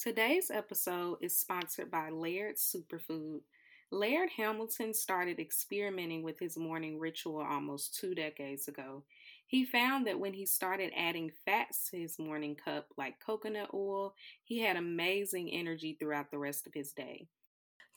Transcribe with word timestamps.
Today's 0.00 0.48
episode 0.48 1.18
is 1.20 1.36
sponsored 1.36 1.90
by 1.90 2.10
Laird 2.10 2.54
Superfood. 2.54 3.40
Laird 3.90 4.30
Hamilton 4.36 4.94
started 4.94 5.40
experimenting 5.40 6.22
with 6.22 6.38
his 6.38 6.56
morning 6.56 7.00
ritual 7.00 7.40
almost 7.40 7.96
two 7.96 8.14
decades 8.14 8.68
ago. 8.68 9.02
He 9.48 9.64
found 9.64 10.06
that 10.06 10.20
when 10.20 10.34
he 10.34 10.46
started 10.46 10.92
adding 10.96 11.32
fats 11.44 11.90
to 11.90 11.98
his 11.98 12.16
morning 12.16 12.54
cup, 12.54 12.86
like 12.96 13.18
coconut 13.18 13.70
oil, 13.74 14.14
he 14.44 14.60
had 14.60 14.76
amazing 14.76 15.50
energy 15.50 15.96
throughout 15.98 16.30
the 16.30 16.38
rest 16.38 16.68
of 16.68 16.74
his 16.74 16.92
day. 16.92 17.26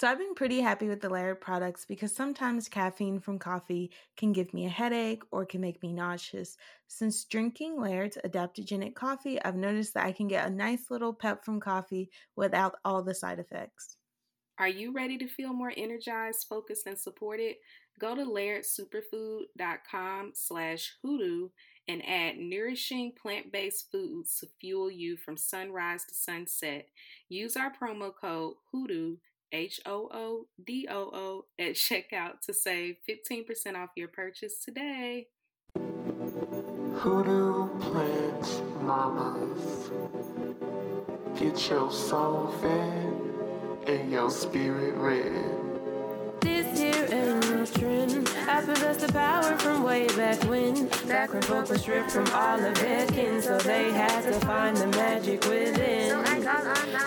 So 0.02 0.08
I've 0.08 0.18
been 0.18 0.34
pretty 0.34 0.62
happy 0.62 0.90
with 0.90 1.00
the 1.00 1.12
Laird 1.12 1.42
products 1.42 1.86
because 1.86 2.12
sometimes 2.12 2.68
caffeine 2.68 3.20
from 3.20 3.38
coffee 3.38 3.92
can 4.18 4.32
give 4.32 4.52
me 4.52 4.66
a 4.66 4.70
headache 4.70 5.22
or 5.30 5.46
can 5.46 5.62
make 5.62 5.84
me 5.84 5.94
nauseous. 5.94 6.58
Since 6.88 7.26
drinking 7.26 7.80
Laird's 7.80 8.18
adaptogenic 8.26 8.96
coffee, 8.96 9.40
I've 9.44 9.56
noticed 9.56 9.94
that 9.94 10.08
I 10.08 10.12
can 10.12 10.28
get 10.28 10.48
a 10.48 10.50
nice 10.50 10.90
little 10.90 11.14
pep 11.14 11.46
from 11.46 11.60
coffee 11.60 12.10
without 12.36 12.78
all 12.84 13.04
the 13.04 13.14
side 13.14 13.38
effects. 13.38 13.98
Are 14.58 14.68
you 14.68 14.92
ready 14.92 15.20
to 15.20 15.28
feel 15.28 15.54
more 15.54 15.72
energized, 15.78 16.48
focused, 16.50 16.88
and 16.88 16.98
supported? 16.98 17.58
Go 18.00 18.16
to 18.16 18.26
lairdsuperfood.com 18.26 20.32
slash 20.34 20.96
hoodoo 21.04 21.50
and 21.88 22.04
add 22.08 22.40
nourishing 22.40 23.12
plant-based 23.22 23.92
foods 23.92 24.40
to 24.40 24.48
fuel 24.60 24.90
you 24.90 25.16
from 25.16 25.38
sunrise 25.38 26.06
to 26.06 26.16
sunset. 26.16 26.88
Use 27.30 27.56
our 27.56 27.72
promo 27.72 28.12
code 28.20 28.56
hoodoo 28.72 29.18
H 29.52 29.82
O 29.86 30.10
O 30.12 30.46
D 30.66 30.88
O 30.90 31.10
O 31.14 31.46
at 31.60 31.74
checkout 31.74 32.42
to 32.46 32.54
save 32.54 32.98
15% 33.10 33.76
off 33.76 33.90
your 33.96 34.08
purchase 34.08 34.64
today. 34.64 35.28
Hoodoo 36.96 37.70
Plant 37.80 38.82
Mamas. 38.84 39.92
Get 41.40 41.70
your 41.70 41.92
soul 41.92 42.54
fed 42.62 43.90
and 43.90 44.12
your 44.12 44.30
spirit 44.30 44.96
red. 44.96 45.61
This 47.62 47.76
here 47.76 47.90
ain't 47.90 48.12
no 48.12 48.24
trend. 48.24 48.50
I 48.50 48.62
possess 48.62 48.98
the 48.98 49.14
power 49.14 49.56
from 49.60 49.84
way 49.84 50.08
back 50.18 50.44
when. 50.46 50.88
Back 51.08 51.32
when 51.32 51.44
folk 51.44 51.70
were 51.70 51.78
stripped 51.78 52.10
from 52.10 52.26
all 52.34 52.60
of 52.60 52.74
their 52.74 53.06
kin, 53.06 53.40
so 53.40 53.60
they 53.60 53.92
had 53.92 54.24
to 54.24 54.34
find 54.48 54.76
the 54.76 54.88
magic 54.88 55.46
within. 55.46 56.12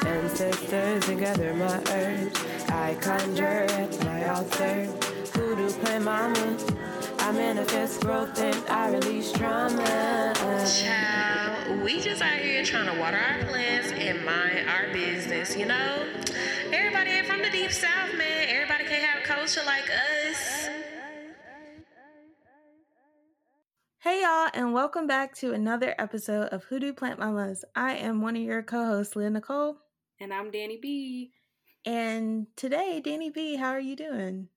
Ancestors 0.07 1.09
and 1.09 1.19
gather 1.19 1.55
my 1.55 1.83
herbs. 1.91 2.41
I 2.69 2.95
conjure 3.01 3.67
at 3.69 4.05
my 4.05 4.29
altar. 4.29 4.85
Hoodoo 5.35 5.71
plant 5.81 6.05
mama. 6.05 6.57
I 7.19 7.33
manifest 7.33 8.03
growth 8.03 8.39
and 8.39 8.57
I 8.69 8.91
release 8.91 9.33
trauma. 9.33 10.14
Child, 11.85 11.97
we 11.97 12.03
just 12.03 12.23
out 12.23 12.39
here 12.39 12.65
trying 12.65 12.87
to 12.93 12.99
water 12.99 13.17
our 13.17 13.45
plants 13.45 13.93
and 13.93 14.25
mind 14.25 14.69
our 14.69 14.93
business, 14.93 15.57
you 15.57 15.67
know? 15.67 16.07
Everybody 16.73 17.11
ain't 17.11 17.27
from 17.27 17.43
the 17.43 17.51
deep 17.51 17.71
south, 17.71 18.17
man. 18.17 18.49
Everybody 18.49 18.85
can't 18.85 19.03
have 19.03 19.23
culture 19.25 19.61
like 19.67 19.85
us. 19.91 20.69
Hey 23.99 24.23
y'all, 24.23 24.51
and 24.55 24.73
welcome 24.73 25.07
back 25.07 25.35
to 25.37 25.53
another 25.53 25.95
episode 25.99 26.49
of 26.49 26.65
Hoodoo 26.65 26.93
Plant 26.93 27.19
Mamas. 27.19 27.65
I 27.75 27.97
am 27.97 28.21
one 28.23 28.37
of 28.37 28.43
your 28.43 28.63
co-hosts, 28.63 29.17
Leah 29.17 29.31
Nicole. 29.31 29.77
And 30.21 30.33
I'm 30.33 30.51
Dani 30.51 30.81
B. 30.81 31.33
And 31.85 32.47
today, 32.57 33.03
Dani 33.05 33.33
B, 33.33 33.57
how 33.57 33.69
are 33.69 33.81
you 33.81 33.97
doing? 33.97 34.49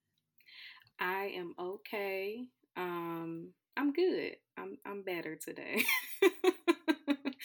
I 1.00 1.34
am 1.36 1.54
okay. 1.60 2.48
Um, 2.78 3.50
I'm 3.76 3.92
good. 3.92 4.38
I'm 4.58 4.78
I'm 4.86 5.04
better 5.04 5.36
today. 5.36 5.84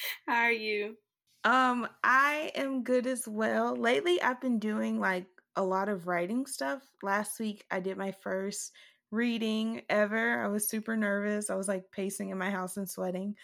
how 0.27 0.43
are 0.43 0.53
you? 0.53 0.97
Um, 1.45 1.89
I 2.05 2.53
am 2.55 2.85
good 2.85 3.07
as 3.07 3.27
well. 3.27 3.75
Lately, 3.75 4.21
I've 4.23 4.41
been 4.41 4.59
doing 4.59 5.01
like 5.01 5.27
a 5.57 5.63
lot 5.63 5.89
of 5.89 6.07
writing 6.07 6.47
stuff. 6.47 6.83
Last 7.03 7.41
week, 7.41 7.65
I 7.71 7.81
did 7.81 7.97
my 7.97 8.13
first 8.13 8.73
reading 9.11 9.83
ever. 9.91 10.43
I 10.43 10.49
was 10.49 10.69
super 10.69 10.97
nervous. 10.97 11.51
I 11.51 11.55
was 11.55 11.69
like 11.69 11.91
pacing 11.91 12.31
in 12.31 12.39
my 12.39 12.51
house 12.51 12.77
and 12.77 12.89
sweating, 12.89 13.35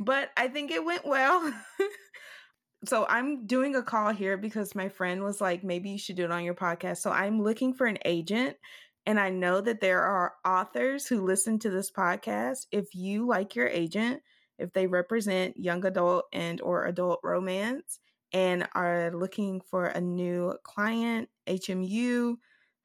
but 0.00 0.30
I 0.36 0.48
think 0.48 0.70
it 0.70 0.84
went 0.84 1.04
well. 1.04 1.52
so 2.84 3.06
I'm 3.08 3.46
doing 3.46 3.74
a 3.74 3.82
call 3.82 4.12
here 4.12 4.36
because 4.36 4.74
my 4.74 4.88
friend 4.88 5.22
was 5.22 5.40
like, 5.40 5.64
maybe 5.64 5.90
you 5.90 5.98
should 5.98 6.16
do 6.16 6.24
it 6.24 6.32
on 6.32 6.44
your 6.44 6.54
podcast. 6.54 6.98
So 6.98 7.10
I'm 7.10 7.42
looking 7.42 7.74
for 7.74 7.86
an 7.86 7.98
agent. 8.04 8.56
And 9.04 9.18
I 9.18 9.30
know 9.30 9.60
that 9.60 9.80
there 9.80 10.02
are 10.02 10.34
authors 10.44 11.06
who 11.06 11.24
listen 11.24 11.58
to 11.60 11.70
this 11.70 11.90
podcast. 11.90 12.66
If 12.70 12.94
you 12.94 13.26
like 13.26 13.54
your 13.54 13.66
agent, 13.66 14.22
if 14.58 14.72
they 14.72 14.86
represent 14.86 15.56
young 15.56 15.84
adult 15.84 16.24
and 16.32 16.60
or 16.60 16.86
adult 16.86 17.20
romance 17.22 18.00
and 18.32 18.66
are 18.74 19.10
looking 19.14 19.60
for 19.60 19.86
a 19.86 20.00
new 20.00 20.54
client, 20.62 21.28
HMU, 21.46 22.36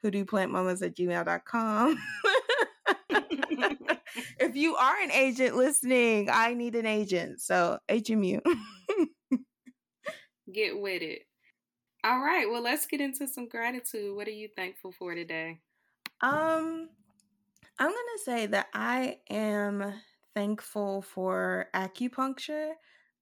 hoodooplantmamas 0.04 0.86
at 0.86 0.96
gmail.com. 0.96 1.98
if 4.40 4.56
you 4.56 4.76
are 4.76 5.02
an 5.02 5.12
agent 5.12 5.56
listening, 5.56 6.30
I 6.32 6.54
need 6.54 6.76
an 6.76 6.86
agent. 6.86 7.42
So 7.42 7.80
HMU. 7.90 8.42
Get 10.54 10.80
with 10.80 11.02
it. 11.02 11.24
All 12.06 12.20
right, 12.20 12.50
well, 12.50 12.62
let's 12.62 12.86
get 12.86 13.00
into 13.00 13.28
some 13.28 13.48
gratitude. 13.48 14.14
What 14.14 14.28
are 14.28 14.32
you 14.32 14.50
thankful 14.58 14.92
for 14.92 15.16
today? 15.16 15.62
Um, 16.20 16.90
I'm 17.80 17.90
gonna 17.90 18.24
say 18.26 18.46
that 18.48 18.68
I 18.74 19.20
am 19.30 19.94
thankful 20.36 21.02
for 21.02 21.70
acupuncture. 21.74 22.74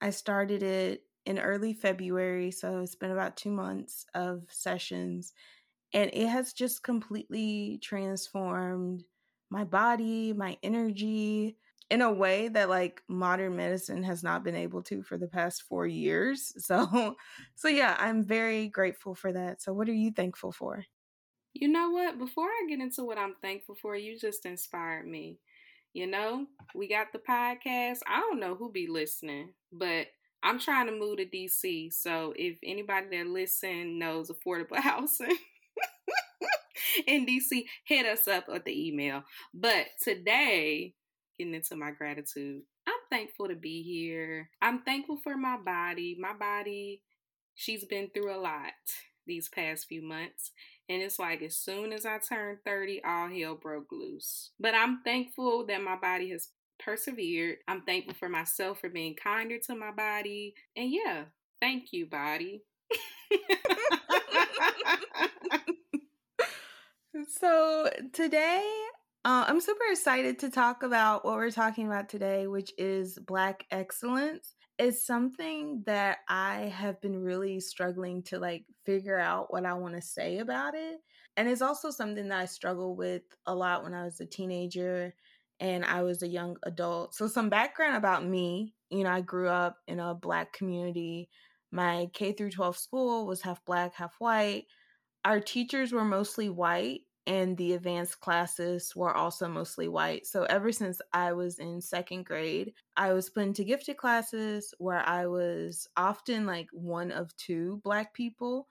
I 0.01 0.09
started 0.11 0.63
it 0.63 1.07
in 1.25 1.39
early 1.39 1.73
February, 1.73 2.51
so 2.51 2.79
it's 2.81 2.95
been 2.95 3.11
about 3.11 3.37
two 3.37 3.51
months 3.51 4.05
of 4.15 4.51
sessions, 4.51 5.33
and 5.93 6.09
it 6.13 6.27
has 6.27 6.53
just 6.53 6.83
completely 6.83 7.79
transformed 7.83 9.05
my 9.49 9.63
body, 9.65 10.33
my 10.33 10.57
energy 10.63 11.57
in 11.89 12.01
a 12.01 12.11
way 12.11 12.47
that 12.47 12.69
like 12.69 13.03
modern 13.09 13.57
medicine 13.57 14.03
has 14.03 14.23
not 14.23 14.43
been 14.43 14.55
able 14.55 14.81
to 14.83 15.03
for 15.03 15.17
the 15.17 15.27
past 15.27 15.63
4 15.63 15.87
years. 15.87 16.53
So 16.59 17.17
so 17.55 17.67
yeah, 17.67 17.97
I'm 17.99 18.23
very 18.23 18.69
grateful 18.69 19.15
for 19.15 19.33
that. 19.33 19.61
So 19.61 19.73
what 19.73 19.89
are 19.89 19.93
you 19.93 20.11
thankful 20.11 20.51
for? 20.53 20.85
You 21.53 21.67
know 21.67 21.89
what? 21.89 22.17
Before 22.17 22.47
I 22.47 22.65
get 22.69 22.79
into 22.79 23.03
what 23.03 23.17
I'm 23.17 23.35
thankful 23.35 23.75
for, 23.75 23.95
you 23.95 24.17
just 24.17 24.45
inspired 24.45 25.05
me. 25.07 25.39
You 25.93 26.07
know, 26.07 26.45
we 26.73 26.87
got 26.87 27.07
the 27.11 27.19
podcast. 27.19 27.99
I 28.07 28.19
don't 28.19 28.39
know 28.39 28.55
who 28.55 28.71
be 28.71 28.87
listening, 28.87 29.49
but 29.71 30.07
I'm 30.43 30.59
trying 30.59 30.87
to 30.87 30.93
move 30.93 31.17
to 31.17 31.25
DC. 31.25 31.93
So 31.93 32.33
if 32.35 32.57
anybody 32.63 33.17
that 33.17 33.27
listen 33.27 33.99
knows 33.99 34.31
affordable 34.31 34.77
housing 34.81 35.37
in 37.07 37.25
DC, 37.25 37.65
hit 37.83 38.05
us 38.05 38.27
up 38.27 38.45
at 38.53 38.65
the 38.65 38.87
email. 38.87 39.23
But 39.53 39.87
today, 40.01 40.93
getting 41.37 41.53
into 41.53 41.75
my 41.75 41.91
gratitude, 41.91 42.61
I'm 42.87 42.93
thankful 43.09 43.49
to 43.49 43.55
be 43.55 43.83
here. 43.83 44.49
I'm 44.61 44.81
thankful 44.83 45.17
for 45.17 45.37
my 45.37 45.57
body. 45.57 46.17
My 46.19 46.33
body, 46.33 47.01
she's 47.55 47.85
been 47.85 48.09
through 48.13 48.35
a 48.35 48.39
lot 48.39 48.71
these 49.27 49.49
past 49.49 49.87
few 49.87 50.01
months. 50.01 50.51
And 50.91 51.01
it's 51.01 51.19
like 51.19 51.41
as 51.41 51.55
soon 51.55 51.93
as 51.93 52.05
I 52.05 52.17
turned 52.17 52.57
30, 52.65 53.01
all 53.05 53.29
hell 53.29 53.55
broke 53.55 53.93
loose. 53.93 54.51
But 54.59 54.75
I'm 54.75 54.99
thankful 55.05 55.65
that 55.67 55.81
my 55.81 55.95
body 55.95 56.31
has 56.31 56.49
persevered. 56.83 57.59
I'm 57.65 57.83
thankful 57.83 58.13
for 58.13 58.27
myself 58.27 58.81
for 58.81 58.89
being 58.89 59.15
kinder 59.15 59.57
to 59.67 59.75
my 59.75 59.91
body. 59.91 60.53
And 60.75 60.91
yeah, 60.91 61.23
thank 61.61 61.93
you, 61.93 62.07
body. 62.07 62.65
so 67.39 67.89
today 68.11 68.69
uh, 69.23 69.45
I'm 69.47 69.61
super 69.61 69.85
excited 69.91 70.39
to 70.39 70.49
talk 70.49 70.83
about 70.83 71.23
what 71.23 71.35
we're 71.35 71.51
talking 71.51 71.87
about 71.87 72.09
today, 72.09 72.47
which 72.47 72.73
is 72.77 73.17
Black 73.17 73.65
excellence. 73.71 74.55
It's 74.81 75.05
something 75.05 75.83
that 75.85 76.19
I 76.27 76.73
have 76.75 76.99
been 77.01 77.21
really 77.21 77.59
struggling 77.59 78.23
to 78.23 78.39
like 78.39 78.65
figure 78.83 79.19
out 79.19 79.53
what 79.53 79.63
I 79.63 79.73
want 79.75 79.93
to 79.93 80.01
say 80.01 80.39
about 80.39 80.73
it. 80.73 81.01
And 81.37 81.47
it's 81.47 81.61
also 81.61 81.91
something 81.91 82.29
that 82.29 82.39
I 82.39 82.45
struggled 82.45 82.97
with 82.97 83.21
a 83.45 83.53
lot 83.53 83.83
when 83.83 83.93
I 83.93 84.05
was 84.05 84.19
a 84.19 84.25
teenager 84.25 85.13
and 85.59 85.85
I 85.85 86.01
was 86.01 86.23
a 86.23 86.27
young 86.27 86.57
adult. 86.63 87.13
So, 87.13 87.27
some 87.27 87.47
background 87.47 87.95
about 87.95 88.25
me 88.25 88.73
you 88.91 89.05
know, 89.05 89.11
I 89.11 89.21
grew 89.21 89.47
up 89.47 89.77
in 89.87 89.99
a 89.99 90.13
Black 90.13 90.51
community. 90.51 91.29
My 91.71 92.09
K 92.13 92.33
through 92.33 92.51
12 92.51 92.77
school 92.77 93.25
was 93.25 93.41
half 93.41 93.63
Black, 93.65 93.95
half 93.95 94.15
white. 94.19 94.65
Our 95.23 95.39
teachers 95.39 95.93
were 95.93 96.03
mostly 96.03 96.49
white 96.49 97.01
and 97.27 97.57
the 97.57 97.73
advanced 97.73 98.19
classes 98.19 98.95
were 98.95 99.15
also 99.15 99.47
mostly 99.47 99.87
white. 99.87 100.25
So 100.25 100.43
ever 100.45 100.71
since 100.71 101.01
I 101.13 101.33
was 101.33 101.59
in 101.59 101.81
second 101.81 102.25
grade, 102.25 102.73
I 102.97 103.13
was 103.13 103.29
put 103.29 103.43
into 103.43 103.63
gifted 103.63 103.97
classes 103.97 104.73
where 104.79 105.07
I 105.07 105.27
was 105.27 105.87
often 105.97 106.45
like 106.45 106.67
one 106.71 107.11
of 107.11 107.35
two 107.37 107.77
black 107.83 108.13
people 108.13 108.67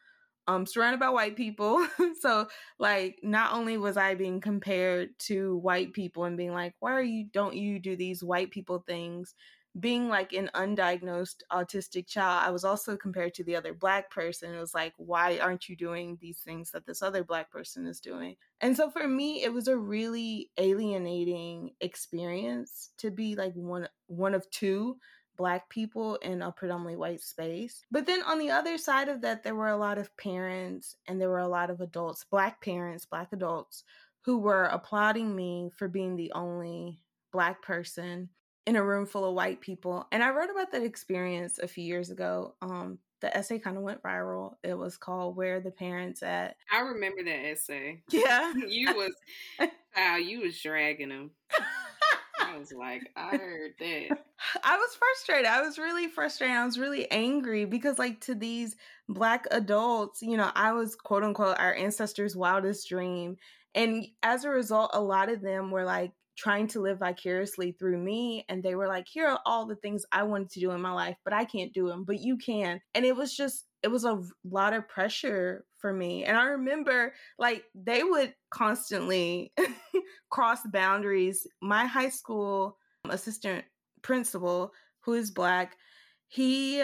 um 0.46 0.66
surrounded 0.66 0.98
by 1.00 1.10
white 1.10 1.36
people. 1.36 1.86
so 2.20 2.48
like 2.78 3.20
not 3.22 3.52
only 3.52 3.76
was 3.76 3.96
I 3.96 4.14
being 4.14 4.40
compared 4.40 5.18
to 5.20 5.56
white 5.58 5.92
people 5.92 6.24
and 6.24 6.36
being 6.36 6.52
like, 6.52 6.74
"Why 6.80 6.92
are 6.92 7.02
you 7.02 7.26
don't 7.32 7.56
you 7.56 7.78
do 7.78 7.96
these 7.96 8.22
white 8.24 8.50
people 8.50 8.80
things?" 8.86 9.34
Being 9.78 10.08
like 10.08 10.32
an 10.32 10.50
undiagnosed 10.54 11.42
autistic 11.52 12.08
child, 12.08 12.44
I 12.44 12.50
was 12.50 12.64
also 12.64 12.96
compared 12.96 13.34
to 13.34 13.44
the 13.44 13.54
other 13.54 13.72
black 13.72 14.10
person. 14.10 14.52
It 14.52 14.58
was 14.58 14.74
like, 14.74 14.94
why 14.96 15.38
aren't 15.38 15.68
you 15.68 15.76
doing 15.76 16.18
these 16.20 16.40
things 16.40 16.72
that 16.72 16.86
this 16.86 17.02
other 17.02 17.22
black 17.22 17.50
person 17.50 17.86
is 17.86 18.00
doing? 18.00 18.36
And 18.60 18.76
so 18.76 18.90
for 18.90 19.06
me, 19.06 19.44
it 19.44 19.52
was 19.52 19.68
a 19.68 19.76
really 19.76 20.50
alienating 20.58 21.70
experience 21.80 22.90
to 22.98 23.10
be 23.10 23.36
like 23.36 23.54
one 23.54 23.88
one 24.08 24.34
of 24.34 24.50
two 24.50 24.96
black 25.36 25.70
people 25.70 26.16
in 26.16 26.42
a 26.42 26.52
predominantly 26.52 26.96
white 26.96 27.20
space. 27.20 27.82
But 27.90 28.06
then 28.06 28.22
on 28.24 28.38
the 28.38 28.50
other 28.50 28.76
side 28.76 29.08
of 29.08 29.22
that, 29.22 29.42
there 29.42 29.54
were 29.54 29.68
a 29.68 29.76
lot 29.76 29.98
of 29.98 30.14
parents 30.16 30.96
and 31.06 31.20
there 31.20 31.30
were 31.30 31.38
a 31.38 31.48
lot 31.48 31.70
of 31.70 31.80
adults, 31.80 32.26
black 32.30 32.60
parents, 32.60 33.06
black 33.06 33.28
adults, 33.32 33.84
who 34.22 34.38
were 34.38 34.64
applauding 34.64 35.34
me 35.34 35.70
for 35.74 35.88
being 35.88 36.16
the 36.16 36.32
only 36.32 37.00
black 37.32 37.62
person 37.62 38.28
in 38.66 38.76
a 38.76 38.84
room 38.84 39.06
full 39.06 39.24
of 39.24 39.34
white 39.34 39.60
people. 39.60 40.06
And 40.12 40.22
I 40.22 40.30
wrote 40.30 40.50
about 40.50 40.72
that 40.72 40.82
experience 40.82 41.58
a 41.58 41.68
few 41.68 41.84
years 41.84 42.10
ago. 42.10 42.54
Um, 42.62 42.98
the 43.20 43.34
essay 43.36 43.58
kind 43.58 43.76
of 43.76 43.82
went 43.82 44.02
viral. 44.02 44.54
It 44.62 44.74
was 44.74 44.96
called 44.96 45.36
"Where 45.36 45.60
the 45.60 45.70
Parents 45.70 46.22
At." 46.22 46.56
I 46.72 46.80
remember 46.80 47.22
that 47.24 47.46
essay. 47.46 48.02
Yeah, 48.10 48.52
you 48.68 48.94
was 48.94 49.14
wow, 49.96 50.16
you 50.16 50.40
was 50.40 50.60
dragging 50.60 51.10
them. 51.10 51.30
I 52.42 52.56
was 52.56 52.72
like, 52.72 53.10
I 53.16 53.36
heard 53.36 53.72
that. 53.78 54.18
I 54.64 54.76
was 54.76 54.96
frustrated. 54.96 55.46
I 55.46 55.62
was 55.62 55.78
really 55.78 56.08
frustrated. 56.08 56.56
I 56.56 56.64
was 56.64 56.78
really 56.78 57.10
angry 57.10 57.64
because, 57.64 57.98
like, 57.98 58.20
to 58.22 58.34
these 58.34 58.76
black 59.08 59.46
adults, 59.50 60.22
you 60.22 60.36
know, 60.36 60.50
I 60.54 60.72
was 60.72 60.96
quote 60.96 61.22
unquote 61.22 61.58
our 61.58 61.74
ancestors' 61.74 62.36
wildest 62.36 62.88
dream. 62.88 63.36
And 63.74 64.06
as 64.22 64.44
a 64.44 64.50
result, 64.50 64.90
a 64.94 65.00
lot 65.00 65.28
of 65.28 65.42
them 65.42 65.70
were 65.70 65.84
like, 65.84 66.12
trying 66.40 66.66
to 66.66 66.80
live 66.80 66.98
vicariously 66.98 67.72
through 67.72 67.98
me 67.98 68.44
and 68.48 68.62
they 68.62 68.74
were 68.74 68.88
like 68.88 69.06
here 69.06 69.28
are 69.28 69.40
all 69.44 69.66
the 69.66 69.76
things 69.76 70.06
i 70.10 70.22
wanted 70.22 70.48
to 70.48 70.60
do 70.60 70.70
in 70.70 70.80
my 70.80 70.92
life 70.92 71.16
but 71.22 71.34
i 71.34 71.44
can't 71.44 71.74
do 71.74 71.86
them 71.86 72.02
but 72.02 72.18
you 72.18 72.38
can 72.38 72.80
and 72.94 73.04
it 73.04 73.14
was 73.14 73.36
just 73.36 73.66
it 73.82 73.88
was 73.88 74.04
a 74.04 74.22
lot 74.44 74.72
of 74.72 74.88
pressure 74.88 75.64
for 75.78 75.92
me 75.92 76.24
and 76.24 76.38
i 76.38 76.44
remember 76.44 77.12
like 77.38 77.64
they 77.74 78.02
would 78.02 78.32
constantly 78.50 79.52
cross 80.30 80.60
boundaries. 80.72 81.46
My 81.60 81.86
high 81.86 82.08
school 82.08 82.78
assistant 83.08 83.64
principal 84.02 84.72
who 85.04 85.14
is 85.14 85.30
black 85.30 85.76
he 86.28 86.82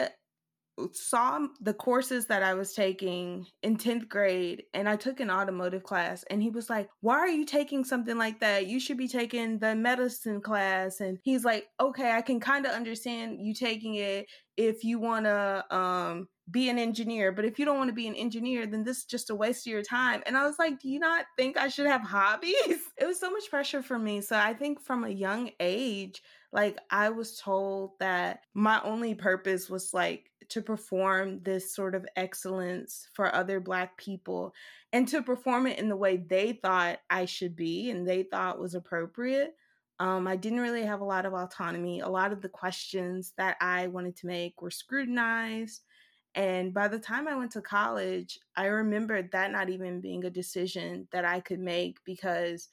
saw 0.92 1.46
the 1.60 1.72
courses 1.74 2.26
that 2.26 2.42
I 2.42 2.54
was 2.54 2.74
taking 2.74 3.46
in 3.62 3.76
10th 3.78 4.08
grade 4.08 4.64
and 4.74 4.88
I 4.88 4.96
took 4.96 5.20
an 5.20 5.30
automotive 5.30 5.82
class 5.84 6.22
and 6.24 6.42
he 6.42 6.50
was 6.50 6.68
like, 6.68 6.90
"Why 7.00 7.16
are 7.16 7.28
you 7.28 7.44
taking 7.46 7.84
something 7.84 8.18
like 8.18 8.40
that? 8.40 8.66
You 8.66 8.78
should 8.80 8.98
be 8.98 9.08
taking 9.08 9.58
the 9.58 9.74
medicine 9.74 10.40
class." 10.42 11.00
And 11.00 11.18
he's 11.22 11.44
like, 11.44 11.68
"Okay, 11.80 12.12
I 12.12 12.22
can 12.22 12.40
kind 12.40 12.66
of 12.66 12.72
understand 12.72 13.40
you 13.40 13.54
taking 13.54 13.94
it 13.94 14.28
if 14.56 14.84
you 14.84 14.98
want 14.98 15.24
to 15.26 15.64
um 15.74 16.28
be 16.50 16.68
an 16.68 16.78
engineer, 16.78 17.32
but 17.32 17.44
if 17.44 17.58
you 17.58 17.64
don't 17.64 17.78
want 17.78 17.88
to 17.88 17.94
be 17.94 18.06
an 18.06 18.14
engineer, 18.14 18.66
then 18.66 18.84
this 18.84 18.98
is 18.98 19.04
just 19.04 19.30
a 19.30 19.34
waste 19.34 19.66
of 19.66 19.70
your 19.72 19.82
time." 19.82 20.22
And 20.26 20.36
I 20.36 20.44
was 20.46 20.58
like, 20.58 20.78
"Do 20.80 20.88
you 20.88 20.98
not 20.98 21.26
think 21.36 21.56
I 21.56 21.68
should 21.68 21.86
have 21.86 22.02
hobbies?" 22.04 22.54
it 22.98 23.06
was 23.06 23.18
so 23.20 23.30
much 23.30 23.50
pressure 23.50 23.82
for 23.82 23.98
me. 23.98 24.20
So 24.20 24.36
I 24.38 24.54
think 24.54 24.80
from 24.80 25.04
a 25.04 25.08
young 25.10 25.50
age, 25.60 26.22
like 26.52 26.78
I 26.90 27.10
was 27.10 27.38
told 27.38 27.98
that 28.00 28.40
my 28.54 28.80
only 28.82 29.14
purpose 29.14 29.68
was 29.68 29.92
like 29.92 30.30
to 30.50 30.62
perform 30.62 31.40
this 31.42 31.74
sort 31.74 31.94
of 31.94 32.06
excellence 32.16 33.08
for 33.12 33.34
other 33.34 33.60
Black 33.60 33.96
people 33.96 34.54
and 34.92 35.06
to 35.08 35.22
perform 35.22 35.66
it 35.66 35.78
in 35.78 35.88
the 35.88 35.96
way 35.96 36.16
they 36.16 36.52
thought 36.52 37.00
I 37.10 37.24
should 37.24 37.56
be 37.56 37.90
and 37.90 38.06
they 38.06 38.22
thought 38.22 38.60
was 38.60 38.74
appropriate. 38.74 39.54
Um, 39.98 40.26
I 40.26 40.36
didn't 40.36 40.60
really 40.60 40.84
have 40.84 41.00
a 41.00 41.04
lot 41.04 41.26
of 41.26 41.32
autonomy. 41.32 42.00
A 42.00 42.08
lot 42.08 42.32
of 42.32 42.42
the 42.42 42.48
questions 42.48 43.32
that 43.38 43.56
I 43.60 43.86
wanted 43.86 44.16
to 44.16 44.26
make 44.26 44.60
were 44.60 44.70
scrutinized. 44.70 45.82
And 46.34 46.74
by 46.74 46.88
the 46.88 46.98
time 46.98 47.26
I 47.26 47.34
went 47.34 47.52
to 47.52 47.62
college, 47.62 48.38
I 48.56 48.66
remembered 48.66 49.32
that 49.32 49.50
not 49.50 49.70
even 49.70 50.02
being 50.02 50.24
a 50.24 50.30
decision 50.30 51.08
that 51.12 51.24
I 51.24 51.40
could 51.40 51.60
make 51.60 51.98
because 52.04 52.68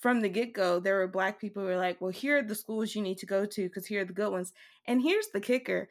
from 0.00 0.20
the 0.20 0.28
get 0.28 0.54
go, 0.54 0.80
there 0.80 0.96
were 0.96 1.06
black 1.06 1.40
people 1.40 1.62
who 1.62 1.68
were 1.68 1.76
like, 1.76 2.00
well, 2.00 2.10
here 2.10 2.38
are 2.38 2.42
the 2.42 2.54
schools 2.54 2.94
you 2.94 3.02
need 3.02 3.18
to 3.18 3.26
go 3.26 3.44
to 3.44 3.62
because 3.68 3.86
here 3.86 4.02
are 4.02 4.06
the 4.06 4.12
good 4.12 4.32
ones. 4.32 4.52
And 4.86 5.00
here's 5.00 5.28
the 5.28 5.40
kicker 5.40 5.88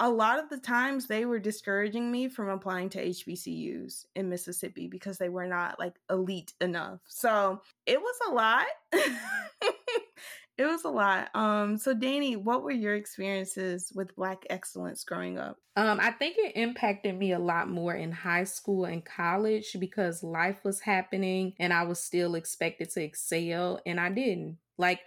a 0.00 0.08
lot 0.08 0.38
of 0.38 0.48
the 0.48 0.58
times 0.58 1.06
they 1.06 1.26
were 1.26 1.38
discouraging 1.38 2.10
me 2.10 2.28
from 2.28 2.48
applying 2.48 2.88
to 2.90 3.06
HBCUs 3.06 4.06
in 4.16 4.30
Mississippi 4.30 4.88
because 4.88 5.18
they 5.18 5.28
were 5.28 5.46
not 5.46 5.78
like 5.78 5.94
elite 6.08 6.54
enough. 6.60 7.00
So 7.06 7.60
it 7.84 8.00
was 8.00 8.16
a 8.28 8.32
lot. 8.32 8.66
it 8.92 10.64
was 10.64 10.84
a 10.84 10.88
lot. 10.88 11.28
Um, 11.34 11.76
so 11.76 11.94
Dani, 11.94 12.38
what 12.38 12.62
were 12.62 12.70
your 12.70 12.94
experiences 12.94 13.92
with 13.94 14.16
Black 14.16 14.44
excellence 14.48 15.04
growing 15.04 15.38
up? 15.38 15.58
Um, 15.76 16.00
I 16.00 16.12
think 16.12 16.36
it 16.38 16.56
impacted 16.56 17.18
me 17.18 17.32
a 17.32 17.38
lot 17.38 17.68
more 17.68 17.94
in 17.94 18.10
high 18.10 18.44
school 18.44 18.86
and 18.86 19.04
college 19.04 19.76
because 19.78 20.22
life 20.22 20.64
was 20.64 20.80
happening 20.80 21.52
and 21.60 21.74
I 21.74 21.82
was 21.82 22.00
still 22.00 22.36
expected 22.36 22.90
to 22.92 23.02
excel 23.02 23.80
and 23.84 24.00
I 24.00 24.08
didn't. 24.08 24.56
Like 24.78 25.00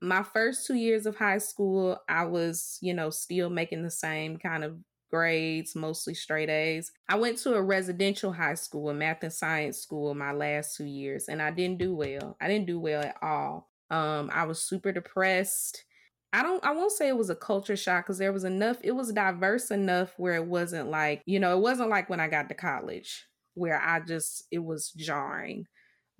my 0.00 0.22
first 0.22 0.66
two 0.66 0.74
years 0.74 1.06
of 1.06 1.16
high 1.16 1.38
school, 1.38 1.98
I 2.08 2.24
was, 2.24 2.78
you 2.80 2.94
know, 2.94 3.10
still 3.10 3.50
making 3.50 3.82
the 3.82 3.90
same 3.90 4.38
kind 4.38 4.64
of 4.64 4.78
grades, 5.10 5.74
mostly 5.74 6.14
straight 6.14 6.48
A's. 6.48 6.92
I 7.08 7.16
went 7.16 7.38
to 7.38 7.54
a 7.54 7.62
residential 7.62 8.32
high 8.32 8.54
school, 8.54 8.90
a 8.90 8.94
math 8.94 9.22
and 9.22 9.32
science 9.32 9.78
school, 9.78 10.14
my 10.14 10.32
last 10.32 10.76
two 10.76 10.86
years, 10.86 11.28
and 11.28 11.42
I 11.42 11.50
didn't 11.50 11.78
do 11.78 11.94
well. 11.94 12.36
I 12.40 12.48
didn't 12.48 12.66
do 12.66 12.80
well 12.80 13.02
at 13.02 13.16
all. 13.22 13.68
Um, 13.90 14.30
I 14.32 14.44
was 14.44 14.62
super 14.62 14.92
depressed. 14.92 15.84
I 16.32 16.44
don't 16.44 16.64
I 16.64 16.70
won't 16.70 16.92
say 16.92 17.08
it 17.08 17.16
was 17.16 17.30
a 17.30 17.34
culture 17.34 17.76
shock 17.76 18.04
because 18.04 18.18
there 18.18 18.32
was 18.32 18.44
enough, 18.44 18.76
it 18.82 18.92
was 18.92 19.12
diverse 19.12 19.72
enough 19.72 20.14
where 20.16 20.36
it 20.36 20.46
wasn't 20.46 20.88
like, 20.88 21.22
you 21.26 21.40
know, 21.40 21.56
it 21.56 21.60
wasn't 21.60 21.90
like 21.90 22.08
when 22.08 22.20
I 22.20 22.28
got 22.28 22.48
to 22.48 22.54
college 22.54 23.26
where 23.54 23.80
I 23.80 24.00
just 24.00 24.44
it 24.50 24.60
was 24.60 24.92
jarring 24.92 25.66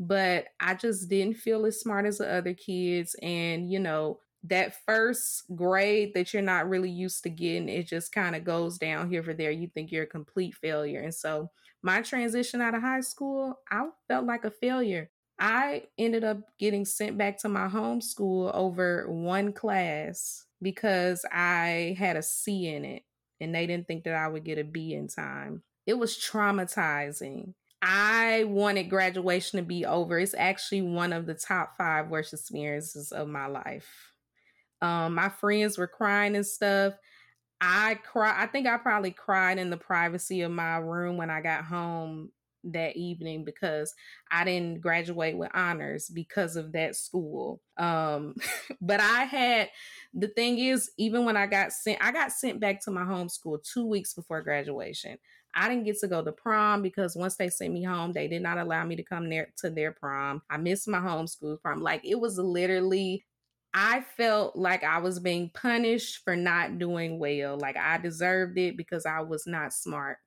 but 0.00 0.46
I 0.58 0.74
just 0.74 1.10
didn't 1.10 1.36
feel 1.36 1.66
as 1.66 1.78
smart 1.78 2.06
as 2.06 2.18
the 2.18 2.32
other 2.32 2.54
kids. 2.54 3.14
And, 3.22 3.70
you 3.70 3.78
know, 3.78 4.18
that 4.44 4.74
first 4.86 5.44
grade 5.54 6.14
that 6.14 6.32
you're 6.32 6.42
not 6.42 6.70
really 6.70 6.90
used 6.90 7.22
to 7.24 7.28
getting, 7.28 7.68
it 7.68 7.86
just 7.86 8.10
kind 8.10 8.34
of 8.34 8.42
goes 8.42 8.78
down 8.78 9.10
here 9.10 9.22
for 9.22 9.34
there. 9.34 9.50
You 9.50 9.68
think 9.68 9.92
you're 9.92 10.04
a 10.04 10.08
complete 10.08 10.54
failure. 10.54 11.02
And 11.02 11.14
so 11.14 11.50
my 11.82 12.00
transition 12.00 12.62
out 12.62 12.74
of 12.74 12.80
high 12.80 13.02
school, 13.02 13.60
I 13.70 13.88
felt 14.08 14.24
like 14.24 14.46
a 14.46 14.50
failure. 14.50 15.10
I 15.38 15.84
ended 15.98 16.24
up 16.24 16.38
getting 16.58 16.86
sent 16.86 17.18
back 17.18 17.38
to 17.40 17.50
my 17.50 17.68
home 17.68 18.00
school 18.00 18.50
over 18.54 19.04
one 19.06 19.52
class 19.52 20.46
because 20.62 21.26
I 21.30 21.94
had 21.98 22.16
a 22.16 22.22
C 22.22 22.68
in 22.68 22.86
it 22.86 23.02
and 23.38 23.54
they 23.54 23.66
didn't 23.66 23.86
think 23.86 24.04
that 24.04 24.14
I 24.14 24.28
would 24.28 24.44
get 24.44 24.58
a 24.58 24.64
B 24.64 24.94
in 24.94 25.08
time. 25.08 25.62
It 25.86 25.94
was 25.94 26.16
traumatizing. 26.16 27.52
I 27.82 28.44
wanted 28.44 28.90
graduation 28.90 29.58
to 29.58 29.64
be 29.64 29.86
over. 29.86 30.18
It's 30.18 30.34
actually 30.34 30.82
one 30.82 31.12
of 31.12 31.26
the 31.26 31.34
top 31.34 31.76
five 31.78 32.08
worst 32.08 32.32
experiences 32.32 33.12
of 33.12 33.28
my 33.28 33.46
life. 33.46 34.12
Um, 34.82 35.14
my 35.14 35.28
friends 35.28 35.78
were 35.78 35.86
crying 35.86 36.36
and 36.36 36.46
stuff. 36.46 36.94
I 37.60 37.94
cry. 37.94 38.34
I 38.36 38.46
think 38.46 38.66
I 38.66 38.78
probably 38.78 39.10
cried 39.10 39.58
in 39.58 39.70
the 39.70 39.76
privacy 39.76 40.42
of 40.42 40.50
my 40.50 40.76
room 40.76 41.16
when 41.16 41.30
I 41.30 41.40
got 41.40 41.64
home 41.64 42.30
that 42.64 42.96
evening 42.96 43.44
because 43.44 43.94
I 44.30 44.44
didn't 44.44 44.80
graduate 44.80 45.36
with 45.36 45.50
honors 45.54 46.08
because 46.08 46.56
of 46.56 46.72
that 46.72 46.96
school. 46.96 47.60
Um, 47.76 48.34
but 48.80 49.00
I 49.00 49.24
had 49.24 49.70
the 50.14 50.28
thing 50.28 50.58
is, 50.58 50.90
even 50.98 51.24
when 51.24 51.36
I 51.36 51.46
got 51.46 51.72
sent, 51.72 51.98
I 52.02 52.12
got 52.12 52.32
sent 52.32 52.60
back 52.60 52.82
to 52.84 52.90
my 52.90 53.04
home 53.04 53.28
school 53.28 53.58
two 53.58 53.86
weeks 53.86 54.14
before 54.14 54.42
graduation. 54.42 55.18
I 55.54 55.68
didn't 55.68 55.84
get 55.84 55.98
to 56.00 56.08
go 56.08 56.22
to 56.22 56.32
prom 56.32 56.82
because 56.82 57.16
once 57.16 57.36
they 57.36 57.48
sent 57.48 57.72
me 57.72 57.82
home, 57.82 58.12
they 58.12 58.28
did 58.28 58.42
not 58.42 58.58
allow 58.58 58.84
me 58.84 58.96
to 58.96 59.02
come 59.02 59.28
there 59.28 59.52
to 59.58 59.70
their 59.70 59.92
prom. 59.92 60.42
I 60.48 60.56
missed 60.56 60.88
my 60.88 60.98
homeschool 60.98 61.60
prom. 61.60 61.80
Like 61.80 62.04
it 62.04 62.20
was 62.20 62.38
literally 62.38 63.24
I 63.72 64.00
felt 64.16 64.56
like 64.56 64.82
I 64.82 64.98
was 64.98 65.20
being 65.20 65.50
punished 65.54 66.24
for 66.24 66.34
not 66.34 66.78
doing 66.78 67.18
well. 67.18 67.56
Like 67.56 67.76
I 67.76 67.98
deserved 67.98 68.58
it 68.58 68.76
because 68.76 69.06
I 69.06 69.20
was 69.20 69.46
not 69.46 69.72
smart. 69.72 70.18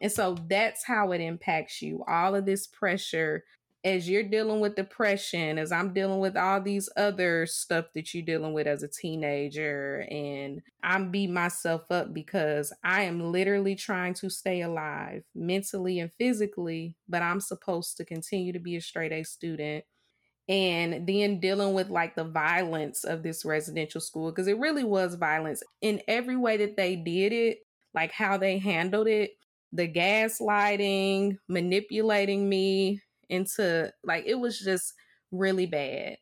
And 0.00 0.10
so 0.10 0.36
that's 0.48 0.84
how 0.84 1.12
it 1.12 1.20
impacts 1.20 1.82
you. 1.82 2.02
All 2.08 2.34
of 2.34 2.46
this 2.46 2.66
pressure 2.66 3.44
as 3.82 4.08
you're 4.08 4.22
dealing 4.22 4.60
with 4.60 4.76
depression, 4.76 5.58
as 5.58 5.72
I'm 5.72 5.94
dealing 5.94 6.20
with 6.20 6.36
all 6.36 6.60
these 6.60 6.88
other 6.96 7.46
stuff 7.46 7.86
that 7.94 8.12
you're 8.12 8.24
dealing 8.24 8.52
with 8.52 8.66
as 8.66 8.82
a 8.82 8.88
teenager, 8.88 10.06
and 10.10 10.60
I'm 10.82 11.10
beat 11.10 11.30
myself 11.30 11.90
up 11.90 12.12
because 12.12 12.74
I 12.84 13.02
am 13.02 13.32
literally 13.32 13.74
trying 13.74 14.14
to 14.14 14.28
stay 14.28 14.60
alive 14.60 15.22
mentally 15.34 15.98
and 15.98 16.12
physically, 16.12 16.96
but 17.08 17.22
I'm 17.22 17.40
supposed 17.40 17.96
to 17.96 18.04
continue 18.04 18.52
to 18.52 18.58
be 18.58 18.76
a 18.76 18.80
straight 18.82 19.12
A 19.12 19.22
student. 19.22 19.84
And 20.48 21.06
then 21.06 21.38
dealing 21.38 21.74
with 21.74 21.90
like 21.90 22.16
the 22.16 22.24
violence 22.24 23.04
of 23.04 23.22
this 23.22 23.44
residential 23.44 24.00
school, 24.00 24.30
because 24.30 24.48
it 24.48 24.58
really 24.58 24.84
was 24.84 25.14
violence 25.14 25.62
in 25.80 26.02
every 26.08 26.36
way 26.36 26.56
that 26.58 26.76
they 26.76 26.96
did 26.96 27.32
it, 27.32 27.58
like 27.94 28.12
how 28.12 28.36
they 28.36 28.58
handled 28.58 29.06
it, 29.06 29.30
the 29.72 29.88
gaslighting, 29.88 31.36
manipulating 31.48 32.48
me, 32.48 33.00
into 33.30 33.92
like 34.04 34.24
it 34.26 34.36
was 34.36 34.58
just 34.58 34.94
really 35.32 35.66
bad. 35.66 36.18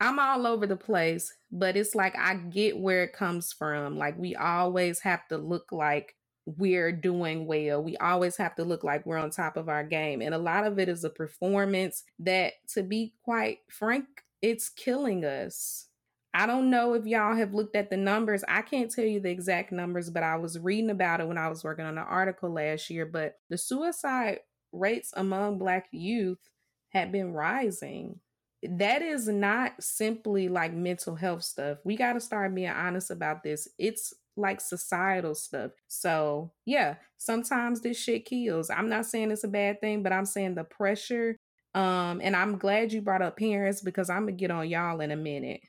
I'm 0.00 0.18
all 0.18 0.46
over 0.46 0.66
the 0.66 0.76
place, 0.76 1.32
but 1.50 1.76
it's 1.76 1.94
like 1.94 2.16
I 2.16 2.34
get 2.34 2.78
where 2.78 3.04
it 3.04 3.12
comes 3.12 3.52
from. 3.52 3.96
Like 3.96 4.18
we 4.18 4.34
always 4.34 5.00
have 5.00 5.26
to 5.28 5.38
look 5.38 5.72
like 5.72 6.14
we're 6.46 6.92
doing 6.92 7.46
well. 7.46 7.82
We 7.82 7.96
always 7.96 8.36
have 8.36 8.54
to 8.56 8.64
look 8.64 8.84
like 8.84 9.06
we're 9.06 9.18
on 9.18 9.30
top 9.30 9.56
of 9.56 9.68
our 9.68 9.84
game. 9.84 10.20
And 10.20 10.34
a 10.34 10.38
lot 10.38 10.66
of 10.66 10.78
it 10.78 10.88
is 10.88 11.04
a 11.04 11.10
performance 11.10 12.04
that, 12.18 12.54
to 12.74 12.82
be 12.82 13.14
quite 13.24 13.58
frank, 13.70 14.06
it's 14.42 14.68
killing 14.68 15.24
us. 15.24 15.86
I 16.34 16.46
don't 16.46 16.68
know 16.68 16.94
if 16.94 17.06
y'all 17.06 17.36
have 17.36 17.54
looked 17.54 17.76
at 17.76 17.90
the 17.90 17.96
numbers. 17.96 18.42
I 18.48 18.62
can't 18.62 18.90
tell 18.90 19.04
you 19.04 19.20
the 19.20 19.30
exact 19.30 19.70
numbers, 19.70 20.10
but 20.10 20.24
I 20.24 20.36
was 20.36 20.58
reading 20.58 20.90
about 20.90 21.20
it 21.20 21.28
when 21.28 21.38
I 21.38 21.48
was 21.48 21.62
working 21.62 21.86
on 21.86 21.96
an 21.96 22.04
article 22.06 22.52
last 22.52 22.90
year. 22.90 23.06
But 23.06 23.38
the 23.48 23.56
suicide 23.56 24.40
rates 24.74 25.12
among 25.16 25.58
Black 25.58 25.86
youth 25.92 26.38
had 26.90 27.12
been 27.12 27.32
rising. 27.32 28.20
That 28.62 29.02
is 29.02 29.28
not 29.28 29.72
simply 29.80 30.48
like 30.48 30.72
mental 30.72 31.16
health 31.16 31.42
stuff. 31.42 31.78
We 31.84 31.96
got 31.96 32.14
to 32.14 32.20
start 32.20 32.54
being 32.54 32.70
honest 32.70 33.10
about 33.10 33.42
this. 33.42 33.68
It's 33.78 34.14
like 34.36 34.60
societal 34.60 35.34
stuff. 35.34 35.72
So, 35.86 36.52
yeah, 36.64 36.96
sometimes 37.18 37.80
this 37.80 37.98
shit 37.98 38.24
kills. 38.24 38.70
I'm 38.70 38.88
not 38.88 39.06
saying 39.06 39.30
it's 39.30 39.44
a 39.44 39.48
bad 39.48 39.80
thing, 39.80 40.02
but 40.02 40.12
I'm 40.12 40.24
saying 40.24 40.54
the 40.54 40.64
pressure. 40.64 41.36
Um, 41.74 42.20
and 42.22 42.34
I'm 42.36 42.58
glad 42.58 42.92
you 42.92 43.02
brought 43.02 43.22
up 43.22 43.36
parents 43.36 43.80
because 43.82 44.08
I'm 44.08 44.20
gonna 44.20 44.32
get 44.32 44.50
on 44.50 44.68
y'all 44.68 45.00
in 45.00 45.10
a 45.10 45.16
minute. 45.16 45.60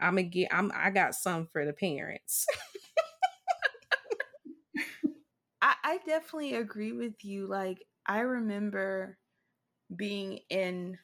I'm 0.00 0.14
gonna 0.16 0.24
get. 0.24 0.48
I'm. 0.52 0.72
I 0.74 0.90
got 0.90 1.14
some 1.14 1.48
for 1.52 1.64
the 1.64 1.72
parents. 1.72 2.46
I, 5.62 5.74
I 5.84 5.98
definitely 6.06 6.54
agree 6.54 6.92
with 6.92 7.24
you. 7.24 7.46
Like 7.46 7.84
I 8.06 8.20
remember 8.20 9.18
being 9.94 10.40
in 10.50 10.98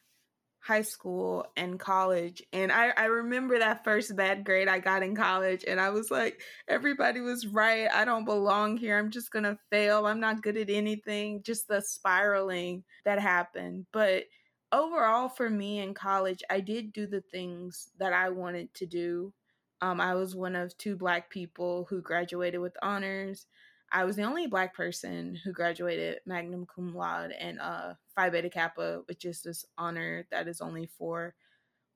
high 0.61 0.83
school 0.83 1.47
and 1.57 1.79
college. 1.79 2.43
And 2.53 2.71
I, 2.71 2.93
I 2.97 3.05
remember 3.07 3.59
that 3.59 3.85
first 3.85 4.15
bad 4.17 4.45
grade 4.45 4.69
I 4.69 4.79
got 4.79 5.03
in 5.03 5.17
college, 5.17 5.65
and 5.67 5.81
I 5.81 5.91
was 5.91 6.11
like, 6.11 6.43
everybody 6.69 7.21
was 7.21 7.47
right. 7.47 7.89
I 7.93 8.05
don't 8.05 8.25
belong 8.25 8.77
here. 8.77 8.99
I'm 8.99 9.11
just 9.11 9.31
going 9.31 9.45
to 9.45 9.59
fail. 9.71 10.07
I'm 10.07 10.21
not 10.21 10.43
good 10.43 10.57
at 10.57 10.69
anything. 10.69 11.43
Just 11.43 11.69
the 11.69 11.81
spiraling 11.81 12.85
that 13.05 13.19
happened. 13.19 13.87
But 13.93 14.25
overall, 14.73 15.29
for 15.29 15.49
me 15.49 15.81
in 15.81 15.95
college, 15.95 16.43
I 16.51 16.61
did 16.61 16.93
do 16.93 17.07
the 17.07 17.23
things 17.33 17.91
that 17.99 18.13
I 18.13 18.29
wanted 18.29 18.75
to 18.75 18.87
do. 18.87 19.33
Um, 19.81 20.01
I 20.01 20.15
was 20.17 20.35
one 20.35 20.57
of 20.57 20.77
two 20.77 20.97
Black 20.97 21.31
people 21.31 21.87
who 21.89 22.03
graduated 22.03 22.61
with 22.61 22.77
honors. 22.83 23.47
I 23.91 24.05
was 24.05 24.17
the 24.17 24.25
only 24.25 24.47
black 24.47 24.75
person 24.75 25.37
who 25.43 25.53
graduated 25.53 26.21
magna 26.27 26.59
cum 26.73 26.95
laude 26.95 27.33
and 27.33 27.59
uh, 27.61 27.95
Phi 28.15 28.31
Beta 28.31 28.51
Kappa, 28.51 29.03
which 29.07 29.25
is 29.25 29.43
this 29.43 29.65
honor 29.77 30.27
that 30.31 30.49
is 30.49 30.61
only 30.61 30.87
for 30.99 31.35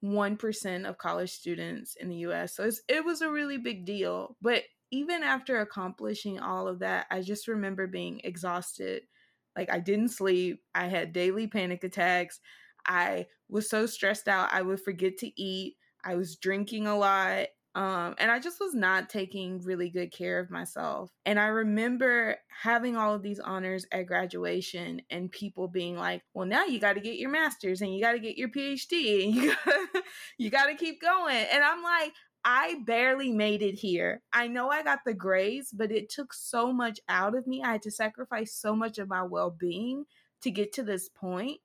1% 0.05 0.89
of 0.89 0.99
college 0.99 1.31
students 1.31 1.97
in 1.97 2.09
the 2.09 2.17
US. 2.17 2.57
So 2.57 2.69
it 2.89 3.05
was 3.05 3.23
a 3.23 3.31
really 3.31 3.59
big 3.59 3.85
deal. 3.85 4.37
But 4.41 4.65
even 4.91 5.23
after 5.23 5.61
accomplishing 5.61 6.41
all 6.41 6.69
of 6.69 6.81
that, 6.81 7.07
I 7.11 7.23
just 7.23 7.49
remember 7.49 7.87
being 7.87 8.21
exhausted. 8.25 9.03
Like 9.57 9.73
I 9.73 9.81
didn't 9.81 10.09
sleep, 10.09 10.63
I 10.75 10.87
had 10.89 11.13
daily 11.13 11.47
panic 11.47 11.85
attacks. 11.85 12.41
I 12.87 13.27
was 13.49 13.71
so 13.71 13.87
stressed 13.87 14.29
out, 14.29 14.53
I 14.53 14.63
would 14.63 14.81
forget 14.81 15.19
to 15.19 15.41
eat. 15.41 15.77
I 16.05 16.17
was 16.17 16.37
drinking 16.37 16.87
a 16.87 16.97
lot. 16.97 17.47
Um, 17.75 18.15
and 18.19 18.31
I 18.31 18.39
just 18.39 18.61
was 18.61 18.75
not 18.75 19.09
taking 19.09 19.59
really 19.61 19.89
good 19.89 20.13
care 20.13 20.39
of 20.39 20.51
myself. 20.51 21.11
And 21.25 21.41
I 21.41 21.47
remember 21.47 22.37
having 22.63 22.97
all 22.97 23.15
of 23.15 23.23
these 23.23 23.41
honors 23.41 23.87
at 23.91 24.07
graduation 24.07 25.01
and 25.09 25.31
people 25.31 25.69
being 25.69 25.97
like, 25.97 26.23
well, 26.35 26.47
now 26.47 26.67
you 26.67 26.79
got 26.79 26.95
to 26.95 27.01
get 27.01 27.17
your 27.17 27.31
master's 27.31 27.81
and 27.81 27.95
you 27.95 28.03
got 28.03 28.13
to 28.13 28.19
get 28.19 28.37
your 28.37 28.51
PhD 28.51 29.25
and 29.25 29.35
you 29.35 29.55
gotta, 29.55 29.87
you 30.39 30.51
got 30.51 30.67
to 30.67 30.75
keep 30.75 31.01
going. 31.01 31.47
And 31.51 31.65
I'm 31.65 31.83
like, 31.83 32.13
I 32.45 32.81
barely 32.85 33.33
made 33.33 33.63
it 33.63 33.77
here. 33.77 34.21
I 34.33 34.49
know 34.49 34.69
I 34.69 34.83
got 34.83 35.01
the 35.07 35.15
grades, 35.15 35.71
but 35.73 35.91
it 35.93 36.11
took 36.11 36.35
so 36.35 36.73
much 36.73 37.01
out 37.09 37.35
of 37.35 37.47
me. 37.47 37.63
I 37.63 37.73
had 37.73 37.83
to 37.83 37.91
sacrifice 37.91 38.53
so 38.55 38.77
much 38.77 38.99
of 38.99 39.09
my 39.09 39.23
well 39.23 39.51
being 39.51 40.05
to 40.43 40.51
get 40.51 40.75
to 40.75 40.83
this 40.83 41.09
point. 41.09 41.61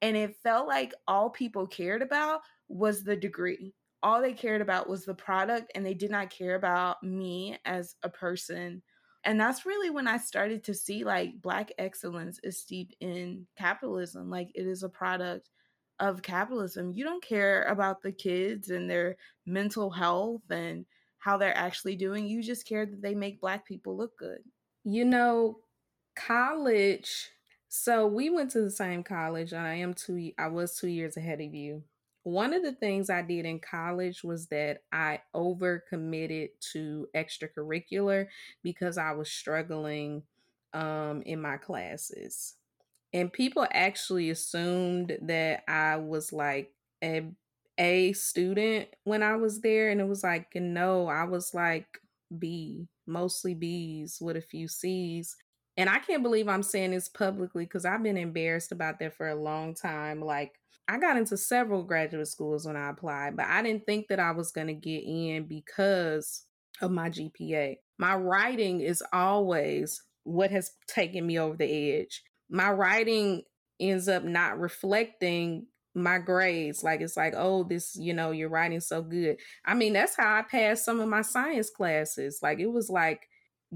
And 0.00 0.16
it 0.16 0.34
felt 0.42 0.66
like 0.66 0.92
all 1.06 1.30
people 1.30 1.68
cared 1.68 2.02
about 2.02 2.40
was 2.68 3.04
the 3.04 3.14
degree 3.14 3.74
all 4.02 4.20
they 4.20 4.32
cared 4.32 4.60
about 4.60 4.88
was 4.88 5.04
the 5.04 5.14
product 5.14 5.70
and 5.74 5.86
they 5.86 5.94
did 5.94 6.10
not 6.10 6.30
care 6.30 6.54
about 6.54 7.02
me 7.02 7.58
as 7.64 7.94
a 8.02 8.08
person. 8.08 8.82
And 9.24 9.40
that's 9.40 9.64
really 9.64 9.90
when 9.90 10.08
I 10.08 10.18
started 10.18 10.64
to 10.64 10.74
see 10.74 11.04
like 11.04 11.40
Black 11.40 11.70
excellence 11.78 12.40
is 12.42 12.58
steeped 12.58 12.96
in 13.00 13.46
capitalism. 13.56 14.28
Like 14.28 14.50
it 14.54 14.66
is 14.66 14.82
a 14.82 14.88
product 14.88 15.50
of 16.00 16.22
capitalism. 16.22 16.90
You 16.90 17.04
don't 17.04 17.22
care 17.22 17.62
about 17.64 18.02
the 18.02 18.10
kids 18.10 18.70
and 18.70 18.90
their 18.90 19.16
mental 19.46 19.90
health 19.90 20.42
and 20.50 20.84
how 21.18 21.36
they're 21.36 21.56
actually 21.56 21.94
doing. 21.94 22.26
You 22.26 22.42
just 22.42 22.66
care 22.66 22.84
that 22.84 23.00
they 23.00 23.14
make 23.14 23.40
Black 23.40 23.64
people 23.64 23.96
look 23.96 24.18
good. 24.18 24.40
You 24.82 25.04
know, 25.04 25.58
college. 26.16 27.30
So 27.68 28.08
we 28.08 28.30
went 28.30 28.50
to 28.50 28.60
the 28.60 28.70
same 28.70 29.04
college. 29.04 29.52
And 29.52 29.64
I 29.64 29.74
am 29.74 29.94
two. 29.94 30.32
I 30.36 30.48
was 30.48 30.74
two 30.74 30.88
years 30.88 31.16
ahead 31.16 31.40
of 31.40 31.54
you 31.54 31.84
one 32.24 32.54
of 32.54 32.62
the 32.62 32.72
things 32.72 33.10
I 33.10 33.22
did 33.22 33.46
in 33.46 33.58
college 33.58 34.22
was 34.22 34.46
that 34.48 34.82
I 34.92 35.20
overcommitted 35.34 36.50
to 36.72 37.08
extracurricular 37.16 38.26
because 38.62 38.96
I 38.96 39.12
was 39.12 39.30
struggling 39.30 40.22
um, 40.72 41.22
in 41.22 41.40
my 41.40 41.56
classes. 41.56 42.54
And 43.12 43.32
people 43.32 43.66
actually 43.72 44.30
assumed 44.30 45.18
that 45.22 45.64
I 45.68 45.96
was 45.96 46.32
like 46.32 46.72
a 47.02 47.26
A 47.78 48.12
student 48.12 48.88
when 49.04 49.22
I 49.22 49.36
was 49.36 49.60
there. 49.60 49.90
And 49.90 50.00
it 50.00 50.08
was 50.08 50.22
like, 50.22 50.54
no, 50.54 51.08
I 51.08 51.24
was 51.24 51.52
like 51.52 51.98
B, 52.38 52.88
mostly 53.06 53.54
B's 53.54 54.18
with 54.20 54.36
a 54.36 54.40
few 54.40 54.68
C's. 54.68 55.36
And 55.76 55.90
I 55.90 55.98
can't 55.98 56.22
believe 56.22 56.48
I'm 56.48 56.62
saying 56.62 56.92
this 56.92 57.08
publicly 57.08 57.64
because 57.64 57.84
I've 57.84 58.02
been 58.02 58.16
embarrassed 58.16 58.72
about 58.72 58.98
that 59.00 59.14
for 59.16 59.28
a 59.28 59.34
long 59.34 59.74
time. 59.74 60.20
Like, 60.22 60.58
I 60.88 60.98
got 60.98 61.16
into 61.16 61.36
several 61.36 61.84
graduate 61.84 62.28
schools 62.28 62.66
when 62.66 62.76
I 62.76 62.90
applied, 62.90 63.36
but 63.36 63.46
I 63.46 63.62
didn't 63.62 63.86
think 63.86 64.08
that 64.08 64.20
I 64.20 64.32
was 64.32 64.50
going 64.50 64.66
to 64.66 64.74
get 64.74 65.04
in 65.04 65.46
because 65.46 66.44
of 66.80 66.90
my 66.90 67.08
GPA. 67.08 67.76
My 67.98 68.16
writing 68.16 68.80
is 68.80 69.02
always 69.12 70.02
what 70.24 70.50
has 70.50 70.72
taken 70.88 71.26
me 71.26 71.38
over 71.38 71.56
the 71.56 71.92
edge. 71.92 72.22
My 72.50 72.70
writing 72.70 73.42
ends 73.80 74.08
up 74.08 74.24
not 74.24 74.58
reflecting 74.58 75.66
my 75.94 76.18
grades. 76.18 76.82
Like 76.82 77.00
it's 77.00 77.16
like, 77.16 77.34
oh, 77.36 77.64
this, 77.64 77.96
you 77.96 78.14
know, 78.14 78.30
you're 78.30 78.48
writing 78.48 78.80
so 78.80 79.02
good. 79.02 79.36
I 79.64 79.74
mean, 79.74 79.92
that's 79.92 80.16
how 80.16 80.36
I 80.36 80.42
passed 80.42 80.84
some 80.84 81.00
of 81.00 81.08
my 81.08 81.22
science 81.22 81.70
classes. 81.70 82.40
Like 82.42 82.58
it 82.58 82.66
was 82.66 82.88
like 82.88 83.28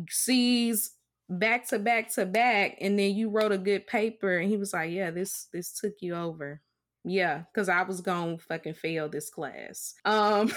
C's 0.08 0.92
back 1.28 1.68
to 1.68 1.78
back 1.78 2.12
to 2.14 2.26
back, 2.26 2.76
and 2.80 2.98
then 2.98 3.14
you 3.14 3.30
wrote 3.30 3.52
a 3.52 3.58
good 3.58 3.86
paper, 3.86 4.36
and 4.38 4.48
he 4.48 4.56
was 4.56 4.72
like, 4.72 4.90
yeah, 4.90 5.10
this 5.10 5.48
this 5.52 5.78
took 5.78 5.94
you 6.00 6.14
over. 6.14 6.60
Yeah, 7.08 7.44
because 7.52 7.68
I 7.68 7.82
was 7.82 8.00
gonna 8.00 8.36
fucking 8.36 8.74
fail 8.74 9.08
this 9.08 9.30
class. 9.30 9.94
Um 10.04 10.52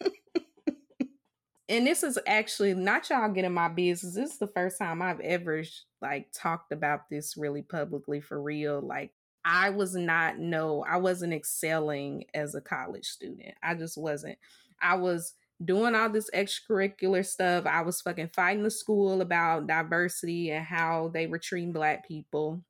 and 1.68 1.84
this 1.84 2.04
is 2.04 2.16
actually 2.28 2.74
not 2.74 3.10
y'all 3.10 3.28
getting 3.28 3.52
my 3.52 3.68
business. 3.68 4.14
This 4.14 4.32
is 4.32 4.38
the 4.38 4.46
first 4.46 4.78
time 4.78 5.02
I've 5.02 5.18
ever 5.20 5.64
like 6.00 6.28
talked 6.32 6.70
about 6.70 7.10
this 7.10 7.36
really 7.36 7.62
publicly 7.62 8.20
for 8.20 8.40
real. 8.40 8.80
Like 8.80 9.12
I 9.44 9.70
was 9.70 9.96
not 9.96 10.38
no, 10.38 10.84
I 10.88 10.98
wasn't 10.98 11.32
excelling 11.32 12.24
as 12.34 12.54
a 12.54 12.60
college 12.60 13.06
student. 13.06 13.54
I 13.60 13.74
just 13.74 13.98
wasn't. 13.98 14.38
I 14.80 14.94
was 14.94 15.34
doing 15.64 15.96
all 15.96 16.08
this 16.08 16.30
extracurricular 16.32 17.26
stuff. 17.26 17.66
I 17.66 17.82
was 17.82 18.00
fucking 18.00 18.30
fighting 18.32 18.62
the 18.62 18.70
school 18.70 19.20
about 19.20 19.66
diversity 19.66 20.52
and 20.52 20.64
how 20.64 21.10
they 21.12 21.26
were 21.26 21.38
treating 21.38 21.72
black 21.72 22.06
people. 22.06 22.62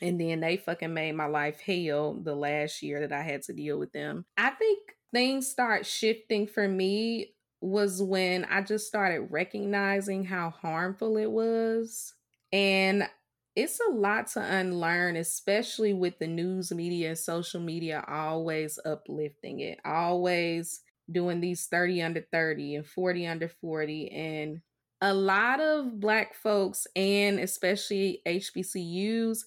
And 0.00 0.20
then 0.20 0.40
they 0.40 0.56
fucking 0.56 0.94
made 0.94 1.12
my 1.12 1.26
life 1.26 1.60
hell 1.60 2.14
the 2.14 2.34
last 2.34 2.82
year 2.82 3.00
that 3.00 3.12
I 3.12 3.22
had 3.22 3.42
to 3.42 3.52
deal 3.52 3.78
with 3.78 3.92
them. 3.92 4.24
I 4.36 4.50
think 4.50 4.78
things 5.12 5.46
start 5.46 5.86
shifting 5.86 6.46
for 6.46 6.66
me 6.66 7.34
was 7.60 8.02
when 8.02 8.44
I 8.44 8.62
just 8.62 8.86
started 8.86 9.28
recognizing 9.30 10.24
how 10.24 10.50
harmful 10.50 11.18
it 11.18 11.30
was. 11.30 12.14
And 12.52 13.08
it's 13.54 13.80
a 13.80 13.92
lot 13.92 14.28
to 14.28 14.40
unlearn, 14.40 15.16
especially 15.16 15.92
with 15.92 16.18
the 16.18 16.26
news 16.26 16.72
media 16.72 17.10
and 17.10 17.18
social 17.18 17.60
media 17.60 18.04
always 18.08 18.78
uplifting 18.84 19.60
it, 19.60 19.78
always 19.84 20.80
doing 21.10 21.40
these 21.40 21.66
30 21.66 22.02
under 22.02 22.20
30 22.32 22.76
and 22.76 22.86
40 22.86 23.26
under 23.26 23.48
40. 23.48 24.08
And 24.10 24.60
a 25.00 25.12
lot 25.12 25.60
of 25.60 25.98
Black 25.98 26.34
folks, 26.34 26.86
and 26.94 27.38
especially 27.40 28.22
HBCUs, 28.26 29.40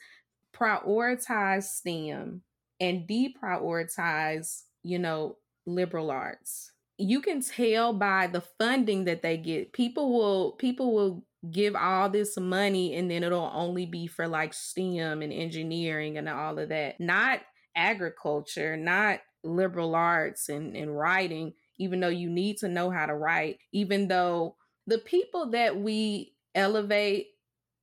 prioritize 0.56 1.64
STEM 1.64 2.42
and 2.80 3.08
deprioritize, 3.08 4.64
you 4.84 5.00
know, 5.00 5.38
liberal 5.66 6.12
arts. 6.12 6.72
You 6.98 7.22
can 7.22 7.42
tell 7.42 7.94
by 7.94 8.28
the 8.28 8.42
funding 8.60 9.06
that 9.06 9.22
they 9.22 9.38
get. 9.38 9.74
People 9.74 10.14
will 10.14 10.52
people 10.54 10.94
will 10.94 11.26
give 11.52 11.76
all 11.76 12.10
this 12.10 12.38
money 12.38 12.96
and 12.96 13.12
then 13.12 13.24
it'll 13.24 13.52
only 13.54 13.86
be 13.86 14.08
for 14.08 14.28
like 14.28 14.54
STEM 14.54 15.22
and 15.22 15.34
engineering 15.34 16.18
and 16.18 16.30
all 16.30 16.58
of 16.60 16.70
that. 16.70 17.00
Not 17.00 17.42
agriculture, 17.76 18.78
not 18.78 19.20
liberal 19.44 19.96
arts 19.96 20.50
and, 20.50 20.76
and 20.76 20.98
writing, 20.98 21.54
even 21.80 22.00
though 22.00 22.08
you 22.08 22.30
need 22.30 22.58
to 22.58 22.70
know 22.70 22.90
how 22.90 23.06
to 23.06 23.16
write, 23.16 23.58
even 23.72 24.08
though 24.08 24.56
the 24.88 25.00
people 25.00 25.52
that 25.52 25.78
we 25.78 26.34
elevate 26.56 27.28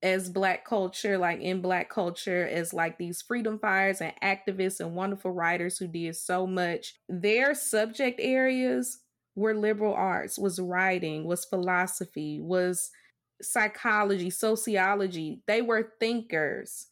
as 0.02 0.30
black 0.30 0.64
culture 0.64 1.18
like 1.18 1.40
in 1.40 1.60
black 1.60 1.90
culture 1.90 2.46
as 2.46 2.72
like 2.72 2.96
these 2.96 3.20
freedom 3.20 3.58
fighters 3.58 4.00
and 4.00 4.14
activists 4.22 4.80
and 4.80 4.94
wonderful 4.94 5.30
writers 5.30 5.78
who 5.78 5.86
did 5.86 6.16
so 6.16 6.46
much. 6.46 6.94
Their 7.08 7.54
subject 7.54 8.18
areas 8.22 9.00
were 9.36 9.54
liberal 9.54 9.94
arts 9.94 10.38
was 10.38 10.58
writing 10.58 11.24
was 11.24 11.44
philosophy 11.44 12.40
was 12.40 12.90
psychology 13.42 14.30
sociology. 14.30 15.42
They 15.46 15.62
were 15.62 15.92
thinkers 16.00 16.86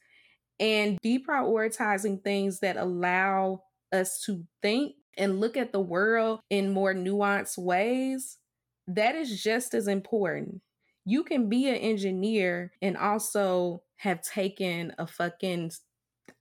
and 0.61 0.99
deprioritizing 1.03 2.23
things 2.23 2.61
that 2.61 2.77
allow 2.77 3.63
us 3.93 4.23
to 4.27 4.45
think 4.63 4.95
and 5.17 5.41
look 5.41 5.57
at 5.57 5.73
the 5.73 5.81
world 5.81 6.41
in 6.51 6.73
more 6.73 6.95
nuanced 6.95 7.59
ways, 7.59 8.39
that 8.87 9.15
is 9.15 9.43
just 9.43 9.75
as 9.75 9.89
important. 9.89 10.61
You 11.09 11.25
can 11.25 11.49
be 11.49 11.69
an 11.69 11.77
engineer 11.77 12.73
and 12.83 12.97
also 12.97 13.83
have 13.97 14.21
taken 14.23 14.93
a 14.99 15.07
fucking 15.07 15.73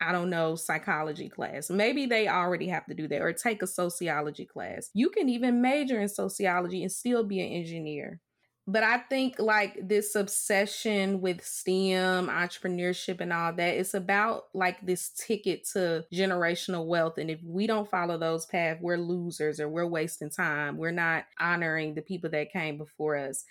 I 0.02 0.12
don't 0.12 0.30
know, 0.30 0.56
psychology 0.56 1.30
class. 1.30 1.70
Maybe 1.72 2.06
they 2.06 2.28
already 2.28 2.68
have 2.68 2.86
to 2.88 2.94
do 2.94 3.08
that 3.08 3.22
or 3.22 3.34
take 3.34 3.64
a 3.64 3.68
sociology 3.68 4.46
class. 4.46 4.92
You 4.94 5.10
can 5.10 5.30
even 5.30 5.62
major 5.62 6.00
in 6.00 6.10
sociology 6.10 6.84
and 6.84 6.92
still 6.92 7.24
be 7.24 7.40
an 7.40 7.52
engineer 7.52 8.22
but 8.70 8.84
I 8.84 8.98
think 8.98 9.40
like 9.40 9.88
this 9.88 10.14
obsession 10.14 11.22
with 11.22 11.44
STEM, 11.44 12.28
entrepreneurship, 12.28 13.22
and 13.22 13.32
all 13.32 13.54
that, 13.54 13.76
it's 13.76 13.94
about 13.94 14.48
like 14.54 14.86
this 14.86 15.10
ticket 15.12 15.66
to 15.72 16.04
generational 16.14 16.86
wealth. 16.86 17.18
And 17.18 17.32
if 17.32 17.40
we 17.42 17.66
don't 17.66 17.90
follow 17.90 18.18
those 18.18 18.46
paths, 18.46 18.82
we're 18.82 18.98
losers 18.98 19.62
or 19.62 19.70
we're 19.70 19.88
wasting 19.88 20.30
time. 20.30 20.76
We're 20.76 20.92
not 20.92 21.24
honoring 21.40 21.96
the 21.96 22.02
people 22.02 22.30
that 22.32 22.52
came 22.52 22.78
before 22.78 23.16
us. 23.16 23.46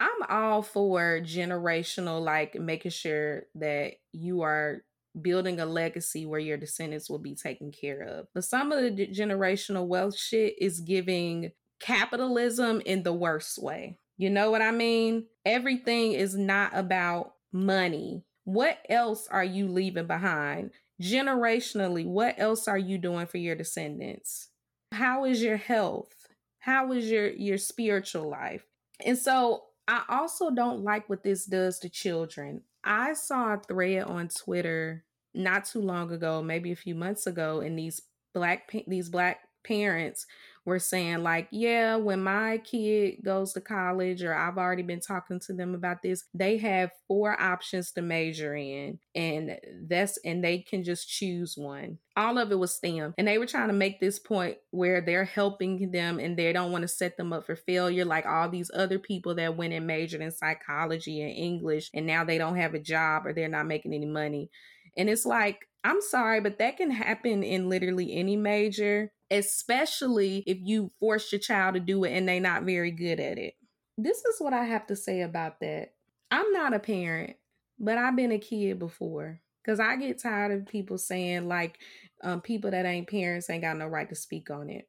I'm 0.00 0.22
all 0.28 0.62
for 0.62 1.20
generational, 1.22 2.22
like 2.22 2.54
making 2.58 2.90
sure 2.90 3.44
that 3.56 3.92
you 4.12 4.40
are 4.42 4.82
building 5.20 5.60
a 5.60 5.66
legacy 5.66 6.24
where 6.24 6.40
your 6.40 6.56
descendants 6.56 7.10
will 7.10 7.18
be 7.18 7.34
taken 7.34 7.70
care 7.70 8.02
of. 8.02 8.26
But 8.34 8.44
some 8.44 8.72
of 8.72 8.82
the 8.82 9.06
generational 9.08 9.86
wealth 9.86 10.16
shit 10.16 10.54
is 10.58 10.80
giving 10.80 11.52
capitalism 11.80 12.80
in 12.84 13.02
the 13.02 13.12
worst 13.12 13.62
way. 13.62 13.98
You 14.16 14.30
know 14.30 14.50
what 14.50 14.62
I 14.62 14.70
mean? 14.70 15.26
Everything 15.44 16.12
is 16.12 16.36
not 16.36 16.72
about 16.74 17.34
money. 17.52 18.22
What 18.44 18.78
else 18.88 19.26
are 19.30 19.44
you 19.44 19.68
leaving 19.68 20.06
behind? 20.06 20.70
Generationally, 21.00 22.06
what 22.06 22.34
else 22.38 22.68
are 22.68 22.78
you 22.78 22.98
doing 22.98 23.26
for 23.26 23.38
your 23.38 23.54
descendants? 23.54 24.48
How 24.92 25.24
is 25.24 25.42
your 25.42 25.56
health? 25.56 26.14
How 26.58 26.92
is 26.92 27.10
your 27.10 27.30
your 27.30 27.58
spiritual 27.58 28.28
life? 28.28 28.64
And 29.04 29.16
so 29.16 29.64
I 29.90 30.04
also 30.08 30.52
don't 30.52 30.84
like 30.84 31.10
what 31.10 31.24
this 31.24 31.44
does 31.46 31.80
to 31.80 31.88
children. 31.88 32.62
I 32.84 33.12
saw 33.14 33.54
a 33.54 33.58
thread 33.58 34.04
on 34.04 34.28
Twitter 34.28 35.04
not 35.34 35.64
too 35.64 35.80
long 35.80 36.12
ago, 36.12 36.40
maybe 36.40 36.70
a 36.70 36.76
few 36.76 36.94
months 36.94 37.26
ago, 37.26 37.60
and 37.60 37.76
these 37.76 38.00
black 38.32 38.72
these 38.86 39.08
black 39.08 39.40
parents 39.64 40.26
were 40.64 40.78
saying 40.78 41.22
like 41.22 41.48
yeah 41.50 41.96
when 41.96 42.22
my 42.22 42.58
kid 42.58 43.16
goes 43.24 43.52
to 43.52 43.60
college 43.60 44.22
or 44.22 44.34
i've 44.34 44.58
already 44.58 44.82
been 44.82 45.00
talking 45.00 45.40
to 45.40 45.52
them 45.52 45.74
about 45.74 46.02
this 46.02 46.24
they 46.34 46.58
have 46.58 46.90
four 47.08 47.40
options 47.40 47.92
to 47.92 48.02
major 48.02 48.54
in 48.54 48.98
and 49.14 49.58
that's 49.88 50.18
and 50.24 50.44
they 50.44 50.58
can 50.58 50.84
just 50.84 51.08
choose 51.08 51.54
one 51.56 51.98
all 52.20 52.38
of 52.38 52.52
it 52.52 52.58
was 52.58 52.74
STEM. 52.74 53.14
And 53.16 53.26
they 53.26 53.38
were 53.38 53.46
trying 53.46 53.68
to 53.68 53.74
make 53.74 53.98
this 53.98 54.18
point 54.18 54.58
where 54.70 55.00
they're 55.00 55.24
helping 55.24 55.90
them 55.90 56.18
and 56.18 56.36
they 56.36 56.52
don't 56.52 56.72
want 56.72 56.82
to 56.82 56.88
set 56.88 57.16
them 57.16 57.32
up 57.32 57.46
for 57.46 57.56
failure, 57.56 58.04
like 58.04 58.26
all 58.26 58.48
these 58.48 58.70
other 58.74 58.98
people 58.98 59.34
that 59.36 59.56
went 59.56 59.72
and 59.72 59.86
majored 59.86 60.20
in 60.20 60.30
psychology 60.30 61.22
and 61.22 61.30
English, 61.30 61.90
and 61.94 62.06
now 62.06 62.24
they 62.24 62.36
don't 62.36 62.56
have 62.56 62.74
a 62.74 62.78
job 62.78 63.26
or 63.26 63.32
they're 63.32 63.48
not 63.48 63.66
making 63.66 63.94
any 63.94 64.06
money. 64.06 64.50
And 64.96 65.08
it's 65.08 65.24
like, 65.24 65.66
I'm 65.82 66.00
sorry, 66.00 66.40
but 66.40 66.58
that 66.58 66.76
can 66.76 66.90
happen 66.90 67.42
in 67.42 67.68
literally 67.68 68.14
any 68.14 68.36
major 68.36 69.12
especially 69.30 70.42
if 70.46 70.58
you 70.60 70.90
force 70.98 71.30
your 71.30 71.38
child 71.38 71.74
to 71.74 71.80
do 71.80 72.04
it 72.04 72.12
and 72.12 72.28
they're 72.28 72.40
not 72.40 72.64
very 72.64 72.90
good 72.90 73.20
at 73.20 73.38
it. 73.38 73.54
This 73.96 74.18
is 74.18 74.40
what 74.40 74.52
I 74.52 74.64
have 74.64 74.86
to 74.88 74.96
say 74.96 75.22
about 75.22 75.60
that. 75.60 75.92
I'm 76.30 76.52
not 76.52 76.74
a 76.74 76.78
parent, 76.78 77.36
but 77.78 77.98
I've 77.98 78.16
been 78.16 78.32
a 78.32 78.38
kid 78.38 78.78
before 78.78 79.40
because 79.62 79.78
I 79.78 79.96
get 79.96 80.20
tired 80.20 80.52
of 80.52 80.66
people 80.66 80.98
saying, 80.98 81.48
like, 81.48 81.78
um, 82.22 82.40
people 82.40 82.70
that 82.70 82.86
ain't 82.86 83.08
parents 83.08 83.48
ain't 83.50 83.62
got 83.62 83.76
no 83.76 83.86
right 83.86 84.08
to 84.08 84.14
speak 84.14 84.50
on 84.50 84.68
it. 84.68 84.88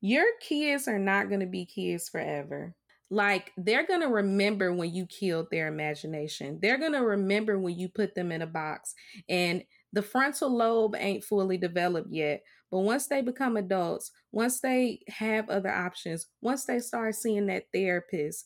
Your 0.00 0.26
kids 0.40 0.88
are 0.88 0.98
not 0.98 1.28
to 1.40 1.46
be 1.46 1.66
kids 1.66 2.08
forever. 2.08 2.74
Like, 3.10 3.50
they're 3.56 3.86
to 4.02 4.06
remember 4.06 4.72
when 4.72 4.94
you 4.94 5.06
killed 5.06 5.48
their 5.50 5.66
imagination. 5.66 6.58
They're 6.62 6.78
to 6.92 7.00
remember 7.00 7.58
when 7.58 7.76
you 7.76 7.88
put 7.88 8.14
them 8.14 8.30
in 8.30 8.40
a 8.40 8.46
box 8.46 8.94
and 9.28 9.64
the 9.92 10.02
frontal 10.02 10.54
lobe 10.54 10.94
ain't 10.96 11.24
fully 11.24 11.56
developed 11.56 12.10
yet. 12.10 12.42
But 12.70 12.80
once 12.80 13.08
they 13.08 13.20
become 13.20 13.56
adults, 13.56 14.12
once 14.30 14.60
they 14.60 15.00
have 15.08 15.48
other 15.50 15.70
options, 15.70 16.26
once 16.40 16.64
they 16.64 16.78
start 16.78 17.16
seeing 17.16 17.46
that 17.46 17.64
therapist 17.74 18.44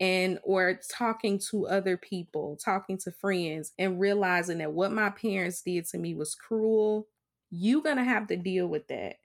and 0.00 0.38
or 0.42 0.80
talking 0.90 1.40
to 1.50 1.66
other 1.66 1.96
people, 1.96 2.58
talking 2.62 2.98
to 2.98 3.12
friends 3.12 3.72
and 3.78 4.00
realizing 4.00 4.58
that 4.58 4.72
what 4.72 4.92
my 4.92 5.10
parents 5.10 5.62
did 5.62 5.86
to 5.88 5.98
me 5.98 6.14
was 6.14 6.34
cruel, 6.34 7.08
you're 7.50 7.82
going 7.82 7.96
to 7.96 8.04
have 8.04 8.26
to 8.28 8.36
deal 8.36 8.66
with 8.66 8.88
that. 8.88 9.16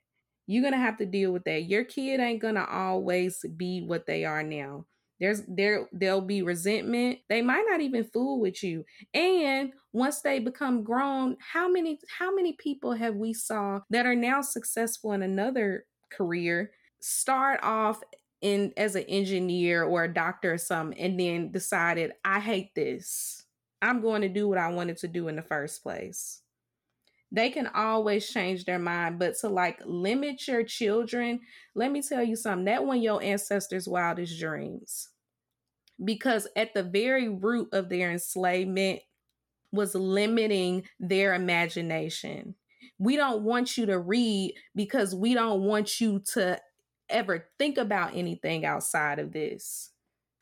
You're 0.48 0.64
going 0.64 0.74
to 0.74 0.80
have 0.80 0.98
to 0.98 1.06
deal 1.06 1.32
with 1.32 1.46
that. 1.46 1.64
Your 1.64 1.86
kid 1.86 2.20
ain't 2.20 2.42
going 2.42 2.56
to 2.56 2.70
always 2.70 3.44
be 3.56 3.82
what 3.82 4.06
they 4.06 4.26
are 4.26 4.44
now. 4.44 4.86
There's 5.22 5.44
there 5.48 5.88
there'll 5.94 6.20
be 6.20 6.42
resentment. 6.42 7.20
They 7.30 7.44
might 7.44 7.64
not 7.70 7.80
even 7.80 8.04
fool 8.04 8.42
with 8.42 8.64
you. 8.64 8.84
And 9.14 9.72
once 9.94 10.22
they 10.22 10.40
become 10.40 10.84
grown, 10.84 11.38
how 11.40 11.70
many 11.70 12.00
how 12.18 12.34
many 12.34 12.54
people 12.54 12.94
have 12.94 13.16
we 13.16 13.32
saw 13.32 13.82
that 13.92 14.08
are 14.08 14.16
now 14.16 14.42
successful 14.42 15.12
in 15.12 15.22
another 15.22 15.86
career 16.10 16.72
start 17.00 17.60
off 17.62 18.02
in 18.42 18.74
as 18.76 18.96
an 18.96 19.04
engineer 19.04 19.84
or 19.84 20.06
a 20.06 20.14
doctor 20.14 20.54
or 20.54 20.58
something 20.58 21.00
and 21.00 21.20
then 21.20 21.52
decided 21.52 22.14
I 22.26 22.40
hate 22.40 22.74
this. 22.76 23.46
I'm 23.84 24.02
going 24.02 24.24
to 24.24 24.30
do 24.30 24.48
what 24.48 24.58
I 24.58 24.70
wanted 24.70 24.98
to 24.98 25.08
do 25.08 25.28
in 25.28 25.36
the 25.36 25.44
first 25.44 25.84
place. 25.84 26.42
They 27.32 27.50
can 27.50 27.67
always 27.67 28.30
change 28.30 28.65
their 28.65 28.80
mind, 28.80 29.17
but 29.20 29.36
to 29.39 29.50
like 29.50 29.82
limit 29.86 30.48
your 30.48 30.63
children, 30.63 31.41
let 31.76 31.91
me 31.91 32.02
tell 32.02 32.24
you 32.24 32.36
something. 32.36 32.65
That 32.65 32.86
one 32.86 33.02
your 33.02 33.24
ancestors' 33.24 33.88
wildest 33.88 34.39
dreams 34.39 35.10
because 36.04 36.48
at 36.56 36.74
the 36.74 36.84
very 36.84 37.30
root 37.30 37.70
of 37.74 37.89
their 37.89 38.12
enslavement 38.12 39.02
was 39.72 39.96
limiting 39.96 40.88
their 41.00 41.34
imagination. 41.34 42.56
We 43.00 43.15
don't 43.15 43.44
want 43.44 43.78
you 43.78 43.86
to 43.88 44.00
read 44.00 44.56
because 44.76 45.15
we 45.15 45.34
don't 45.34 45.63
want 45.63 46.02
you 46.02 46.22
to 46.34 46.62
ever 47.10 47.50
think 47.60 47.78
about 47.78 48.15
anything 48.15 48.65
outside 48.65 49.20
of 49.20 49.32
this. 49.32 49.91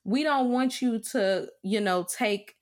We 0.04 0.24
don't 0.24 0.52
want 0.52 0.82
you 0.82 1.00
to, 1.12 1.50
you 1.64 1.82
know, 1.82 2.06
take 2.06 2.56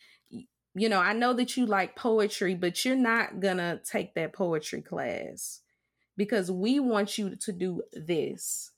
you 0.78 0.90
know, 0.90 1.00
I 1.00 1.13
know 1.13 1.34
that 1.34 1.58
you 1.58 1.66
like 1.66 1.96
poetry, 1.96 2.56
but 2.56 2.84
you're 2.86 2.96
not 2.96 3.40
going 3.40 3.58
to 3.58 3.82
take 3.90 4.13
that 4.16 4.34
poetry 4.34 4.82
class 4.82 5.62
because 6.16 6.52
we 6.52 6.80
want 6.80 7.18
you 7.18 7.36
to 7.36 7.52
do 7.52 7.82
this. 7.94 8.72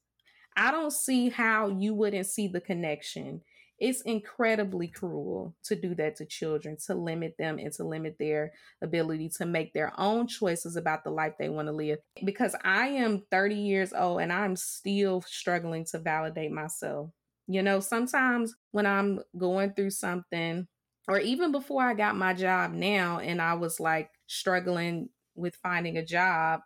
I 0.58 0.72
don't 0.72 0.92
see 0.92 1.30
how 1.30 1.70
you 1.70 1.94
wouldn't 1.94 2.26
see 2.26 2.48
the 2.48 2.62
connection 2.62 3.42
it's 3.80 4.02
incredibly 4.02 4.88
cruel 4.88 5.56
to 5.64 5.76
do 5.76 5.96
that 5.96 6.18
to 6.18 6.26
children, 6.26 6.78
to 6.88 6.96
limit 6.96 7.36
them 7.40 7.60
and 7.60 7.72
to 7.74 7.84
limit 7.84 8.18
their 8.20 8.52
ability 8.82 9.30
to 9.38 9.46
make 9.46 9.74
their 9.74 9.94
own 9.98 10.28
choices 10.28 10.76
about 10.76 11.04
the 11.04 11.12
life 11.12 11.34
they 11.40 11.50
want 11.50 11.68
to 11.68 11.72
live. 11.72 12.00
Because 12.26 12.56
I 12.64 12.88
am 12.88 13.24
30 13.32 13.56
years 13.56 13.94
old 13.94 14.22
and 14.22 14.34
I'm 14.34 14.56
still 14.56 15.22
struggling 15.22 15.86
to 15.92 16.00
validate 16.00 16.52
myself. 16.52 17.12
You 17.48 17.64
know, 17.64 17.80
sometimes 17.80 18.54
when 18.72 18.86
I'm 18.86 19.22
going 19.38 19.74
through 19.74 19.92
something, 19.92 20.68
or 21.10 21.20
even 21.20 21.52
before 21.52 21.82
I 21.84 21.96
got 21.96 22.16
my 22.16 22.34
job 22.34 22.72
now, 22.72 23.20
and 23.20 23.42
I 23.42 23.56
was 23.56 23.80
like 23.80 24.12
struggling 24.28 25.10
with 25.36 25.56
finding 25.56 25.98
a 25.98 26.06
job, 26.06 26.62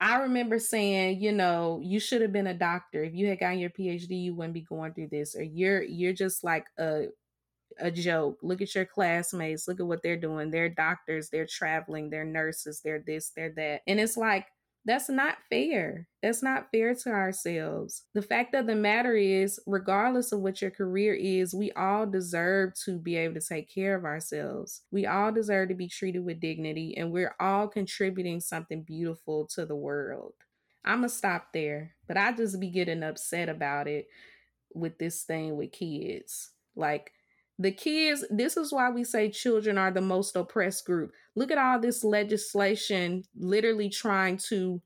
I 0.00 0.22
remember 0.22 0.58
saying, 0.58 1.20
you 1.20 1.30
know, 1.30 1.80
you 1.82 2.00
should 2.00 2.22
have 2.22 2.32
been 2.32 2.48
a 2.48 2.54
doctor. 2.54 3.04
If 3.04 3.14
you 3.14 3.28
had 3.28 3.38
gotten 3.38 3.58
your 3.58 3.70
PhD, 3.70 4.24
you 4.24 4.34
wouldn't 4.34 4.54
be 4.54 4.62
going 4.62 4.94
through 4.94 5.08
this. 5.12 5.36
Or 5.36 5.42
you're 5.42 5.82
you're 5.82 6.14
just 6.14 6.42
like 6.42 6.64
a 6.78 7.06
a 7.78 7.90
joke. 7.90 8.38
Look 8.42 8.62
at 8.62 8.74
your 8.74 8.84
classmates. 8.84 9.68
Look 9.68 9.80
at 9.80 9.86
what 9.86 10.02
they're 10.02 10.16
doing. 10.16 10.50
They're 10.50 10.68
doctors, 10.68 11.28
they're 11.30 11.46
traveling, 11.46 12.10
they're 12.10 12.24
nurses, 12.24 12.80
they're 12.82 13.02
this, 13.06 13.30
they're 13.36 13.52
that. 13.56 13.82
And 13.86 14.00
it's 14.00 14.16
like 14.16 14.46
That's 14.84 15.08
not 15.08 15.36
fair. 15.48 16.08
That's 16.22 16.42
not 16.42 16.66
fair 16.72 16.94
to 16.94 17.10
ourselves. 17.10 18.02
The 18.14 18.22
fact 18.22 18.54
of 18.54 18.66
the 18.66 18.74
matter 18.74 19.14
is, 19.14 19.60
regardless 19.64 20.32
of 20.32 20.40
what 20.40 20.60
your 20.60 20.72
career 20.72 21.14
is, 21.14 21.54
we 21.54 21.70
all 21.72 22.04
deserve 22.04 22.72
to 22.84 22.98
be 22.98 23.16
able 23.16 23.34
to 23.34 23.46
take 23.46 23.72
care 23.72 23.94
of 23.94 24.04
ourselves. 24.04 24.82
We 24.90 25.06
all 25.06 25.30
deserve 25.30 25.68
to 25.68 25.74
be 25.74 25.88
treated 25.88 26.24
with 26.24 26.40
dignity, 26.40 26.96
and 26.96 27.12
we're 27.12 27.34
all 27.38 27.68
contributing 27.68 28.40
something 28.40 28.82
beautiful 28.82 29.46
to 29.54 29.66
the 29.66 29.76
world. 29.76 30.34
I'm 30.84 30.98
going 30.98 31.10
to 31.10 31.14
stop 31.14 31.52
there, 31.52 31.94
but 32.08 32.16
I 32.16 32.32
just 32.32 32.58
be 32.58 32.70
getting 32.70 33.04
upset 33.04 33.48
about 33.48 33.86
it 33.86 34.06
with 34.74 34.98
this 34.98 35.22
thing 35.22 35.56
with 35.56 35.70
kids. 35.70 36.50
Like, 36.74 37.12
the 37.62 37.70
kids, 37.70 38.24
this 38.28 38.56
is 38.56 38.72
why 38.72 38.90
we 38.90 39.04
say 39.04 39.30
children 39.30 39.78
are 39.78 39.92
the 39.92 40.00
most 40.00 40.34
oppressed 40.34 40.84
group. 40.84 41.12
Look 41.36 41.50
at 41.52 41.58
all 41.58 41.78
this 41.78 42.02
legislation 42.02 43.24
literally 43.36 43.88
trying 43.88 44.38
to 44.48 44.82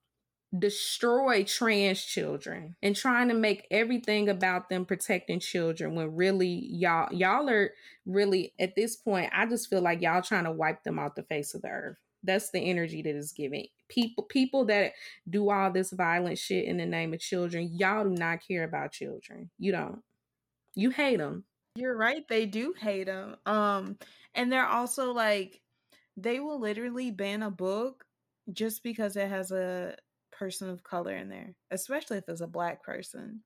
destroy 0.57 1.43
trans 1.43 2.03
children 2.03 2.77
and 2.83 2.95
trying 2.95 3.29
to 3.29 3.35
make 3.35 3.67
everything 3.71 4.29
about 4.29 4.69
them 4.69 4.85
protecting 4.85 5.41
children 5.41 5.95
when 5.95 6.15
really 6.15 6.69
y'all 6.71 7.13
y'all 7.13 7.51
are 7.51 7.73
really 8.07 8.53
at 8.59 8.75
this 8.77 8.97
point 8.97 9.29
I 9.35 9.47
just 9.47 9.69
feel 9.69 9.83
like 9.83 10.01
y'all 10.01 10.23
trying 10.23 10.45
to 10.45 10.53
wipe 10.53 10.85
them 10.85 10.99
off 10.99 11.17
the 11.17 11.25
face 11.25 11.55
of 11.55 11.63
the 11.63 11.69
earth. 11.69 11.99
That's 12.23 12.51
the 12.51 12.61
energy 12.61 13.03
that 13.03 13.17
is 13.17 13.33
giving. 13.33 13.67
People 13.89 14.25
people 14.25 14.65
that 14.67 14.93
do 15.29 15.51
all 15.51 15.71
this 15.71 15.91
violent 15.91 16.39
shit 16.39 16.65
in 16.65 16.77
the 16.77 16.87
name 16.87 17.13
of 17.13 17.21
children, 17.21 17.71
y'all 17.73 18.05
do 18.05 18.11
not 18.11 18.47
care 18.47 18.65
about 18.65 18.93
children. 18.93 19.51
You 19.59 19.73
don't. 19.73 20.03
You 20.75 20.91
hate 20.91 21.19
them. 21.19 21.45
You're 21.77 21.97
right. 21.97 22.27
They 22.29 22.47
do 22.47 22.75
hate 22.79 23.07
them. 23.07 23.37
Um, 23.47 23.99
and 24.35 24.51
they're 24.51 24.67
also 24.67 25.13
like, 25.13 25.61
they 26.17 26.41
will 26.41 26.61
literally 26.61 27.11
ban 27.11 27.43
a 27.43 27.51
book 27.51 28.05
just 28.53 28.83
because 28.83 29.17
it 29.17 29.29
has 29.29 29.51
a 29.51 29.97
person 30.33 30.69
of 30.69 30.83
color 30.83 31.15
in 31.15 31.29
there, 31.29 31.55
especially 31.71 32.19
if 32.19 32.29
it's 32.29 32.41
a 32.41 32.47
black 32.47 32.83
person. 32.83 33.43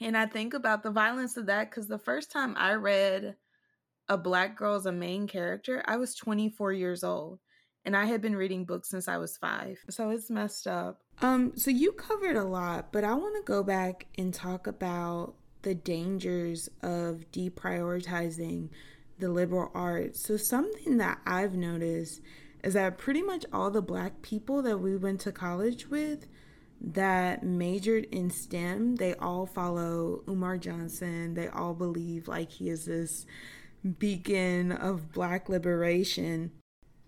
And 0.00 0.16
I 0.16 0.26
think 0.26 0.54
about 0.54 0.82
the 0.82 0.90
violence 0.90 1.36
of 1.36 1.46
that 1.46 1.70
because 1.70 1.86
the 1.86 1.98
first 1.98 2.30
time 2.30 2.54
I 2.56 2.74
read 2.74 3.36
a 4.08 4.18
black 4.18 4.56
girl 4.56 4.74
as 4.74 4.86
a 4.86 4.92
main 4.92 5.26
character, 5.26 5.82
I 5.86 5.96
was 5.96 6.14
24 6.14 6.72
years 6.72 7.04
old. 7.04 7.40
And 7.84 7.96
I 7.96 8.04
had 8.04 8.22
been 8.22 8.36
reading 8.36 8.64
books 8.64 8.90
since 8.90 9.08
I 9.08 9.16
was 9.16 9.36
five. 9.36 9.76
So 9.90 10.10
it's 10.10 10.30
messed 10.30 10.68
up. 10.68 11.00
Um, 11.20 11.52
so 11.56 11.70
you 11.70 11.90
covered 11.92 12.36
a 12.36 12.44
lot, 12.44 12.92
but 12.92 13.02
I 13.02 13.14
want 13.14 13.34
to 13.36 13.42
go 13.42 13.64
back 13.64 14.06
and 14.16 14.32
talk 14.32 14.68
about 14.68 15.34
the 15.62 15.74
dangers 15.74 16.68
of 16.82 17.30
deprioritizing 17.32 18.68
the 19.18 19.28
liberal 19.28 19.70
arts. 19.74 20.20
So, 20.20 20.36
something 20.36 20.96
that 20.98 21.20
I've 21.26 21.54
noticed 21.54 22.20
is 22.62 22.74
that 22.74 22.98
pretty 22.98 23.22
much 23.22 23.44
all 23.52 23.70
the 23.70 23.82
black 23.82 24.22
people 24.22 24.62
that 24.62 24.78
we 24.78 24.96
went 24.96 25.20
to 25.20 25.32
college 25.32 25.88
with 25.88 26.26
that 26.80 27.44
majored 27.44 28.06
in 28.06 28.30
STEM, 28.30 28.96
they 28.96 29.14
all 29.14 29.46
follow 29.46 30.22
Umar 30.28 30.58
Johnson. 30.58 31.34
They 31.34 31.48
all 31.48 31.74
believe 31.74 32.26
like 32.26 32.50
he 32.50 32.68
is 32.68 32.86
this 32.86 33.26
beacon 33.98 34.72
of 34.72 35.12
black 35.12 35.48
liberation 35.48 36.52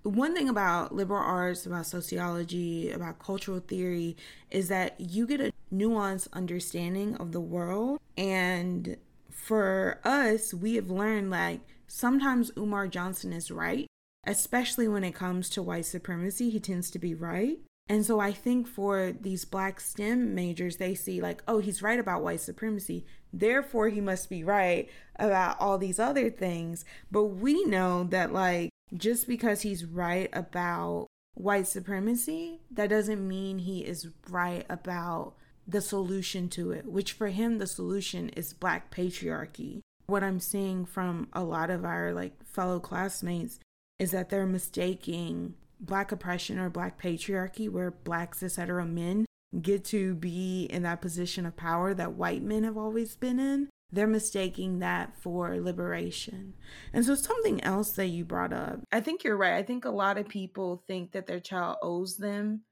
one 0.04 0.34
thing 0.34 0.50
about 0.50 0.94
liberal 0.94 1.22
arts, 1.22 1.64
about 1.64 1.86
sociology, 1.86 2.90
about 2.90 3.18
cultural 3.18 3.60
theory 3.60 4.16
is 4.50 4.68
that 4.68 5.00
you 5.00 5.26
get 5.26 5.40
a 5.40 5.52
nuanced 5.72 6.28
understanding 6.34 7.16
of 7.16 7.32
the 7.32 7.40
world. 7.40 7.98
And 8.16 8.98
for 9.30 10.00
us, 10.04 10.52
we 10.52 10.74
have 10.74 10.90
learned 10.90 11.30
like 11.30 11.60
sometimes 11.86 12.52
Umar 12.56 12.86
Johnson 12.86 13.32
is 13.32 13.50
right, 13.50 13.86
especially 14.26 14.88
when 14.88 15.04
it 15.04 15.14
comes 15.14 15.48
to 15.50 15.62
white 15.62 15.86
supremacy, 15.86 16.50
he 16.50 16.60
tends 16.60 16.90
to 16.90 16.98
be 16.98 17.14
right. 17.14 17.58
And 17.88 18.04
so 18.04 18.20
I 18.20 18.32
think 18.32 18.66
for 18.66 19.12
these 19.12 19.44
black 19.44 19.80
STEM 19.80 20.34
majors, 20.34 20.76
they 20.76 20.94
see 20.94 21.20
like, 21.20 21.42
oh, 21.48 21.58
he's 21.58 21.82
right 21.82 21.98
about 21.98 22.22
white 22.22 22.40
supremacy. 22.40 23.04
Therefore, 23.32 23.88
he 23.88 24.00
must 24.00 24.30
be 24.30 24.44
right 24.44 24.88
about 25.16 25.60
all 25.60 25.76
these 25.76 25.98
other 25.98 26.30
things. 26.30 26.84
But 27.10 27.24
we 27.24 27.64
know 27.64 28.04
that 28.04 28.32
like 28.32 28.70
just 28.92 29.26
because 29.26 29.62
he's 29.62 29.84
right 29.84 30.28
about 30.32 31.06
white 31.34 31.66
supremacy, 31.66 32.60
that 32.70 32.90
doesn't 32.90 33.26
mean 33.26 33.58
he 33.58 33.80
is 33.80 34.08
right 34.28 34.64
about 34.68 35.34
the 35.66 35.80
solution 35.80 36.48
to 36.50 36.72
it, 36.72 36.86
which 36.86 37.12
for 37.12 37.28
him, 37.28 37.58
the 37.58 37.66
solution 37.66 38.28
is 38.30 38.52
black 38.52 38.94
patriarchy. 38.94 39.80
What 40.06 40.22
I'm 40.22 40.40
seeing 40.40 40.84
from 40.84 41.28
a 41.32 41.42
lot 41.42 41.70
of 41.70 41.84
our 41.84 42.12
like 42.12 42.44
fellow 42.46 42.78
classmates 42.78 43.58
is 43.98 44.10
that 44.10 44.28
they're 44.28 44.46
mistaking 44.46 45.54
black 45.80 46.12
oppression 46.12 46.58
or 46.58 46.68
black 46.68 47.00
patriarchy, 47.00 47.70
where 47.70 47.90
black 47.90 48.34
cis 48.34 48.56
hetero 48.56 48.84
men 48.84 49.24
get 49.62 49.84
to 49.84 50.14
be 50.14 50.64
in 50.64 50.82
that 50.82 51.00
position 51.00 51.46
of 51.46 51.56
power 51.56 51.94
that 51.94 52.14
white 52.14 52.42
men 52.42 52.64
have 52.64 52.76
always 52.76 53.16
been 53.16 53.38
in, 53.38 53.68
they're 53.94 54.06
mistaking 54.06 54.80
that 54.80 55.16
for 55.16 55.60
liberation. 55.60 56.54
And 56.92 57.04
so, 57.04 57.14
something 57.14 57.62
else 57.62 57.92
that 57.92 58.08
you 58.08 58.24
brought 58.24 58.52
up, 58.52 58.80
I 58.92 59.00
think 59.00 59.24
you're 59.24 59.36
right. 59.36 59.54
I 59.54 59.62
think 59.62 59.84
a 59.84 59.90
lot 59.90 60.18
of 60.18 60.28
people 60.28 60.82
think 60.86 61.12
that 61.12 61.26
their 61.26 61.40
child 61.40 61.76
owes 61.82 62.16
them 62.16 62.62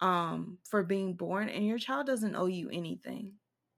um, 0.00 0.58
for 0.68 0.82
being 0.82 1.14
born, 1.14 1.48
and 1.48 1.66
your 1.66 1.78
child 1.78 2.06
doesn't 2.06 2.36
owe 2.36 2.46
you 2.46 2.68
anything. 2.70 3.32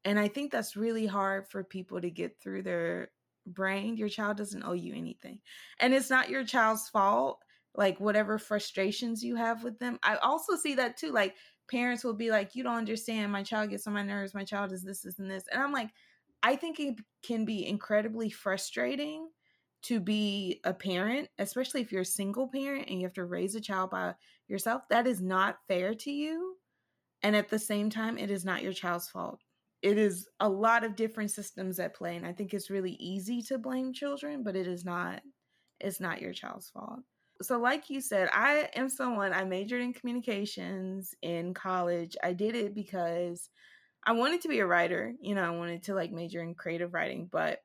And 0.04 0.18
I 0.18 0.28
think 0.28 0.52
that's 0.52 0.76
really 0.76 1.06
hard 1.06 1.48
for 1.48 1.64
people 1.64 2.00
to 2.00 2.10
get 2.10 2.38
through 2.40 2.62
their 2.62 3.10
brain. 3.46 3.96
Your 3.96 4.08
child 4.08 4.36
doesn't 4.36 4.64
owe 4.64 4.72
you 4.72 4.94
anything. 4.94 5.38
And 5.80 5.94
it's 5.94 6.10
not 6.10 6.28
your 6.28 6.44
child's 6.44 6.88
fault, 6.88 7.40
like 7.74 8.00
whatever 8.00 8.38
frustrations 8.38 9.24
you 9.24 9.36
have 9.36 9.64
with 9.64 9.78
them. 9.78 9.98
I 10.02 10.16
also 10.16 10.56
see 10.56 10.74
that 10.74 10.98
too. 10.98 11.10
Like, 11.10 11.34
parents 11.70 12.04
will 12.04 12.14
be 12.14 12.30
like, 12.30 12.54
You 12.54 12.62
don't 12.62 12.76
understand. 12.76 13.32
My 13.32 13.42
child 13.42 13.70
gets 13.70 13.86
on 13.86 13.94
my 13.94 14.02
nerves. 14.02 14.34
My 14.34 14.44
child 14.44 14.72
is 14.72 14.82
this, 14.82 15.02
this, 15.02 15.18
and 15.18 15.30
this. 15.30 15.44
And 15.50 15.62
I'm 15.62 15.72
like, 15.72 15.90
I 16.44 16.56
think 16.56 16.78
it 16.78 16.96
can 17.24 17.46
be 17.46 17.66
incredibly 17.66 18.28
frustrating 18.28 19.30
to 19.84 19.98
be 19.98 20.60
a 20.64 20.74
parent, 20.74 21.28
especially 21.38 21.80
if 21.80 21.90
you're 21.90 22.02
a 22.02 22.06
single 22.06 22.48
parent 22.48 22.88
and 22.88 23.00
you 23.00 23.06
have 23.06 23.14
to 23.14 23.24
raise 23.24 23.54
a 23.54 23.60
child 23.60 23.90
by 23.90 24.14
yourself. 24.46 24.82
That 24.90 25.06
is 25.06 25.22
not 25.22 25.56
fair 25.68 25.94
to 25.94 26.10
you. 26.10 26.56
And 27.22 27.34
at 27.34 27.48
the 27.48 27.58
same 27.58 27.88
time, 27.88 28.18
it 28.18 28.30
is 28.30 28.44
not 28.44 28.62
your 28.62 28.74
child's 28.74 29.08
fault. 29.08 29.40
It 29.80 29.96
is 29.96 30.28
a 30.40 30.48
lot 30.48 30.84
of 30.84 30.96
different 30.96 31.30
systems 31.30 31.78
at 31.78 31.94
play. 31.94 32.14
And 32.16 32.26
I 32.26 32.32
think 32.32 32.52
it's 32.52 32.70
really 32.70 32.96
easy 33.00 33.40
to 33.42 33.56
blame 33.56 33.94
children, 33.94 34.42
but 34.42 34.54
it 34.54 34.66
is 34.66 34.84
not, 34.84 35.22
it's 35.80 36.00
not 36.00 36.20
your 36.20 36.34
child's 36.34 36.68
fault. 36.68 37.00
So, 37.40 37.58
like 37.58 37.88
you 37.88 38.02
said, 38.02 38.28
I 38.32 38.68
am 38.74 38.90
someone, 38.90 39.32
I 39.32 39.44
majored 39.44 39.80
in 39.80 39.94
communications 39.94 41.14
in 41.22 41.54
college. 41.54 42.16
I 42.22 42.34
did 42.34 42.54
it 42.54 42.74
because 42.74 43.48
I 44.06 44.12
wanted 44.12 44.42
to 44.42 44.48
be 44.48 44.60
a 44.60 44.66
writer, 44.66 45.14
you 45.20 45.34
know, 45.34 45.42
I 45.42 45.56
wanted 45.56 45.82
to 45.84 45.94
like 45.94 46.12
major 46.12 46.42
in 46.42 46.54
creative 46.54 46.92
writing, 46.94 47.28
but 47.30 47.60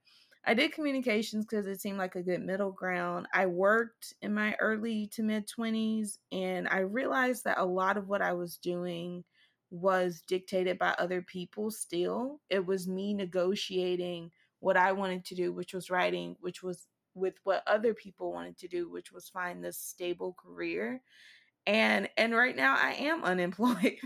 I 0.45 0.53
did 0.53 0.71
communications 0.71 1.45
because 1.45 1.67
it 1.67 1.81
seemed 1.81 1.97
like 1.97 2.15
a 2.15 2.23
good 2.23 2.41
middle 2.41 2.71
ground. 2.71 3.27
I 3.33 3.45
worked 3.47 4.13
in 4.21 4.33
my 4.33 4.55
early 4.59 5.07
to 5.07 5.23
mid 5.23 5.47
20s 5.47 6.17
and 6.31 6.67
I 6.69 6.79
realized 6.79 7.43
that 7.43 7.57
a 7.59 7.65
lot 7.65 7.97
of 7.97 8.07
what 8.07 8.21
I 8.21 8.33
was 8.33 8.57
doing 8.57 9.23
was 9.69 10.21
dictated 10.27 10.79
by 10.79 10.95
other 10.97 11.21
people 11.21 11.71
still. 11.71 12.39
It 12.49 12.65
was 12.65 12.87
me 12.87 13.13
negotiating 13.13 14.31
what 14.59 14.77
I 14.77 14.93
wanted 14.93 15.25
to 15.25 15.35
do, 15.35 15.51
which 15.53 15.73
was 15.73 15.89
writing, 15.89 16.35
which 16.39 16.63
was 16.63 16.87
with 17.13 17.35
what 17.43 17.63
other 17.67 17.93
people 17.93 18.31
wanted 18.31 18.57
to 18.59 18.67
do, 18.67 18.89
which 18.89 19.11
was 19.11 19.29
find 19.29 19.63
this 19.63 19.77
stable 19.77 20.33
career. 20.33 21.01
And 21.67 22.09
and 22.17 22.35
right 22.35 22.55
now 22.55 22.75
I 22.77 22.93
am 22.93 23.23
unemployed. 23.25 23.97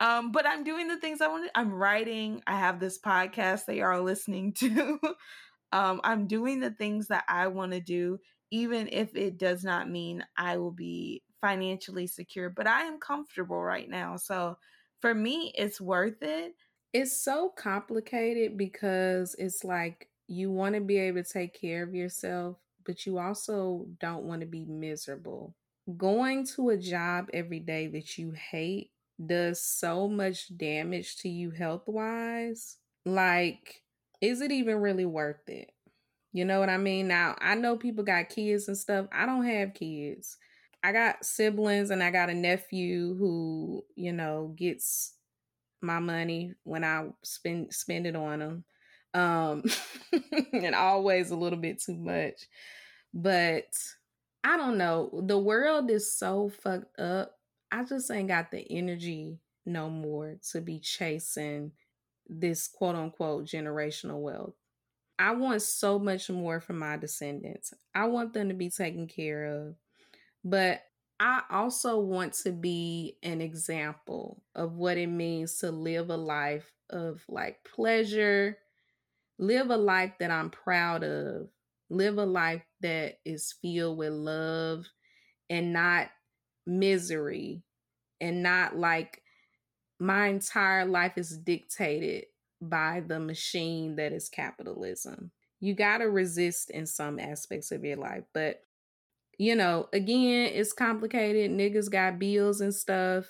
Um, 0.00 0.32
but 0.32 0.46
I'm 0.46 0.64
doing 0.64 0.88
the 0.88 0.96
things 0.96 1.20
I 1.20 1.28
want. 1.28 1.44
To. 1.44 1.58
I'm 1.58 1.72
writing. 1.72 2.42
I 2.46 2.58
have 2.58 2.80
this 2.80 2.98
podcast 2.98 3.66
that 3.66 3.76
you 3.76 3.84
are 3.84 4.00
listening 4.00 4.52
to. 4.54 4.98
um, 5.72 6.00
I'm 6.02 6.26
doing 6.26 6.60
the 6.60 6.70
things 6.70 7.08
that 7.08 7.24
I 7.28 7.48
want 7.48 7.72
to 7.72 7.80
do, 7.80 8.18
even 8.50 8.88
if 8.90 9.14
it 9.14 9.38
does 9.38 9.62
not 9.62 9.90
mean 9.90 10.24
I 10.36 10.56
will 10.56 10.72
be 10.72 11.22
financially 11.42 12.06
secure. 12.06 12.48
But 12.48 12.66
I 12.66 12.82
am 12.82 12.98
comfortable 12.98 13.60
right 13.60 13.88
now, 13.88 14.16
so 14.16 14.56
for 15.00 15.14
me, 15.14 15.52
it's 15.56 15.80
worth 15.80 16.22
it. 16.22 16.54
It's 16.92 17.22
so 17.22 17.50
complicated 17.56 18.56
because 18.56 19.34
it's 19.38 19.64
like 19.64 20.08
you 20.28 20.50
want 20.50 20.74
to 20.74 20.80
be 20.80 20.98
able 20.98 21.22
to 21.22 21.30
take 21.30 21.58
care 21.58 21.82
of 21.82 21.94
yourself, 21.94 22.56
but 22.84 23.06
you 23.06 23.18
also 23.18 23.86
don't 23.98 24.24
want 24.24 24.40
to 24.40 24.46
be 24.46 24.64
miserable. 24.64 25.54
Going 25.96 26.46
to 26.48 26.70
a 26.70 26.76
job 26.76 27.28
every 27.32 27.60
day 27.60 27.86
that 27.88 28.18
you 28.18 28.32
hate 28.32 28.90
does 29.24 29.62
so 29.62 30.08
much 30.08 30.56
damage 30.56 31.16
to 31.18 31.28
you 31.28 31.50
health 31.50 31.84
wise, 31.86 32.76
like, 33.04 33.82
is 34.20 34.40
it 34.40 34.52
even 34.52 34.76
really 34.78 35.04
worth 35.04 35.48
it? 35.48 35.70
You 36.32 36.44
know 36.44 36.60
what 36.60 36.68
I 36.68 36.76
mean? 36.76 37.08
Now, 37.08 37.36
I 37.40 37.54
know 37.54 37.76
people 37.76 38.04
got 38.04 38.28
kids 38.28 38.68
and 38.68 38.78
stuff. 38.78 39.06
I 39.12 39.26
don't 39.26 39.44
have 39.44 39.74
kids. 39.74 40.36
I 40.82 40.92
got 40.92 41.24
siblings 41.24 41.90
and 41.90 42.02
I 42.02 42.10
got 42.10 42.30
a 42.30 42.34
nephew 42.34 43.16
who, 43.16 43.84
you 43.96 44.12
know, 44.12 44.54
gets 44.56 45.14
my 45.82 45.98
money 45.98 46.54
when 46.64 46.84
I 46.84 47.08
spend 47.22 47.72
spend 47.72 48.06
it 48.06 48.16
on 48.16 48.38
them. 48.38 48.64
Um 49.14 49.64
and 50.52 50.74
always 50.74 51.30
a 51.30 51.36
little 51.36 51.58
bit 51.58 51.82
too 51.82 51.96
much. 51.96 52.46
But 53.12 53.66
I 54.44 54.56
don't 54.56 54.78
know. 54.78 55.22
The 55.26 55.38
world 55.38 55.90
is 55.90 56.12
so 56.16 56.50
fucked 56.62 56.98
up 56.98 57.39
I 57.72 57.84
just 57.84 58.10
ain't 58.10 58.28
got 58.28 58.50
the 58.50 58.66
energy 58.70 59.38
no 59.66 59.88
more 59.88 60.36
to 60.50 60.60
be 60.60 60.80
chasing 60.80 61.72
this 62.28 62.68
quote 62.68 62.96
unquote 62.96 63.44
generational 63.44 64.20
wealth. 64.20 64.54
I 65.18 65.32
want 65.32 65.62
so 65.62 65.98
much 65.98 66.30
more 66.30 66.60
from 66.60 66.78
my 66.78 66.96
descendants. 66.96 67.74
I 67.94 68.06
want 68.06 68.32
them 68.32 68.48
to 68.48 68.54
be 68.54 68.70
taken 68.70 69.06
care 69.06 69.44
of. 69.44 69.74
But 70.42 70.82
I 71.18 71.42
also 71.50 71.98
want 71.98 72.32
to 72.44 72.52
be 72.52 73.18
an 73.22 73.42
example 73.42 74.42
of 74.54 74.76
what 74.76 74.96
it 74.96 75.08
means 75.08 75.58
to 75.58 75.70
live 75.70 76.08
a 76.08 76.16
life 76.16 76.72
of 76.88 77.22
like 77.28 77.62
pleasure, 77.64 78.56
live 79.38 79.68
a 79.68 79.76
life 79.76 80.14
that 80.20 80.30
I'm 80.30 80.48
proud 80.48 81.04
of, 81.04 81.50
live 81.90 82.16
a 82.16 82.24
life 82.24 82.62
that 82.80 83.18
is 83.26 83.54
filled 83.60 83.98
with 83.98 84.14
love 84.14 84.86
and 85.50 85.74
not 85.74 86.08
misery, 86.70 87.62
and 88.20 88.42
not 88.42 88.76
like 88.76 89.22
my 89.98 90.28
entire 90.28 90.86
life 90.86 91.16
is 91.16 91.36
dictated 91.36 92.26
by 92.62 93.02
the 93.06 93.18
machine 93.18 93.96
that 93.96 94.12
is 94.12 94.28
capitalism. 94.28 95.30
You 95.60 95.74
got 95.74 95.98
to 95.98 96.04
resist 96.04 96.70
in 96.70 96.86
some 96.86 97.18
aspects 97.18 97.70
of 97.70 97.84
your 97.84 97.96
life, 97.96 98.24
but 98.32 98.62
you 99.40 99.56
know, 99.56 99.88
again, 99.94 100.50
it's 100.52 100.74
complicated. 100.74 101.50
Niggas 101.50 101.90
got 101.90 102.18
bills 102.18 102.60
and 102.60 102.74
stuff. 102.74 103.24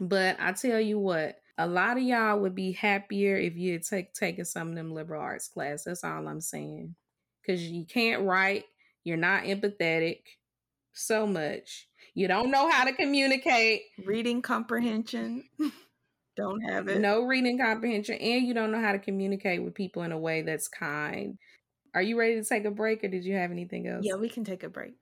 But 0.00 0.36
I 0.38 0.52
tell 0.52 0.78
you 0.78 0.96
what, 1.00 1.40
a 1.58 1.66
lot 1.66 1.96
of 1.96 2.04
y'all 2.04 2.38
would 2.38 2.54
be 2.54 2.70
happier 2.70 3.36
if 3.36 3.56
you 3.56 3.72
had 3.72 3.82
take, 3.82 4.14
taken 4.14 4.44
some 4.44 4.68
of 4.68 4.74
them 4.76 4.94
liberal 4.94 5.20
arts 5.20 5.48
class. 5.48 5.82
That's 5.82 6.04
all 6.04 6.28
I'm 6.28 6.40
saying. 6.40 6.94
Because 7.42 7.68
you 7.68 7.84
can't 7.84 8.22
write, 8.22 8.64
you're 9.02 9.16
not 9.16 9.42
empathetic 9.42 10.20
so 10.92 11.26
much. 11.26 11.88
You 12.14 12.28
don't 12.28 12.50
know 12.50 12.68
how 12.70 12.84
to 12.84 12.92
communicate. 12.92 13.82
Reading 14.04 14.42
comprehension. 14.42 15.44
don't 16.36 16.60
have 16.62 16.88
it. 16.88 17.00
No 17.00 17.24
reading 17.24 17.58
comprehension. 17.58 18.16
And 18.16 18.46
you 18.46 18.54
don't 18.54 18.72
know 18.72 18.80
how 18.80 18.92
to 18.92 18.98
communicate 18.98 19.62
with 19.62 19.74
people 19.74 20.02
in 20.02 20.12
a 20.12 20.18
way 20.18 20.42
that's 20.42 20.68
kind. 20.68 21.38
Are 21.94 22.02
you 22.02 22.18
ready 22.18 22.34
to 22.34 22.44
take 22.44 22.64
a 22.64 22.70
break 22.70 23.04
or 23.04 23.08
did 23.08 23.24
you 23.24 23.34
have 23.34 23.50
anything 23.50 23.86
else? 23.86 24.02
Yeah, 24.04 24.16
we 24.16 24.28
can 24.28 24.44
take 24.44 24.62
a 24.62 24.68
break. 24.68 24.94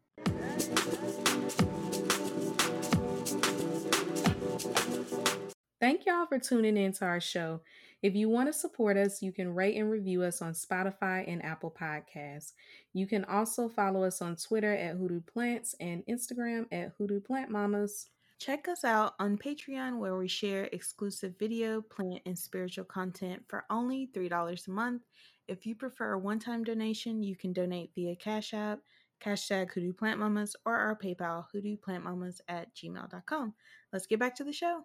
Thank 5.81 6.07
y'all 6.07 6.27
for 6.27 6.39
tuning 6.39 6.77
in 6.77 6.93
to 6.95 7.05
our 7.05 7.21
show. 7.21 7.61
If 8.03 8.15
you 8.15 8.29
want 8.29 8.49
to 8.49 8.53
support 8.53 8.97
us, 8.97 9.23
you 9.23 9.33
can 9.33 9.55
rate 9.55 9.77
and 9.77 9.91
review 9.91 10.23
us 10.23 10.41
on 10.41 10.53
Spotify 10.53 11.25
and 11.27 11.45
Apple 11.45 11.75
Podcasts. 11.79 12.53
You 12.93 13.07
can 13.07 13.25
also 13.25 13.69
follow 13.69 14.05
us 14.05 14.23
on 14.23 14.37
Twitter 14.37 14.73
at 14.73 14.97
Hoodoo 14.97 15.21
Plants 15.21 15.75
and 15.81 16.05
Instagram 16.07 16.67
at 16.71 16.93
Hoodoo 16.97 17.21
Plant 17.21 17.51
Mamas. 17.51 18.11
Check 18.39 18.69
us 18.69 18.85
out 18.85 19.15
on 19.19 19.37
Patreon, 19.37 19.99
where 19.99 20.17
we 20.17 20.29
share 20.29 20.69
exclusive 20.71 21.35
video, 21.41 21.83
plant, 21.83 22.23
and 22.25 22.39
spiritual 22.39 22.85
content 22.85 23.43
for 23.49 23.65
only 23.69 24.11
$3 24.15 24.69
a 24.69 24.71
month. 24.71 25.03
If 25.49 25.67
you 25.67 25.75
prefer 25.75 26.13
a 26.13 26.19
one 26.19 26.39
time 26.39 26.63
donation, 26.63 27.25
you 27.25 27.35
can 27.35 27.53
donate 27.53 27.91
via 27.97 28.15
Cash 28.15 28.55
App, 28.55 28.79
hashtag 29.25 29.73
Hoodoo 29.73 29.93
Plant 29.93 30.21
Mamas, 30.21 30.55
or 30.65 30.77
our 30.77 30.97
PayPal, 30.97 31.47
hoodooplantmamas 31.53 32.41
at 32.47 32.73
gmail.com. 32.77 33.55
Let's 33.93 34.07
get 34.07 34.21
back 34.21 34.37
to 34.37 34.45
the 34.45 34.53
show. 34.53 34.85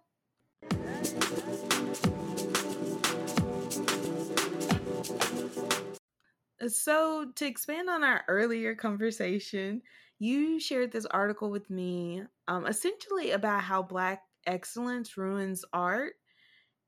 So, 6.68 7.26
to 7.34 7.46
expand 7.46 7.90
on 7.90 8.04
our 8.04 8.24
earlier 8.28 8.74
conversation, 8.74 9.82
you 10.18 10.58
shared 10.60 10.92
this 10.92 11.06
article 11.06 11.50
with 11.50 11.68
me 11.68 12.22
um, 12.48 12.66
essentially 12.66 13.32
about 13.32 13.62
how 13.62 13.82
Black 13.82 14.22
excellence 14.46 15.16
ruins 15.16 15.64
art. 15.72 16.14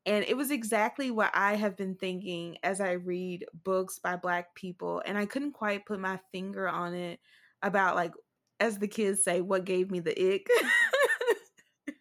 And 0.07 0.25
it 0.25 0.37
was 0.37 0.51
exactly 0.51 1.11
what 1.11 1.33
I 1.35 1.57
have 1.57 1.77
been 1.77 1.97
thinking 1.97 2.59
as 2.63 2.81
I 2.81 2.93
read 2.93 3.45
books 3.65 3.99
by 3.99 4.17
Black 4.17 4.55
people. 4.55 5.03
And 5.05 5.19
I 5.19 5.27
couldn't 5.27 5.53
quite 5.53 5.85
put 5.85 5.99
my 5.99 6.21
finger 6.33 6.69
on 6.69 6.95
it 6.95 7.19
about, 7.63 7.97
like, 7.97 8.13
as 8.61 8.79
the 8.79 8.89
kids 8.89 9.25
say, 9.25 9.41
what 9.41 9.65
gave 9.65 9.91
me 9.91 10.01
the 10.01 10.35
ick. 10.35 10.47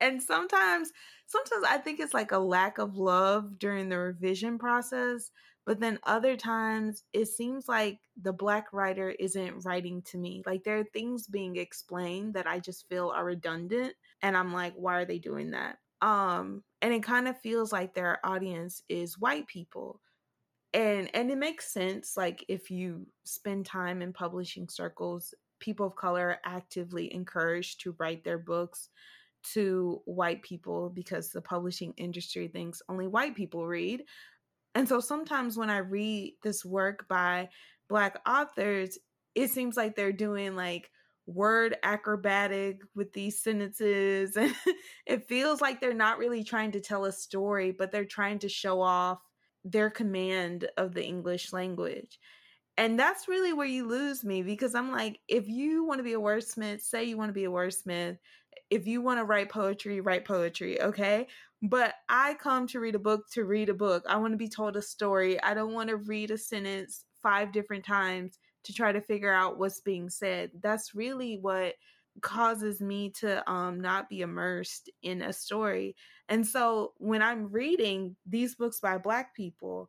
and 0.00 0.22
sometimes 0.22 0.92
sometimes 1.28 1.64
I 1.68 1.78
think 1.78 2.00
it's 2.00 2.14
like 2.14 2.32
a 2.32 2.38
lack 2.38 2.78
of 2.78 2.96
love 2.96 3.58
during 3.58 3.88
the 3.90 3.98
revision 3.98 4.58
process, 4.58 5.30
but 5.66 5.80
then 5.80 6.00
other 6.04 6.36
times 6.36 7.04
it 7.12 7.26
seems 7.26 7.68
like 7.68 8.00
the 8.16 8.32
black 8.32 8.72
writer 8.72 9.10
isn't 9.10 9.64
writing 9.64 10.02
to 10.02 10.18
me. 10.18 10.42
Like 10.46 10.64
there 10.64 10.78
are 10.78 10.84
things 10.84 11.28
being 11.28 11.56
explained 11.56 12.34
that 12.34 12.46
I 12.48 12.60
just 12.60 12.88
feel 12.88 13.10
are 13.10 13.24
redundant 13.26 13.94
and 14.22 14.36
I'm 14.36 14.52
like 14.52 14.74
why 14.74 14.96
are 15.00 15.06
they 15.06 15.20
doing 15.20 15.52
that? 15.52 15.78
Um 16.02 16.64
and 16.82 16.94
it 16.94 17.02
kind 17.04 17.28
of 17.28 17.40
feels 17.40 17.72
like 17.72 17.94
their 17.94 18.24
audience 18.26 18.82
is 18.88 19.18
white 19.18 19.46
people. 19.46 20.00
And 20.74 21.14
and 21.14 21.30
it 21.30 21.38
makes 21.38 21.72
sense 21.72 22.16
like 22.16 22.44
if 22.48 22.70
you 22.70 23.06
spend 23.24 23.66
time 23.66 24.02
in 24.02 24.12
publishing 24.12 24.68
circles, 24.68 25.34
people 25.60 25.86
of 25.86 25.96
color 25.96 26.28
are 26.30 26.40
actively 26.44 27.12
encouraged 27.12 27.80
to 27.82 27.92
write 27.98 28.24
their 28.24 28.38
books 28.38 28.90
to 29.54 30.02
white 30.04 30.42
people 30.42 30.90
because 30.90 31.30
the 31.30 31.40
publishing 31.40 31.94
industry 31.96 32.48
thinks 32.48 32.82
only 32.88 33.06
white 33.06 33.34
people 33.34 33.66
read. 33.66 34.02
And 34.74 34.88
so 34.88 35.00
sometimes 35.00 35.56
when 35.56 35.70
I 35.70 35.78
read 35.78 36.34
this 36.42 36.64
work 36.64 37.08
by 37.08 37.48
black 37.88 38.20
authors, 38.26 38.98
it 39.34 39.50
seems 39.50 39.76
like 39.76 39.96
they're 39.96 40.12
doing 40.12 40.56
like 40.56 40.90
word 41.26 41.76
acrobatic 41.82 42.80
with 42.94 43.12
these 43.12 43.42
sentences 43.42 44.36
and 44.36 44.54
it 45.06 45.28
feels 45.28 45.60
like 45.60 45.78
they're 45.78 45.92
not 45.92 46.18
really 46.18 46.42
trying 46.42 46.72
to 46.72 46.80
tell 46.80 47.04
a 47.04 47.12
story 47.12 47.70
but 47.70 47.92
they're 47.92 48.06
trying 48.06 48.38
to 48.38 48.48
show 48.48 48.80
off 48.80 49.18
their 49.64 49.90
command 49.90 50.68
of 50.76 50.94
the 50.94 51.04
English 51.04 51.52
language. 51.52 52.18
And 52.76 52.98
that's 52.98 53.28
really 53.28 53.52
where 53.52 53.66
you 53.66 53.86
lose 53.86 54.24
me 54.24 54.42
because 54.42 54.74
I'm 54.74 54.92
like, 54.92 55.18
if 55.26 55.48
you 55.48 55.84
want 55.84 55.98
to 55.98 56.04
be 56.04 56.12
a 56.12 56.20
wordsmith, 56.20 56.80
say 56.80 57.04
you 57.04 57.18
want 57.18 57.28
to 57.28 57.34
be 57.34 57.44
a 57.44 57.50
wordsmith, 57.50 58.18
if 58.70 58.86
you 58.86 59.00
want 59.00 59.18
to 59.18 59.24
write 59.24 59.50
poetry, 59.50 60.00
write 60.00 60.24
poetry, 60.24 60.80
okay? 60.80 61.26
But 61.62 61.94
I 62.08 62.34
come 62.34 62.66
to 62.68 62.80
read 62.80 62.94
a 62.94 63.00
book 63.00 63.28
to 63.32 63.44
read 63.44 63.68
a 63.68 63.74
book. 63.74 64.04
I 64.08 64.16
want 64.16 64.32
to 64.32 64.38
be 64.38 64.48
told 64.48 64.76
a 64.76 64.82
story. 64.82 65.42
I 65.42 65.54
don't 65.54 65.72
want 65.72 65.88
to 65.88 65.96
read 65.96 66.30
a 66.30 66.38
sentence 66.38 67.04
five 67.22 67.52
different 67.52 67.84
times 67.84 68.38
to 68.64 68.72
try 68.72 68.92
to 68.92 69.00
figure 69.00 69.32
out 69.32 69.58
what's 69.58 69.80
being 69.80 70.10
said. 70.10 70.50
That's 70.60 70.94
really 70.94 71.38
what 71.40 71.74
causes 72.20 72.80
me 72.80 73.10
to 73.10 73.48
um 73.50 73.80
not 73.80 74.08
be 74.08 74.20
immersed 74.20 74.90
in 75.02 75.22
a 75.22 75.32
story. 75.32 75.94
And 76.28 76.46
so 76.46 76.92
when 76.98 77.22
I'm 77.22 77.50
reading 77.50 78.16
these 78.26 78.54
books 78.56 78.80
by 78.80 78.98
black 78.98 79.34
people 79.34 79.88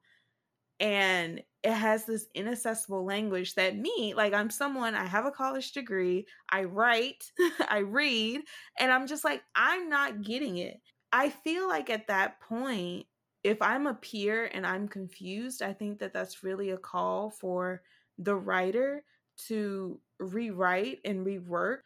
and 0.79 1.43
it 1.63 1.73
has 1.73 2.05
this 2.05 2.27
inaccessible 2.33 3.03
language 3.03 3.55
that 3.55 3.77
me, 3.77 4.13
like 4.15 4.33
I'm 4.33 4.49
someone, 4.49 4.95
I 4.95 5.05
have 5.05 5.25
a 5.25 5.31
college 5.31 5.73
degree, 5.73 6.25
I 6.49 6.63
write, 6.63 7.31
I 7.67 7.79
read, 7.79 8.41
and 8.79 8.91
I'm 8.91 9.07
just 9.07 9.23
like, 9.25 9.43
I'm 9.55 9.89
not 9.89 10.21
getting 10.21 10.57
it. 10.57 10.79
I 11.11 11.29
feel 11.29 11.67
like 11.67 11.89
at 11.89 12.07
that 12.07 12.39
point, 12.39 13.07
if 13.43 13.61
I'm 13.61 13.87
a 13.87 13.93
peer 13.93 14.45
and 14.53 14.65
I'm 14.65 14.87
confused, 14.87 15.61
I 15.61 15.73
think 15.73 15.99
that 15.99 16.13
that's 16.13 16.43
really 16.43 16.69
a 16.71 16.77
call 16.77 17.29
for 17.29 17.81
the 18.17 18.35
writer 18.35 19.03
to 19.47 19.99
rewrite 20.19 20.99
and 21.05 21.25
rework, 21.25 21.79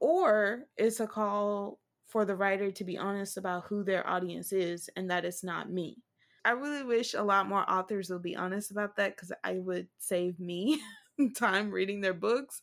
or 0.00 0.64
it's 0.76 1.00
a 1.00 1.06
call 1.06 1.80
for 2.06 2.24
the 2.24 2.36
writer 2.36 2.70
to 2.70 2.84
be 2.84 2.96
honest 2.98 3.36
about 3.36 3.64
who 3.66 3.82
their 3.82 4.06
audience 4.08 4.52
is 4.52 4.88
and 4.96 5.10
that 5.10 5.24
it's 5.24 5.42
not 5.42 5.70
me. 5.70 6.02
I 6.46 6.52
really 6.52 6.84
wish 6.84 7.14
a 7.14 7.22
lot 7.22 7.48
more 7.48 7.68
authors 7.68 8.08
would 8.08 8.22
be 8.22 8.36
honest 8.36 8.70
about 8.70 8.94
that 8.96 9.16
because 9.16 9.32
I 9.42 9.54
would 9.54 9.88
save 9.98 10.38
me 10.38 10.80
time 11.36 11.72
reading 11.72 12.00
their 12.00 12.14
books. 12.14 12.62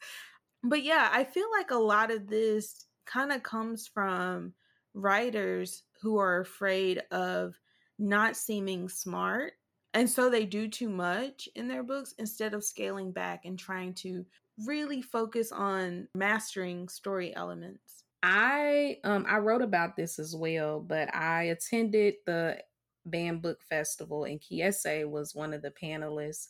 But 0.63 0.83
yeah, 0.83 1.09
I 1.11 1.25
feel 1.25 1.47
like 1.51 1.71
a 1.71 1.75
lot 1.75 2.09
of 2.09 2.27
this 2.27 2.85
kind 3.05 3.33
of 3.33 3.43
comes 3.43 3.85
from 3.85 4.53
writers 4.93 5.83
who 6.01 6.17
are 6.17 6.39
afraid 6.39 7.03
of 7.11 7.59
not 7.99 8.37
seeming 8.37 8.87
smart. 8.87 9.53
And 9.93 10.09
so 10.09 10.29
they 10.29 10.45
do 10.45 10.69
too 10.69 10.89
much 10.89 11.49
in 11.53 11.67
their 11.67 11.83
books 11.83 12.15
instead 12.17 12.53
of 12.53 12.63
scaling 12.63 13.11
back 13.11 13.41
and 13.43 13.59
trying 13.59 13.93
to 13.95 14.25
really 14.65 15.01
focus 15.01 15.51
on 15.51 16.07
mastering 16.15 16.87
story 16.87 17.35
elements. 17.35 18.05
I 18.23 18.99
um 19.03 19.25
I 19.27 19.39
wrote 19.39 19.61
about 19.61 19.97
this 19.97 20.17
as 20.17 20.33
well, 20.33 20.79
but 20.79 21.13
I 21.13 21.43
attended 21.43 22.15
the 22.25 22.59
BAM 23.05 23.39
Book 23.39 23.61
Festival, 23.61 24.25
and 24.25 24.39
Kiese 24.39 25.09
was 25.09 25.35
one 25.35 25.53
of 25.53 25.61
the 25.61 25.71
panelists. 25.71 26.47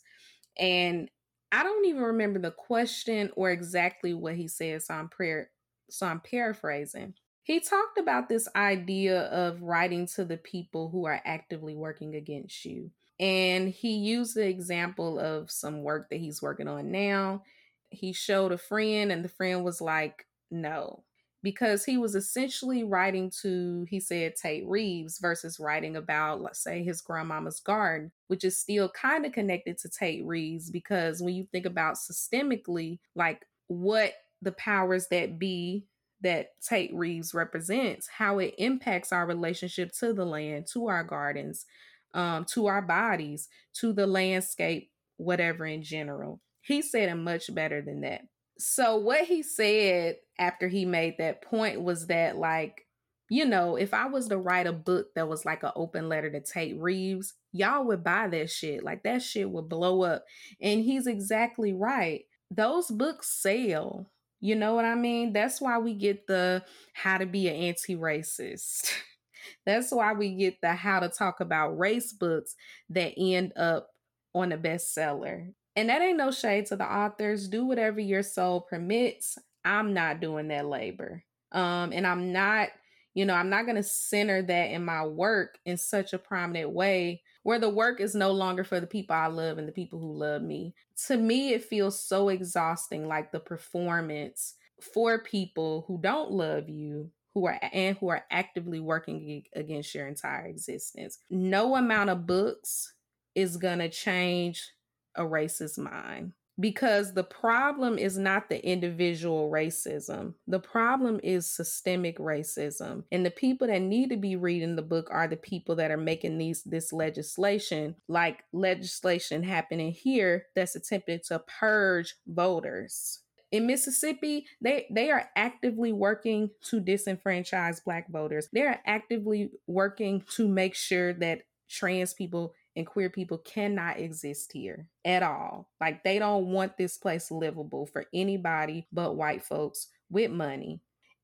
And 0.58 1.10
I 1.52 1.62
don't 1.62 1.86
even 1.86 2.02
remember 2.02 2.38
the 2.38 2.50
question 2.50 3.30
or 3.36 3.50
exactly 3.50 4.14
what 4.14 4.34
he 4.34 4.48
said, 4.48 4.82
so 4.82 4.94
I'm 4.94 5.08
prayer 5.08 5.50
so 5.90 6.06
I'm 6.06 6.20
paraphrasing. 6.20 7.14
He 7.42 7.60
talked 7.60 7.98
about 7.98 8.28
this 8.28 8.48
idea 8.56 9.24
of 9.24 9.62
writing 9.62 10.06
to 10.14 10.24
the 10.24 10.38
people 10.38 10.88
who 10.88 11.04
are 11.04 11.20
actively 11.24 11.76
working 11.76 12.14
against 12.14 12.64
you. 12.64 12.90
And 13.20 13.68
he 13.68 13.96
used 13.96 14.34
the 14.34 14.48
example 14.48 15.20
of 15.20 15.50
some 15.50 15.82
work 15.82 16.08
that 16.10 16.20
he's 16.20 16.42
working 16.42 16.68
on 16.68 16.90
now. 16.90 17.42
He 17.90 18.12
showed 18.12 18.50
a 18.50 18.58
friend, 18.58 19.12
and 19.12 19.24
the 19.24 19.28
friend 19.28 19.62
was 19.62 19.80
like, 19.80 20.26
No, 20.50 21.04
because 21.44 21.84
he 21.84 21.98
was 21.98 22.14
essentially 22.14 22.84
writing 22.84 23.30
to, 23.42 23.86
he 23.90 24.00
said, 24.00 24.34
Tate 24.34 24.66
Reeves 24.66 25.18
versus 25.18 25.60
writing 25.60 25.94
about, 25.94 26.40
let's 26.40 26.64
say, 26.64 26.82
his 26.82 27.02
grandmama's 27.02 27.60
garden, 27.60 28.10
which 28.28 28.44
is 28.44 28.56
still 28.56 28.88
kind 28.88 29.26
of 29.26 29.32
connected 29.32 29.76
to 29.78 29.90
Tate 29.90 30.24
Reeves 30.24 30.70
because 30.70 31.20
when 31.20 31.34
you 31.34 31.46
think 31.52 31.66
about 31.66 31.96
systemically, 31.96 32.98
like 33.14 33.42
what 33.66 34.14
the 34.40 34.52
powers 34.52 35.08
that 35.10 35.38
be 35.38 35.84
that 36.22 36.48
Tate 36.66 36.94
Reeves 36.94 37.34
represents, 37.34 38.08
how 38.08 38.38
it 38.38 38.54
impacts 38.56 39.12
our 39.12 39.26
relationship 39.26 39.92
to 40.00 40.14
the 40.14 40.24
land, 40.24 40.66
to 40.72 40.86
our 40.86 41.04
gardens, 41.04 41.66
um, 42.14 42.46
to 42.46 42.68
our 42.68 42.80
bodies, 42.80 43.48
to 43.74 43.92
the 43.92 44.06
landscape, 44.06 44.90
whatever 45.18 45.66
in 45.66 45.82
general. 45.82 46.40
He 46.62 46.80
said 46.80 47.10
it 47.10 47.16
much 47.16 47.54
better 47.54 47.82
than 47.82 48.00
that. 48.00 48.22
So, 48.58 48.96
what 48.96 49.24
he 49.24 49.42
said 49.42 50.16
after 50.38 50.68
he 50.68 50.84
made 50.84 51.16
that 51.18 51.42
point 51.42 51.82
was 51.82 52.06
that, 52.06 52.36
like, 52.36 52.86
you 53.30 53.44
know, 53.44 53.76
if 53.76 53.94
I 53.94 54.06
was 54.06 54.28
to 54.28 54.38
write 54.38 54.66
a 54.66 54.72
book 54.72 55.08
that 55.14 55.28
was 55.28 55.44
like 55.44 55.62
an 55.62 55.72
open 55.74 56.08
letter 56.08 56.30
to 56.30 56.40
Tate 56.40 56.78
Reeves, 56.78 57.34
y'all 57.52 57.84
would 57.86 58.04
buy 58.04 58.28
that 58.28 58.50
shit. 58.50 58.84
Like, 58.84 59.02
that 59.04 59.22
shit 59.22 59.50
would 59.50 59.68
blow 59.68 60.02
up. 60.02 60.24
And 60.60 60.84
he's 60.84 61.06
exactly 61.06 61.72
right. 61.72 62.24
Those 62.50 62.90
books 62.90 63.28
sell. 63.28 64.10
You 64.40 64.54
know 64.56 64.74
what 64.74 64.84
I 64.84 64.94
mean? 64.94 65.32
That's 65.32 65.60
why 65.60 65.78
we 65.78 65.94
get 65.94 66.26
the 66.26 66.62
how 66.92 67.18
to 67.18 67.26
be 67.26 67.48
an 67.48 67.56
anti 67.56 67.96
racist. 67.96 68.92
That's 69.66 69.90
why 69.90 70.12
we 70.12 70.34
get 70.34 70.60
the 70.60 70.74
how 70.74 71.00
to 71.00 71.08
talk 71.08 71.40
about 71.40 71.78
race 71.78 72.12
books 72.12 72.54
that 72.90 73.14
end 73.16 73.52
up 73.56 73.88
on 74.34 74.52
a 74.52 74.58
bestseller. 74.58 75.52
And 75.76 75.88
that 75.88 76.02
ain't 76.02 76.18
no 76.18 76.30
shade 76.30 76.66
to 76.66 76.76
the 76.76 76.84
authors. 76.84 77.48
Do 77.48 77.64
whatever 77.64 78.00
your 78.00 78.22
soul 78.22 78.60
permits. 78.60 79.38
I'm 79.64 79.92
not 79.94 80.20
doing 80.20 80.48
that 80.48 80.66
labor. 80.66 81.24
Um, 81.52 81.92
and 81.92 82.06
I'm 82.06 82.32
not, 82.32 82.68
you 83.14 83.24
know, 83.24 83.34
I'm 83.34 83.50
not 83.50 83.64
going 83.64 83.76
to 83.76 83.82
center 83.82 84.42
that 84.42 84.70
in 84.70 84.84
my 84.84 85.04
work 85.04 85.58
in 85.64 85.76
such 85.76 86.12
a 86.12 86.18
prominent 86.18 86.70
way 86.70 87.22
where 87.42 87.58
the 87.58 87.68
work 87.68 88.00
is 88.00 88.14
no 88.14 88.32
longer 88.32 88.64
for 88.64 88.80
the 88.80 88.86
people 88.86 89.14
I 89.14 89.26
love 89.26 89.58
and 89.58 89.68
the 89.68 89.72
people 89.72 90.00
who 90.00 90.14
love 90.14 90.42
me. 90.42 90.74
To 91.06 91.16
me, 91.16 91.52
it 91.52 91.64
feels 91.64 92.00
so 92.00 92.28
exhausting, 92.28 93.06
like 93.06 93.32
the 93.32 93.40
performance 93.40 94.54
for 94.80 95.22
people 95.22 95.84
who 95.86 95.98
don't 96.00 96.30
love 96.30 96.68
you 96.68 97.10
who 97.34 97.46
are 97.46 97.58
and 97.72 97.96
who 97.98 98.08
are 98.08 98.24
actively 98.30 98.80
working 98.80 99.42
against 99.54 99.94
your 99.94 100.06
entire 100.06 100.46
existence. 100.46 101.18
No 101.28 101.74
amount 101.74 102.10
of 102.10 102.26
books 102.26 102.94
is 103.34 103.56
going 103.56 103.80
to 103.80 103.88
change 103.88 104.70
a 105.16 105.22
racist 105.22 105.78
mind 105.78 106.32
because 106.58 107.14
the 107.14 107.24
problem 107.24 107.98
is 107.98 108.16
not 108.16 108.48
the 108.48 108.64
individual 108.64 109.50
racism. 109.50 110.34
The 110.46 110.60
problem 110.60 111.18
is 111.22 111.50
systemic 111.50 112.18
racism. 112.18 113.04
And 113.10 113.26
the 113.26 113.30
people 113.30 113.66
that 113.66 113.82
need 113.82 114.10
to 114.10 114.16
be 114.16 114.36
reading 114.36 114.76
the 114.76 114.82
book 114.82 115.08
are 115.10 115.26
the 115.26 115.36
people 115.36 115.74
that 115.76 115.90
are 115.90 115.96
making 115.96 116.38
these 116.38 116.62
this 116.62 116.92
legislation, 116.92 117.96
like 118.08 118.44
legislation 118.52 119.42
happening 119.42 119.90
here 119.90 120.46
that's 120.54 120.76
attempting 120.76 121.20
to 121.26 121.40
purge 121.40 122.14
voters 122.26 123.20
in 123.54 123.68
Mississippi, 123.68 124.46
they 124.60 124.86
they 124.90 125.12
are 125.12 125.28
actively 125.36 125.92
working 125.92 126.50
to 126.64 126.80
disenfranchise 126.80 127.84
black 127.84 128.10
voters. 128.10 128.48
They 128.52 128.62
are 128.62 128.80
actively 128.84 129.52
working 129.68 130.24
to 130.32 130.48
make 130.48 130.74
sure 130.74 131.12
that 131.14 131.42
trans 131.70 132.14
people 132.14 132.52
and 132.76 132.86
queer 132.86 133.10
people 133.10 133.38
cannot 133.38 133.98
exist 133.98 134.52
here 134.52 134.86
at 135.04 135.22
all. 135.22 135.68
Like 135.80 136.02
they 136.02 136.18
don't 136.18 136.46
want 136.46 136.76
this 136.76 136.96
place 136.96 137.30
livable 137.30 137.86
for 137.86 138.06
anybody 138.12 138.86
but 138.92 139.16
white 139.16 139.44
folks 139.44 139.88
with 140.10 140.30
money. 140.30 140.80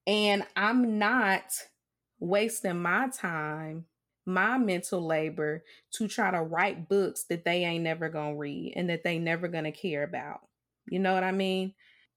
And 0.07 0.45
I'm 0.57 0.99
not 0.99 1.45
wasting 2.19 2.81
my 2.81 3.09
time, 3.09 3.87
my 4.27 4.59
mental 4.59 5.05
labor 5.05 5.65
to 5.93 6.09
try 6.09 6.31
to 6.31 6.43
write 6.43 6.89
books 6.89 7.25
that 7.25 7.45
they 7.45 7.65
ain't 7.65 7.85
never 7.85 8.09
going 8.09 8.35
to 8.35 8.39
read 8.39 8.75
and 8.77 8.91
that 8.91 9.05
they 9.05 9.19
never 9.19 9.49
going 9.49 9.65
to 9.65 9.73
care 9.73 10.05
about. 10.05 10.41
You 10.89 10.99
know 10.99 11.15
what 11.15 11.25
I 11.25 11.33
mean? 11.33 11.75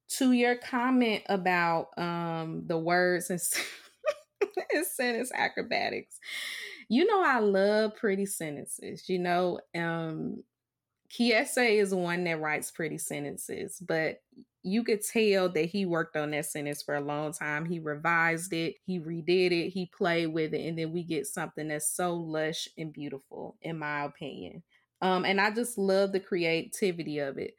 to 0.09 0.31
your 0.31 0.55
comment 0.55 1.23
about 1.27 1.97
um 1.97 2.63
the 2.67 2.77
words 2.77 3.29
and, 3.29 3.41
and 4.73 4.85
sentence 4.85 5.31
acrobatics 5.33 6.19
you 6.89 7.05
know 7.05 7.23
i 7.23 7.39
love 7.39 7.95
pretty 7.95 8.25
sentences 8.25 9.07
you 9.09 9.19
know 9.19 9.59
um 9.75 10.43
Kiese 11.09 11.77
is 11.77 11.93
one 11.93 12.23
that 12.23 12.41
writes 12.41 12.71
pretty 12.71 12.97
sentences, 12.97 13.79
but 13.79 14.23
you 14.63 14.83
could 14.83 15.01
tell 15.01 15.49
that 15.49 15.65
he 15.65 15.85
worked 15.85 16.15
on 16.15 16.31
that 16.31 16.45
sentence 16.45 16.81
for 16.81 16.95
a 16.95 17.01
long 17.01 17.33
time. 17.33 17.65
He 17.65 17.79
revised 17.79 18.53
it, 18.53 18.77
he 18.85 18.99
redid 18.99 19.51
it, 19.51 19.69
he 19.69 19.85
played 19.87 20.27
with 20.27 20.53
it, 20.53 20.65
and 20.67 20.77
then 20.77 20.91
we 20.91 21.03
get 21.03 21.27
something 21.27 21.67
that's 21.67 21.87
so 21.89 22.15
lush 22.15 22.67
and 22.77 22.91
beautiful, 22.91 23.57
in 23.61 23.77
my 23.77 24.03
opinion. 24.05 24.63
Um, 25.01 25.25
and 25.25 25.39
I 25.39 25.51
just 25.51 25.77
love 25.77 26.13
the 26.13 26.19
creativity 26.19 27.19
of 27.19 27.37
it. 27.37 27.55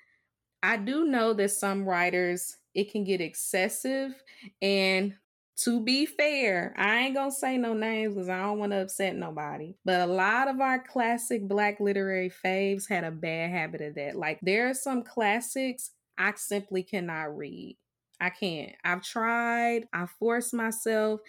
I 0.63 0.77
do 0.79 1.05
know 1.05 1.35
that 1.35 1.51
some 1.51 1.85
writers, 1.85 2.57
it 2.75 2.91
can 2.91 3.05
get 3.05 3.21
excessive. 3.21 4.23
And 4.63 5.17
to 5.57 5.81
be 5.81 6.05
fair, 6.07 6.75
I 6.77 6.99
ain't 7.01 7.15
gonna 7.15 7.31
say 7.31 7.57
no 7.57 7.75
names 7.75 8.15
because 8.15 8.29
I 8.29 8.41
don't 8.43 8.59
want 8.59 8.73
to 8.73 8.83
upset 8.83 9.15
nobody. 9.15 9.75
But 9.85 10.01
a 10.01 10.13
lot 10.13 10.49
of 10.49 10.61
our 10.61 10.83
classic 10.83 11.47
black 11.47 11.79
literary 11.79 12.31
faves 12.45 12.89
had 12.89 13.05
a 13.05 13.11
bad 13.11 13.51
habit 13.51 13.81
of 13.81 13.95
that. 13.95 14.17
Like 14.17 14.41
there 14.43 14.69
are 14.69 14.75
some 14.75 15.03
classics 15.03 15.91
I 16.19 16.33
simply 16.37 16.83
cannot 16.83 17.37
read. 17.37 17.77
I 18.21 18.31
can't. 18.31 18.73
I've 18.85 19.03
tried, 19.03 19.87
I 19.93 20.07
forced 20.07 20.55
myself. 20.55 21.21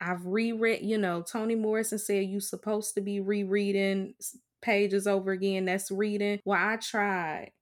I've 0.00 0.26
reread, 0.26 0.82
you 0.82 0.98
know, 0.98 1.22
Toni 1.22 1.54
Morrison 1.54 1.98
said 1.98 2.26
you 2.26 2.40
supposed 2.40 2.94
to 2.94 3.00
be 3.00 3.20
rereading 3.20 4.14
pages 4.60 5.06
over 5.06 5.32
again. 5.32 5.64
That's 5.64 5.90
reading. 5.90 6.40
Well, 6.44 6.58
I 6.60 6.76
tried 6.76 7.52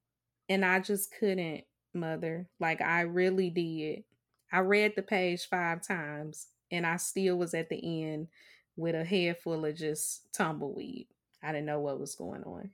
and 0.49 0.65
I 0.65 0.81
just 0.81 1.15
couldn't, 1.19 1.65
mother. 1.95 2.49
Like 2.59 2.81
I 2.81 3.03
really 3.03 3.51
did. 3.51 4.05
I 4.53 4.61
read 4.61 4.93
the 4.95 5.03
page 5.03 5.49
five 5.49 5.83
times 5.87 6.49
and 6.71 6.87
I 6.87 6.97
still 6.97 7.37
was 7.37 7.55
at 7.55 7.69
the 7.69 8.05
end 8.05 8.29
with 8.77 8.95
a 8.95 9.05
head 9.05 9.39
full 9.39 9.65
of 9.65 9.75
just 9.75 10.33
tumbleweed. 10.33 11.07
I 11.43 11.53
didn't 11.53 11.67
know 11.67 11.81
what 11.81 11.99
was 11.99 12.15
going 12.15 12.45
on. 12.45 12.71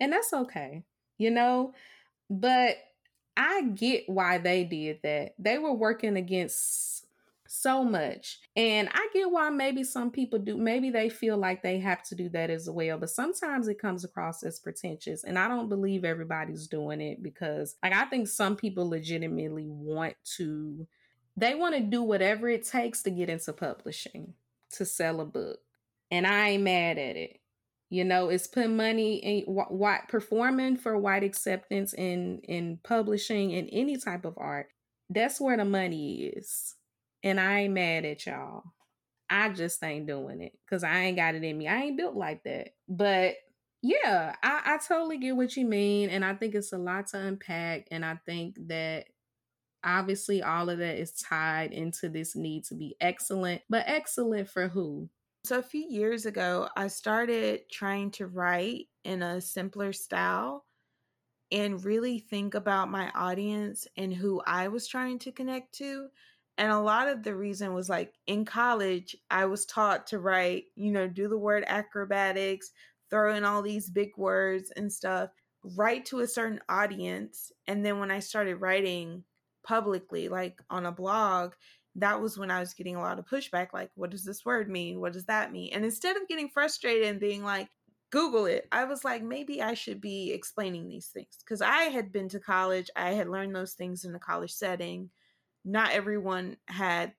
And 0.00 0.12
that's 0.12 0.32
okay, 0.32 0.82
you 1.18 1.30
know? 1.30 1.74
But 2.28 2.76
I 3.36 3.62
get 3.62 4.08
why 4.08 4.38
they 4.38 4.64
did 4.64 5.00
that. 5.02 5.34
They 5.38 5.58
were 5.58 5.72
working 5.72 6.16
against 6.16 7.06
so 7.46 7.84
much. 7.84 8.40
And 8.56 8.88
I 8.92 9.08
get 9.12 9.30
why 9.30 9.50
maybe 9.50 9.84
some 9.84 10.10
people 10.10 10.38
do, 10.38 10.56
maybe 10.56 10.90
they 10.90 11.08
feel 11.08 11.36
like 11.36 11.62
they 11.62 11.78
have 11.78 12.02
to 12.04 12.14
do 12.14 12.28
that 12.30 12.50
as 12.50 12.68
well. 12.68 12.98
But 12.98 13.10
sometimes 13.10 13.68
it 13.68 13.78
comes 13.78 14.04
across 14.04 14.42
as 14.42 14.58
pretentious. 14.58 15.24
And 15.24 15.38
I 15.38 15.48
don't 15.48 15.68
believe 15.68 16.04
everybody's 16.04 16.66
doing 16.66 17.00
it 17.00 17.22
because, 17.22 17.76
like, 17.82 17.92
I 17.92 18.04
think 18.06 18.28
some 18.28 18.56
people 18.56 18.88
legitimately 18.88 19.66
want 19.68 20.16
to, 20.36 20.86
they 21.36 21.54
want 21.54 21.74
to 21.74 21.80
do 21.80 22.02
whatever 22.02 22.48
it 22.48 22.66
takes 22.66 23.02
to 23.02 23.10
get 23.10 23.28
into 23.28 23.52
publishing, 23.52 24.34
to 24.72 24.84
sell 24.84 25.20
a 25.20 25.24
book. 25.24 25.58
And 26.10 26.26
I 26.26 26.50
ain't 26.50 26.62
mad 26.62 26.98
at 26.98 27.16
it. 27.16 27.40
You 27.90 28.04
know, 28.04 28.28
it's 28.28 28.46
putting 28.46 28.76
money 28.76 29.16
in 29.16 29.52
what 29.52 30.08
performing 30.08 30.76
for 30.76 30.96
white 30.98 31.22
acceptance 31.22 31.92
in 31.94 32.40
in 32.40 32.78
publishing 32.82 33.52
in 33.52 33.68
any 33.68 33.96
type 33.96 34.24
of 34.24 34.34
art. 34.36 34.68
That's 35.10 35.40
where 35.40 35.56
the 35.56 35.64
money 35.64 36.32
is 36.34 36.74
and 37.24 37.40
I 37.40 37.60
ain't 37.60 37.74
mad 37.74 38.04
at 38.04 38.26
y'all. 38.26 38.62
I 39.30 39.48
just 39.48 39.82
ain't 39.82 40.06
doing 40.06 40.42
it 40.42 40.52
because 40.64 40.84
I 40.84 41.00
ain't 41.00 41.16
got 41.16 41.34
it 41.34 41.42
in 41.42 41.56
me. 41.56 41.66
I 41.66 41.82
ain't 41.82 41.96
built 41.96 42.14
like 42.14 42.44
that. 42.44 42.74
But 42.86 43.36
yeah, 43.82 44.36
I, 44.42 44.62
I 44.66 44.78
totally 44.86 45.18
get 45.18 45.34
what 45.34 45.56
you 45.56 45.64
mean. 45.64 46.10
And 46.10 46.24
I 46.24 46.34
think 46.34 46.54
it's 46.54 46.72
a 46.72 46.78
lot 46.78 47.08
to 47.08 47.18
unpack. 47.18 47.88
And 47.90 48.04
I 48.04 48.18
think 48.26 48.56
that 48.68 49.06
obviously 49.84 50.42
all 50.42 50.70
of 50.70 50.78
that 50.78 50.98
is 50.98 51.12
tied 51.12 51.72
into 51.72 52.08
this 52.08 52.34
need 52.34 52.64
to 52.64 52.74
be 52.74 52.96
excellent, 53.00 53.62
but 53.68 53.84
excellent 53.86 54.48
for 54.48 54.68
who? 54.68 55.08
So, 55.44 55.58
a 55.58 55.62
few 55.62 55.86
years 55.88 56.24
ago, 56.24 56.68
I 56.76 56.88
started 56.88 57.68
trying 57.70 58.10
to 58.12 58.26
write 58.26 58.86
in 59.04 59.22
a 59.22 59.40
simpler 59.40 59.92
style 59.92 60.64
and 61.52 61.84
really 61.84 62.18
think 62.18 62.54
about 62.54 62.90
my 62.90 63.10
audience 63.14 63.86
and 63.96 64.12
who 64.12 64.42
I 64.46 64.68
was 64.68 64.88
trying 64.88 65.18
to 65.20 65.32
connect 65.32 65.74
to. 65.74 66.08
And 66.56 66.72
a 66.72 66.80
lot 66.80 67.08
of 67.08 67.22
the 67.22 67.34
reason 67.34 67.74
was 67.74 67.88
like 67.88 68.14
in 68.26 68.44
college, 68.44 69.14
I 69.30 69.44
was 69.44 69.66
taught 69.66 70.06
to 70.08 70.18
write, 70.18 70.64
you 70.76 70.92
know, 70.92 71.06
do 71.06 71.28
the 71.28 71.38
word 71.38 71.64
acrobatics, 71.66 72.70
throw 73.10 73.34
in 73.34 73.44
all 73.44 73.60
these 73.60 73.90
big 73.90 74.16
words 74.16 74.72
and 74.76 74.90
stuff, 74.92 75.30
write 75.76 76.06
to 76.06 76.20
a 76.20 76.26
certain 76.26 76.60
audience. 76.68 77.52
And 77.66 77.84
then 77.84 77.98
when 77.98 78.10
I 78.10 78.20
started 78.20 78.56
writing 78.56 79.24
publicly, 79.64 80.28
like 80.28 80.60
on 80.70 80.86
a 80.86 80.92
blog, 80.92 81.52
that 81.96 82.20
was 82.20 82.38
when 82.38 82.50
I 82.50 82.60
was 82.60 82.74
getting 82.74 82.96
a 82.96 83.00
lot 83.00 83.18
of 83.18 83.26
pushback 83.26 83.68
like, 83.72 83.90
what 83.94 84.10
does 84.10 84.24
this 84.24 84.44
word 84.44 84.68
mean? 84.68 85.00
What 85.00 85.12
does 85.12 85.26
that 85.26 85.52
mean? 85.52 85.70
And 85.72 85.84
instead 85.84 86.16
of 86.16 86.28
getting 86.28 86.48
frustrated 86.48 87.08
and 87.08 87.20
being 87.20 87.44
like, 87.44 87.68
Google 88.10 88.46
it, 88.46 88.68
I 88.70 88.84
was 88.84 89.04
like, 89.04 89.24
maybe 89.24 89.60
I 89.60 89.74
should 89.74 90.00
be 90.00 90.32
explaining 90.32 90.88
these 90.88 91.08
things 91.08 91.36
because 91.40 91.60
I 91.60 91.84
had 91.84 92.12
been 92.12 92.28
to 92.28 92.38
college, 92.38 92.90
I 92.94 93.10
had 93.10 93.28
learned 93.28 93.56
those 93.56 93.72
things 93.72 94.04
in 94.04 94.14
a 94.14 94.20
college 94.20 94.52
setting 94.52 95.10
not 95.64 95.92
everyone 95.92 96.56
had 96.66 97.12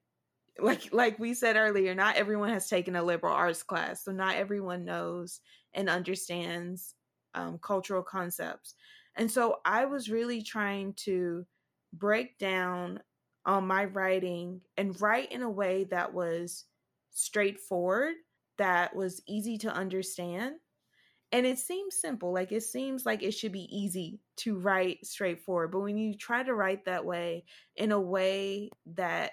like 0.59 0.93
like 0.93 1.19
we 1.19 1.33
said 1.33 1.57
earlier, 1.57 1.93
not 1.93 2.15
everyone 2.15 2.49
has 2.49 2.69
taken 2.69 2.95
a 2.95 3.03
liberal 3.03 3.33
arts 3.33 3.63
class, 3.63 4.05
so 4.05 4.11
not 4.11 4.35
everyone 4.35 4.85
knows 4.85 5.41
and 5.73 5.89
understands 5.89 6.95
um, 7.33 7.59
cultural 7.61 8.03
concepts. 8.03 8.75
And 9.17 9.29
so 9.29 9.57
I 9.65 9.85
was 9.85 10.09
really 10.09 10.41
trying 10.41 10.93
to 10.97 11.45
break 11.93 12.37
down 12.37 12.99
on 13.45 13.67
my 13.67 13.85
writing 13.85 14.61
and 14.77 14.99
write 14.99 15.31
in 15.31 15.41
a 15.41 15.49
way 15.49 15.85
that 15.85 16.13
was 16.13 16.65
straightforward, 17.11 18.15
that 18.57 18.95
was 18.95 19.21
easy 19.27 19.57
to 19.59 19.73
understand. 19.73 20.55
And 21.31 21.45
it 21.45 21.59
seems 21.59 21.99
simple, 21.99 22.33
like 22.33 22.51
it 22.51 22.63
seems 22.63 23.05
like 23.05 23.23
it 23.23 23.31
should 23.31 23.51
be 23.51 23.67
easy 23.75 24.19
to 24.37 24.57
write 24.57 25.05
straightforward. 25.05 25.71
But 25.71 25.81
when 25.81 25.97
you 25.97 26.15
try 26.15 26.43
to 26.43 26.53
write 26.53 26.85
that 26.85 27.05
way 27.05 27.45
in 27.75 27.91
a 27.91 27.99
way 27.99 28.69
that 28.95 29.31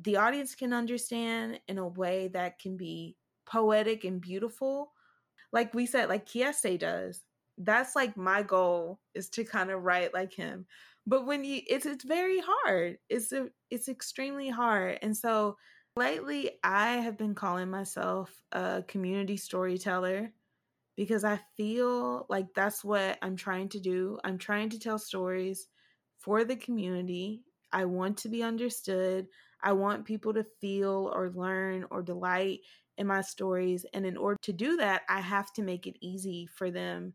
the 0.00 0.16
audience 0.16 0.54
can 0.54 0.72
understand, 0.72 1.58
in 1.68 1.78
a 1.78 1.88
way 1.88 2.28
that 2.28 2.58
can 2.58 2.76
be 2.76 3.16
poetic 3.46 4.04
and 4.04 4.20
beautiful, 4.20 4.92
like 5.52 5.74
we 5.74 5.86
said, 5.86 6.08
like 6.08 6.26
Kiese 6.26 6.78
does, 6.78 7.22
that's 7.58 7.96
like 7.96 8.16
my 8.16 8.42
goal 8.42 9.00
is 9.14 9.30
to 9.30 9.44
kind 9.44 9.70
of 9.70 9.82
write 9.82 10.12
like 10.12 10.34
him 10.34 10.66
but 11.06 11.26
when 11.26 11.44
you 11.44 11.60
it's 11.68 11.86
it's 11.86 12.04
very 12.04 12.40
hard 12.44 12.98
it's 13.08 13.32
a, 13.32 13.48
it's 13.70 13.88
extremely 13.88 14.48
hard 14.48 14.98
and 15.02 15.16
so 15.16 15.56
lately 15.96 16.50
i 16.64 16.94
have 16.94 17.16
been 17.16 17.34
calling 17.34 17.70
myself 17.70 18.42
a 18.52 18.82
community 18.88 19.36
storyteller 19.36 20.30
because 20.96 21.24
i 21.24 21.38
feel 21.56 22.26
like 22.28 22.46
that's 22.54 22.84
what 22.84 23.18
i'm 23.22 23.36
trying 23.36 23.68
to 23.68 23.80
do 23.80 24.18
i'm 24.24 24.38
trying 24.38 24.68
to 24.68 24.78
tell 24.78 24.98
stories 24.98 25.68
for 26.18 26.44
the 26.44 26.56
community 26.56 27.42
i 27.72 27.84
want 27.84 28.16
to 28.16 28.28
be 28.28 28.42
understood 28.42 29.26
i 29.62 29.72
want 29.72 30.04
people 30.04 30.34
to 30.34 30.44
feel 30.60 31.12
or 31.14 31.30
learn 31.30 31.84
or 31.90 32.02
delight 32.02 32.60
in 32.98 33.06
my 33.06 33.20
stories 33.20 33.84
and 33.92 34.06
in 34.06 34.16
order 34.16 34.38
to 34.42 34.52
do 34.52 34.76
that 34.76 35.02
i 35.08 35.20
have 35.20 35.52
to 35.52 35.62
make 35.62 35.86
it 35.86 35.96
easy 36.00 36.46
for 36.46 36.70
them 36.70 37.12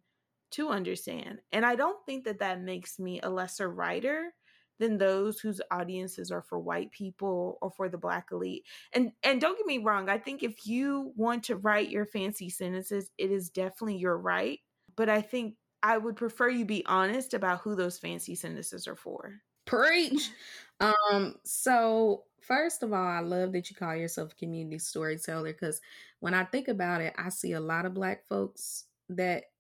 to 0.52 0.70
understand. 0.70 1.42
And 1.52 1.66
I 1.66 1.76
don't 1.76 2.04
think 2.06 2.26
that 2.26 2.40
that 2.40 2.62
makes 2.62 3.00
me 3.00 3.20
a 3.22 3.30
lesser 3.30 3.70
writer 3.70 4.34
than 4.80 4.98
those 4.98 5.40
whose 5.40 5.62
audiences 5.70 6.32
are 6.32 6.42
for 6.42 6.60
white 6.60 6.92
people 6.92 7.58
or 7.62 7.70
for 7.70 7.88
the 7.88 7.98
black 7.98 8.30
elite. 8.32 8.66
And 8.94 9.12
and 9.24 9.40
don't 9.40 9.58
get 9.58 9.68
me 9.68 9.78
wrong, 9.78 10.10
I 10.10 10.18
think 10.18 10.44
if 10.44 10.66
you 10.66 11.14
want 11.16 11.44
to 11.46 11.56
write 11.56 11.90
your 11.90 12.06
fancy 12.06 12.50
sentences, 12.50 13.12
it 13.18 13.32
is 13.32 13.50
definitely 13.50 13.98
your 13.98 14.18
right, 14.18 14.60
but 14.96 15.08
I 15.10 15.22
think 15.22 15.56
I 15.84 15.98
would 15.98 16.16
prefer 16.16 16.50
you 16.50 16.66
be 16.66 16.86
honest 16.86 17.34
about 17.34 17.62
who 17.62 17.76
those 17.76 18.00
fancy 18.00 18.36
sentences 18.36 18.88
are 18.88 18.96
for. 18.96 19.42
Preach. 19.66 20.32
Um 20.80 21.36
so 21.44 22.26
first 22.42 22.82
of 22.82 22.92
all, 22.92 23.08
I 23.08 23.20
love 23.20 23.52
that 23.54 23.70
you 23.70 23.76
call 23.76 23.96
yourself 23.96 24.32
a 24.32 24.36
community 24.36 24.80
storyteller 24.80 25.54
cuz 25.54 25.80
when 26.20 26.34
I 26.34 26.44
think 26.44 26.68
about 26.68 27.02
it, 27.02 27.14
I 27.18 27.30
see 27.30 27.54
a 27.54 27.60
lot 27.60 27.86
of 27.86 27.94
black 27.94 28.28
folks 28.28 28.88
that 29.10 29.51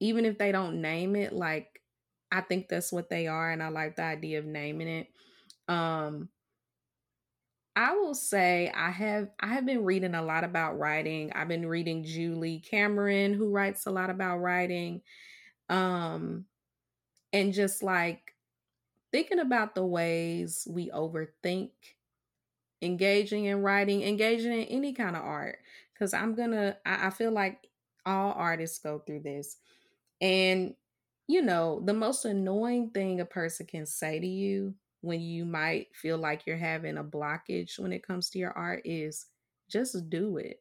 even 0.00 0.24
if 0.24 0.38
they 0.38 0.52
don't 0.52 0.80
name 0.80 1.16
it, 1.16 1.32
like 1.32 1.80
I 2.32 2.40
think 2.40 2.68
that's 2.68 2.92
what 2.92 3.10
they 3.10 3.26
are, 3.26 3.50
and 3.50 3.62
I 3.62 3.68
like 3.68 3.96
the 3.96 4.02
idea 4.02 4.38
of 4.38 4.46
naming 4.46 4.88
it. 4.88 5.08
Um, 5.68 6.30
I 7.76 7.94
will 7.94 8.14
say 8.14 8.70
I 8.74 8.90
have 8.90 9.30
I 9.40 9.48
have 9.48 9.64
been 9.64 9.84
reading 9.84 10.14
a 10.14 10.22
lot 10.22 10.44
about 10.44 10.78
writing. 10.78 11.32
I've 11.32 11.48
been 11.48 11.66
reading 11.66 12.04
Julie 12.04 12.60
Cameron, 12.60 13.32
who 13.34 13.50
writes 13.50 13.86
a 13.86 13.90
lot 13.90 14.10
about 14.10 14.38
writing, 14.38 15.02
um, 15.68 16.46
and 17.32 17.52
just 17.52 17.82
like 17.82 18.34
thinking 19.12 19.40
about 19.40 19.74
the 19.74 19.86
ways 19.86 20.66
we 20.70 20.90
overthink 20.90 21.70
engaging 22.82 23.44
in 23.46 23.62
writing, 23.62 24.02
engaging 24.02 24.52
in 24.52 24.64
any 24.64 24.92
kind 24.92 25.16
of 25.16 25.22
art. 25.22 25.58
Because 25.92 26.14
I'm 26.14 26.34
gonna, 26.34 26.76
I, 26.86 27.08
I 27.08 27.10
feel 27.10 27.30
like 27.30 27.68
all 28.06 28.32
artists 28.32 28.78
go 28.78 28.98
through 29.00 29.20
this 29.20 29.56
and, 30.20 30.74
you 31.26 31.42
know, 31.42 31.80
the 31.84 31.94
most 31.94 32.24
annoying 32.24 32.90
thing 32.90 33.20
a 33.20 33.24
person 33.24 33.66
can 33.66 33.86
say 33.86 34.18
to 34.18 34.26
you 34.26 34.74
when 35.00 35.20
you 35.20 35.44
might 35.44 35.88
feel 35.94 36.18
like 36.18 36.46
you're 36.46 36.56
having 36.56 36.98
a 36.98 37.04
blockage 37.04 37.78
when 37.78 37.92
it 37.92 38.06
comes 38.06 38.30
to 38.30 38.38
your 38.38 38.52
art 38.52 38.82
is 38.84 39.26
just 39.68 40.10
do 40.10 40.36
it. 40.36 40.60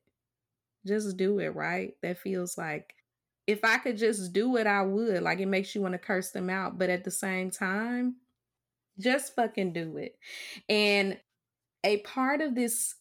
Just 0.85 1.17
do 1.17 1.39
it, 1.39 1.55
right? 1.55 1.95
That 2.01 2.19
feels 2.19 2.57
like 2.57 2.93
if 3.47 3.65
I 3.65 3.79
could 3.79 3.97
just 3.97 4.31
do 4.31 4.55
it, 4.57 4.67
I 4.67 4.83
would. 4.83 5.23
Like 5.23 5.39
it 5.39 5.47
makes 5.47 5.75
you 5.75 5.81
want 5.81 5.93
to 5.93 5.99
curse 5.99 6.31
them 6.31 6.49
out. 6.49 6.77
But 6.77 6.89
at 6.89 7.03
the 7.03 7.11
same 7.11 7.51
time, 7.51 8.15
just 8.97 9.35
fucking 9.35 9.73
do 9.73 9.97
it. 9.97 10.17
And 10.69 11.19
a 11.83 11.97
part 11.97 12.41
of 12.41 12.55
this 12.55 12.95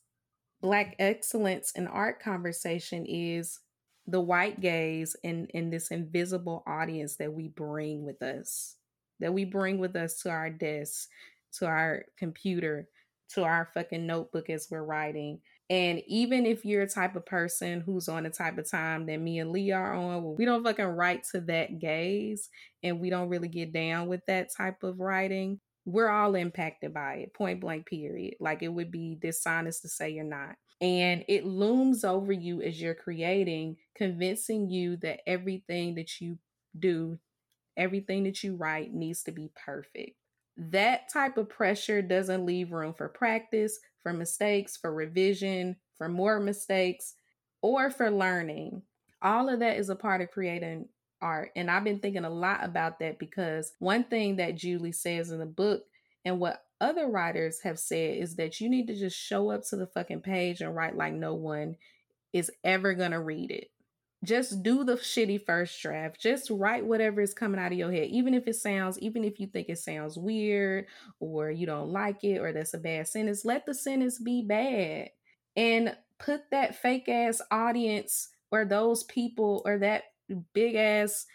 Black 0.61 0.97
excellence 0.99 1.71
in 1.73 1.87
art 1.87 2.21
conversation 2.21 3.07
is 3.07 3.61
the 4.09 4.21
white 4.21 4.61
gaze 4.61 5.15
and 5.23 5.49
this 5.73 5.91
invisible 5.91 6.65
audience 6.67 7.17
that 7.17 7.33
we 7.33 7.49
bring 7.49 8.05
with 8.05 8.23
us 8.23 8.77
that 9.21 9.33
we 9.35 9.45
bring 9.45 9.79
with 9.79 9.95
us 9.95 10.21
to 10.23 10.31
our 10.31 10.51
desk 10.51 11.09
to 11.53 11.67
our 11.67 12.05
computer 12.17 12.89
to 13.29 13.45
our 13.45 13.69
fucking 13.75 14.07
notebook 14.07 14.49
as 14.51 14.69
we're 14.71 14.83
writing 14.83 15.39
and 15.71 16.03
even 16.07 16.47
if 16.47 16.65
you're 16.65 16.83
a 16.83 16.89
type 16.89 17.15
of 17.15 17.27
person 17.27 17.83
who's 17.83 18.09
on 18.09 18.23
the 18.23 18.31
type 18.31 18.57
of 18.57 18.71
time 18.71 19.05
that 19.07 19.21
me 19.21 19.39
and 19.39 19.51
Lee 19.51 19.71
are 19.71 19.93
on, 19.93 20.35
we 20.37 20.47
don't 20.47 20.65
fucking 20.65 20.85
write 20.85 21.25
to 21.33 21.41
that 21.43 21.79
gaze 21.79 22.49
and 22.83 23.01
we 23.01 23.11
don't 23.11 23.29
really 23.29 23.49
get 23.49 23.73
down 23.73 24.09
with 24.09 24.25
that 24.27 24.49
type 24.57 24.83
of 24.83 24.99
writing. 24.99 25.61
We're 25.85 26.09
all 26.09 26.35
impacted 26.37 26.95
by 26.95 27.17
it, 27.17 27.35
point 27.35 27.61
blank, 27.61 27.87
period. 27.87 28.37
Like 28.41 28.63
it 28.63 28.69
would 28.69 28.91
be 28.91 29.19
dishonest 29.21 29.83
to 29.83 29.89
say 29.89 30.11
you're 30.11 30.25
not 30.25 30.57
and 30.81 31.25
it 31.29 31.45
looms 31.45 32.05
over 32.05 32.33
you 32.33 32.63
as 32.63 32.81
you're 32.81 32.95
creating, 32.95 33.77
convincing 33.95 34.71
you 34.71 34.97
that 34.99 35.21
everything 35.29 35.97
that 35.97 36.21
you 36.21 36.39
do, 36.79 37.19
everything 37.77 38.25
that 38.25 38.43
you 38.45 38.55
write 38.55 38.93
needs 38.93 39.23
to 39.25 39.33
be 39.33 39.51
perfect. 39.65 40.17
That 40.57 41.13
type 41.13 41.37
of 41.37 41.49
pressure 41.49 42.03
doesn't 42.03 42.47
leave 42.47 42.73
room 42.73 42.95
for 42.95 43.09
practice, 43.09 43.79
for 44.03 44.13
mistakes, 44.13 44.77
for 44.77 44.93
revision, 44.93 45.77
for 45.97 46.09
more 46.09 46.41
mistakes, 46.41 47.15
or 47.63 47.91
for 47.91 48.11
learning. 48.11 48.83
All 49.21 49.49
of 49.49 49.61
that 49.61 49.79
is 49.79 49.89
a 49.89 49.97
part 49.97 50.21
of 50.21 50.31
creating 50.31 50.89
art. 51.21 51.51
And 51.57 51.71
I've 51.71 51.85
been 51.85 51.99
thinking 51.99 52.25
a 52.25 52.31
lot 52.31 52.65
about 52.65 53.01
that 53.01 53.19
because 53.19 53.73
one 53.81 54.05
thing 54.05 54.37
that 54.37 54.55
Julie 54.55 54.93
says 54.93 55.31
in 55.31 55.41
the 55.41 55.47
book 55.47 55.85
and 56.25 56.39
what 56.39 56.63
other 56.81 57.09
writers 57.09 57.61
have 57.63 57.79
said 57.79 58.19
is 58.19 58.37
that 58.37 58.61
you 58.61 58.69
need 58.69 58.87
to 58.87 58.95
just 58.95 59.19
show 59.19 59.51
up 59.51 59.63
to 59.69 59.77
the 59.77 59.87
fucking 59.87 60.21
page 60.21 60.61
and 60.61 60.75
write 60.75 60.97
like 60.97 61.13
no 61.13 61.35
one 61.35 61.77
is 62.33 62.51
ever 62.65 62.95
going 62.95 63.11
to 63.13 63.21
read 63.21 63.51
it. 63.51 63.71
Just 64.25 64.65
do 64.65 64.83
the 64.83 64.95
shitty 64.97 65.45
first 65.47 65.81
draft. 65.81 66.21
Just 66.21 66.51
write 66.51 66.85
whatever 66.85 67.21
is 67.21 67.35
coming 67.35 67.61
out 67.61 67.71
of 67.71 67.79
your 67.79 67.93
head, 67.93 68.09
even 68.09 68.35
if 68.35 68.49
it 68.49 68.57
sounds, 68.57 68.99
even 68.99 69.23
if 69.23 69.39
you 69.39 69.47
think 69.47 69.69
it 69.69 69.79
sounds 69.79 70.17
weird 70.17 70.87
or 71.21 71.51
you 71.51 71.67
don't 71.67 71.91
like 71.91 72.25
it 72.25 72.39
or 72.39 72.53
that's 72.53 72.75
a 72.75 72.79
bad 72.79 73.07
sentence. 73.07 73.45
Let 73.45 73.65
the 73.65 73.75
sentence 73.75 74.19
be 74.19 74.43
bad 74.43 75.11
and 75.57 75.97
put 76.19 76.51
that 76.51 76.75
fake 76.75 77.09
ass 77.09 77.41
audience 77.51 78.29
or 78.51 78.65
those 78.65 79.05
people 79.05 79.63
or 79.65 79.79
that 79.79 80.05
big 80.53 80.75
ass 80.75 81.27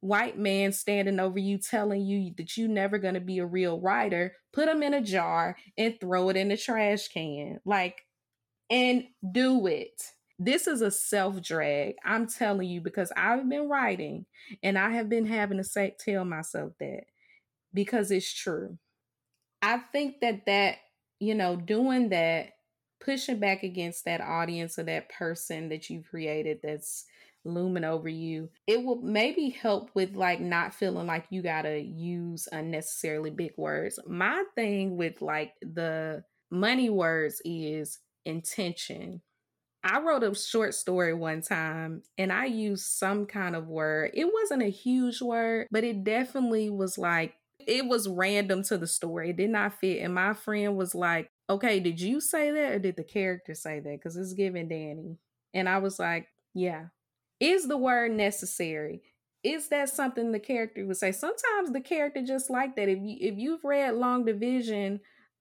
white 0.00 0.38
man 0.38 0.72
standing 0.72 1.20
over 1.20 1.38
you 1.38 1.58
telling 1.58 2.02
you 2.02 2.32
that 2.36 2.56
you're 2.56 2.68
never 2.68 2.98
going 2.98 3.14
to 3.14 3.20
be 3.20 3.38
a 3.38 3.46
real 3.46 3.80
writer, 3.80 4.34
put 4.52 4.66
them 4.66 4.82
in 4.82 4.94
a 4.94 5.00
jar 5.00 5.56
and 5.76 5.98
throw 6.00 6.28
it 6.30 6.36
in 6.36 6.48
the 6.48 6.56
trash 6.56 7.08
can. 7.08 7.60
Like, 7.64 8.06
and 8.70 9.04
do 9.32 9.66
it. 9.66 10.02
This 10.38 10.66
is 10.66 10.80
a 10.80 10.90
self 10.90 11.42
drag. 11.42 11.96
I'm 12.04 12.26
telling 12.26 12.68
you 12.68 12.80
because 12.80 13.12
I've 13.16 13.46
been 13.48 13.68
writing 13.68 14.24
and 14.62 14.78
I 14.78 14.90
have 14.90 15.08
been 15.08 15.26
having 15.26 15.58
to 15.58 15.64
say, 15.64 15.94
tell 15.98 16.24
myself 16.24 16.72
that 16.80 17.04
because 17.74 18.10
it's 18.10 18.32
true. 18.32 18.78
I 19.60 19.78
think 19.92 20.20
that 20.20 20.46
that, 20.46 20.76
you 21.18 21.34
know, 21.34 21.56
doing 21.56 22.08
that, 22.08 22.52
pushing 23.00 23.38
back 23.38 23.62
against 23.62 24.06
that 24.06 24.20
audience 24.22 24.78
or 24.78 24.84
that 24.84 25.10
person 25.10 25.68
that 25.68 25.90
you 25.90 26.02
created 26.08 26.60
that's 26.62 27.04
looming 27.44 27.84
over 27.84 28.08
you. 28.08 28.50
It 28.66 28.82
will 28.82 29.00
maybe 29.02 29.50
help 29.50 29.90
with 29.94 30.14
like 30.14 30.40
not 30.40 30.74
feeling 30.74 31.06
like 31.06 31.26
you 31.30 31.42
gotta 31.42 31.78
use 31.78 32.48
unnecessarily 32.52 33.30
big 33.30 33.52
words. 33.56 33.98
My 34.06 34.44
thing 34.54 34.96
with 34.96 35.20
like 35.22 35.52
the 35.62 36.24
money 36.50 36.90
words 36.90 37.40
is 37.44 37.98
intention. 38.24 39.22
I 39.82 40.00
wrote 40.00 40.22
a 40.22 40.34
short 40.34 40.74
story 40.74 41.14
one 41.14 41.40
time 41.40 42.02
and 42.18 42.30
I 42.32 42.46
used 42.46 42.84
some 42.84 43.24
kind 43.26 43.56
of 43.56 43.66
word. 43.66 44.10
It 44.12 44.26
wasn't 44.30 44.62
a 44.62 44.70
huge 44.70 45.22
word, 45.22 45.68
but 45.70 45.84
it 45.84 46.04
definitely 46.04 46.68
was 46.68 46.98
like, 46.98 47.34
it 47.66 47.86
was 47.86 48.08
random 48.08 48.62
to 48.64 48.76
the 48.76 48.86
story. 48.86 49.30
It 49.30 49.36
did 49.36 49.50
not 49.50 49.78
fit. 49.80 50.02
And 50.02 50.14
my 50.14 50.34
friend 50.34 50.76
was 50.76 50.94
like, 50.94 51.30
okay, 51.48 51.80
did 51.80 52.00
you 52.00 52.20
say 52.20 52.50
that 52.50 52.72
or 52.72 52.78
did 52.78 52.96
the 52.96 53.04
character 53.04 53.54
say 53.54 53.80
that? 53.80 53.90
Because 53.90 54.16
it's 54.16 54.34
giving 54.34 54.68
Dani. 54.68 55.16
And 55.54 55.68
I 55.68 55.78
was 55.78 55.98
like, 55.98 56.28
yeah, 56.54 56.86
is 57.40 57.66
the 57.66 57.76
word 57.76 58.12
necessary? 58.12 59.02
Is 59.42 59.68
that 59.68 59.88
something 59.88 60.32
the 60.32 60.38
character 60.38 60.86
would 60.86 60.98
say? 60.98 61.12
Sometimes 61.12 61.72
the 61.72 61.80
character 61.80 62.22
just 62.22 62.50
like 62.50 62.76
that. 62.76 62.88
If 62.88 62.98
you 63.00 63.16
if 63.20 63.38
you've 63.38 63.64
read 63.64 63.94
Long 63.94 64.26
Division, 64.26 65.00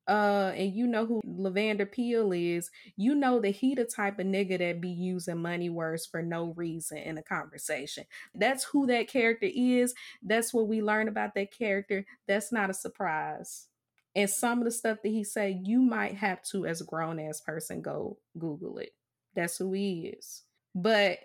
uh, 0.09 0.53
and 0.55 0.73
you 0.73 0.87
know 0.87 1.05
who 1.05 1.21
Lavander 1.23 1.89
Peel 1.89 2.31
is, 2.31 2.71
you 2.97 3.13
know 3.13 3.39
that 3.39 3.51
he 3.51 3.75
the 3.75 3.85
type 3.85 4.17
of 4.17 4.25
nigga 4.25 4.57
that 4.57 4.81
be 4.81 4.89
using 4.89 5.37
money 5.37 5.69
words 5.69 6.07
for 6.07 6.23
no 6.23 6.53
reason 6.55 6.97
in 6.97 7.19
a 7.19 7.23
conversation. 7.23 8.05
That's 8.33 8.63
who 8.63 8.87
that 8.87 9.07
character 9.07 9.47
is. 9.53 9.93
That's 10.23 10.51
what 10.51 10.67
we 10.67 10.81
learn 10.81 11.09
about 11.09 11.35
that 11.35 11.55
character. 11.55 12.05
That's 12.27 12.51
not 12.51 12.71
a 12.71 12.73
surprise. 12.73 13.67
And 14.15 14.27
some 14.27 14.57
of 14.57 14.65
the 14.65 14.71
stuff 14.71 14.97
that 15.03 15.09
he 15.09 15.23
say, 15.23 15.61
you 15.63 15.79
might 15.79 16.15
have 16.15 16.41
to, 16.51 16.65
as 16.65 16.81
a 16.81 16.85
grown 16.85 17.19
ass 17.19 17.41
person, 17.41 17.81
go 17.83 18.17
Google 18.37 18.79
it. 18.79 18.89
That's 19.35 19.57
who 19.57 19.73
he 19.73 20.15
is. 20.17 20.41
But 20.73 21.19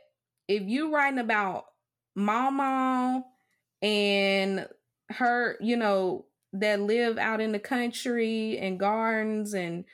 if 0.48 0.62
you 0.62 0.94
writing 0.94 1.18
about 1.18 1.66
mama 2.14 3.24
and 3.82 4.68
her, 5.10 5.56
you 5.60 5.76
know, 5.76 6.26
that 6.52 6.80
live 6.80 7.18
out 7.18 7.40
in 7.40 7.52
the 7.52 7.58
country 7.58 8.58
and 8.58 8.78
gardens 8.78 9.54
and 9.54 9.84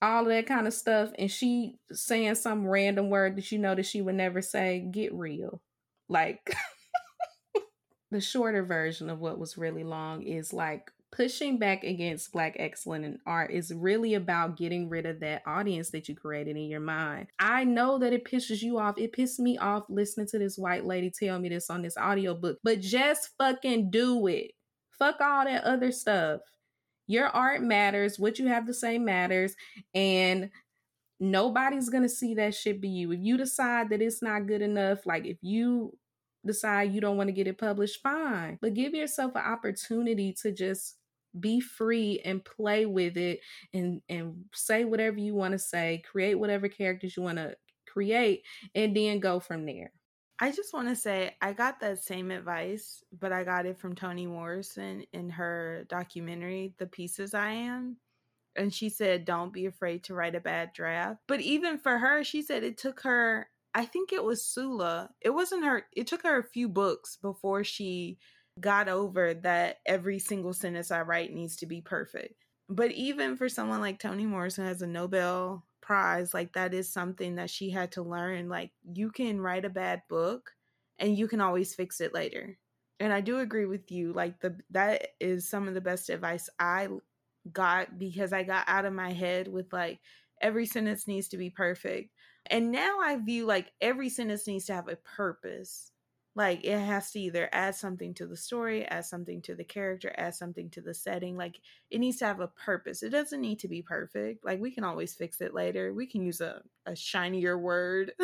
all 0.00 0.24
that 0.24 0.46
kind 0.46 0.66
of 0.66 0.74
stuff, 0.74 1.10
and 1.18 1.30
she 1.30 1.78
saying 1.92 2.34
some 2.34 2.66
random 2.66 3.10
word 3.10 3.36
that 3.36 3.50
you 3.52 3.58
know 3.58 3.74
that 3.74 3.86
she 3.86 4.02
would 4.02 4.14
never 4.14 4.42
say, 4.42 4.86
get 4.90 5.12
real. 5.14 5.60
Like 6.08 6.54
the 8.10 8.20
shorter 8.20 8.64
version 8.64 9.10
of 9.10 9.20
what 9.20 9.38
was 9.38 9.58
really 9.58 9.84
long 9.84 10.22
is 10.22 10.52
like 10.52 10.90
pushing 11.12 11.58
back 11.58 11.84
against 11.84 12.32
black 12.32 12.56
excellence 12.58 13.04
in 13.04 13.18
art 13.26 13.52
is 13.52 13.72
really 13.72 14.14
about 14.14 14.56
getting 14.56 14.88
rid 14.88 15.04
of 15.06 15.20
that 15.20 15.42
audience 15.46 15.90
that 15.90 16.08
you 16.08 16.16
created 16.16 16.56
in 16.56 16.64
your 16.64 16.80
mind. 16.80 17.28
I 17.38 17.64
know 17.64 17.98
that 17.98 18.14
it 18.14 18.24
pisses 18.24 18.62
you 18.62 18.78
off. 18.78 18.98
It 18.98 19.12
pissed 19.12 19.38
me 19.38 19.58
off 19.58 19.84
listening 19.90 20.26
to 20.28 20.38
this 20.38 20.56
white 20.56 20.86
lady 20.86 21.10
tell 21.10 21.38
me 21.38 21.50
this 21.50 21.68
on 21.70 21.82
this 21.82 21.98
audiobook, 21.98 22.58
but 22.64 22.80
just 22.80 23.30
fucking 23.38 23.90
do 23.90 24.26
it. 24.26 24.52
Fuck 24.98 25.20
all 25.20 25.44
that 25.44 25.64
other 25.64 25.92
stuff. 25.92 26.40
Your 27.06 27.28
art 27.28 27.62
matters. 27.62 28.18
What 28.18 28.38
you 28.38 28.48
have 28.48 28.66
to 28.66 28.74
say 28.74 28.98
matters. 28.98 29.54
And 29.94 30.50
nobody's 31.20 31.90
going 31.90 32.04
to 32.04 32.08
see 32.08 32.34
that 32.36 32.54
shit 32.54 32.80
but 32.80 32.88
you. 32.88 33.12
If 33.12 33.20
you 33.20 33.36
decide 33.36 33.90
that 33.90 34.00
it's 34.00 34.22
not 34.22 34.46
good 34.46 34.62
enough, 34.62 35.04
like 35.04 35.26
if 35.26 35.36
you 35.42 35.98
decide 36.46 36.92
you 36.92 37.00
don't 37.00 37.16
want 37.16 37.28
to 37.28 37.32
get 37.32 37.46
it 37.46 37.58
published, 37.58 38.02
fine. 38.02 38.58
But 38.62 38.74
give 38.74 38.94
yourself 38.94 39.32
an 39.34 39.42
opportunity 39.42 40.34
to 40.40 40.52
just 40.52 40.96
be 41.38 41.60
free 41.60 42.20
and 42.24 42.44
play 42.44 42.86
with 42.86 43.16
it 43.16 43.40
and 43.72 44.02
and 44.08 44.44
say 44.52 44.84
whatever 44.84 45.18
you 45.18 45.34
want 45.34 45.52
to 45.52 45.58
say 45.58 46.02
create 46.10 46.34
whatever 46.34 46.68
characters 46.68 47.16
you 47.16 47.22
want 47.22 47.38
to 47.38 47.56
create 47.86 48.42
and 48.74 48.96
then 48.96 49.20
go 49.20 49.40
from 49.40 49.66
there 49.66 49.92
I 50.42 50.50
just 50.50 50.74
want 50.74 50.88
to 50.88 50.96
say 50.96 51.36
I 51.40 51.52
got 51.52 51.78
that 51.80 52.02
same 52.02 52.32
advice, 52.32 53.04
but 53.16 53.32
I 53.32 53.44
got 53.44 53.64
it 53.64 53.78
from 53.78 53.94
Toni 53.94 54.26
Morrison 54.26 55.04
in 55.12 55.30
her 55.30 55.84
documentary, 55.88 56.74
The 56.78 56.86
Pieces 56.86 57.32
I 57.32 57.50
Am. 57.52 57.98
And 58.56 58.74
she 58.74 58.88
said, 58.88 59.24
Don't 59.24 59.52
be 59.52 59.66
afraid 59.66 60.02
to 60.04 60.14
write 60.14 60.34
a 60.34 60.40
bad 60.40 60.72
draft. 60.72 61.20
But 61.28 61.42
even 61.42 61.78
for 61.78 61.96
her, 61.96 62.24
she 62.24 62.42
said 62.42 62.64
it 62.64 62.76
took 62.76 63.02
her, 63.02 63.46
I 63.72 63.84
think 63.84 64.12
it 64.12 64.24
was 64.24 64.44
Sula. 64.44 65.10
It 65.20 65.30
wasn't 65.30 65.64
her, 65.64 65.84
it 65.94 66.08
took 66.08 66.24
her 66.24 66.38
a 66.38 66.42
few 66.42 66.68
books 66.68 67.16
before 67.22 67.62
she 67.62 68.18
got 68.60 68.88
over 68.88 69.34
that 69.34 69.78
every 69.86 70.18
single 70.18 70.52
sentence 70.52 70.90
I 70.90 71.02
write 71.02 71.32
needs 71.32 71.56
to 71.56 71.66
be 71.66 71.80
perfect. 71.80 72.34
But 72.68 72.92
even 72.92 73.36
for 73.36 73.48
someone 73.48 73.80
like 73.80 73.98
Toni 73.98 74.26
Morrison 74.26 74.66
has 74.66 74.82
a 74.82 74.86
Nobel 74.86 75.64
Prize, 75.80 76.32
like 76.32 76.52
that 76.54 76.74
is 76.74 76.92
something 76.92 77.36
that 77.36 77.50
she 77.50 77.70
had 77.70 77.92
to 77.92 78.02
learn. 78.02 78.48
Like 78.48 78.70
you 78.92 79.10
can 79.10 79.40
write 79.40 79.64
a 79.64 79.70
bad 79.70 80.02
book 80.08 80.52
and 80.98 81.16
you 81.16 81.28
can 81.28 81.40
always 81.40 81.74
fix 81.74 82.00
it 82.00 82.14
later. 82.14 82.58
And 83.00 83.12
I 83.12 83.20
do 83.20 83.40
agree 83.40 83.66
with 83.66 83.90
you. 83.90 84.12
Like 84.12 84.40
the 84.40 84.56
that 84.70 85.08
is 85.20 85.48
some 85.48 85.66
of 85.66 85.74
the 85.74 85.80
best 85.80 86.08
advice 86.08 86.48
I 86.58 86.88
got 87.52 87.98
because 87.98 88.32
I 88.32 88.44
got 88.44 88.64
out 88.68 88.84
of 88.84 88.92
my 88.92 89.12
head 89.12 89.48
with 89.48 89.72
like 89.72 90.00
every 90.40 90.66
sentence 90.66 91.08
needs 91.08 91.28
to 91.28 91.36
be 91.36 91.50
perfect. 91.50 92.10
And 92.46 92.70
now 92.72 92.98
I 93.00 93.16
view 93.16 93.46
like 93.46 93.72
every 93.80 94.08
sentence 94.08 94.46
needs 94.46 94.66
to 94.66 94.74
have 94.74 94.88
a 94.88 94.96
purpose 94.96 95.91
like 96.34 96.64
it 96.64 96.78
has 96.78 97.10
to 97.10 97.20
either 97.20 97.48
add 97.52 97.74
something 97.74 98.14
to 98.14 98.26
the 98.26 98.36
story 98.36 98.84
add 98.86 99.04
something 99.04 99.42
to 99.42 99.54
the 99.54 99.64
character 99.64 100.14
add 100.16 100.34
something 100.34 100.70
to 100.70 100.80
the 100.80 100.94
setting 100.94 101.36
like 101.36 101.60
it 101.90 101.98
needs 101.98 102.18
to 102.18 102.24
have 102.24 102.40
a 102.40 102.48
purpose. 102.48 103.02
It 103.02 103.10
doesn't 103.10 103.40
need 103.40 103.58
to 103.60 103.68
be 103.68 103.82
perfect. 103.82 104.44
Like 104.44 104.60
we 104.60 104.70
can 104.70 104.84
always 104.84 105.14
fix 105.14 105.40
it 105.40 105.54
later. 105.54 105.92
We 105.92 106.06
can 106.06 106.22
use 106.22 106.40
a, 106.40 106.62
a 106.86 106.96
shinier 106.96 107.58
word. 107.58 108.12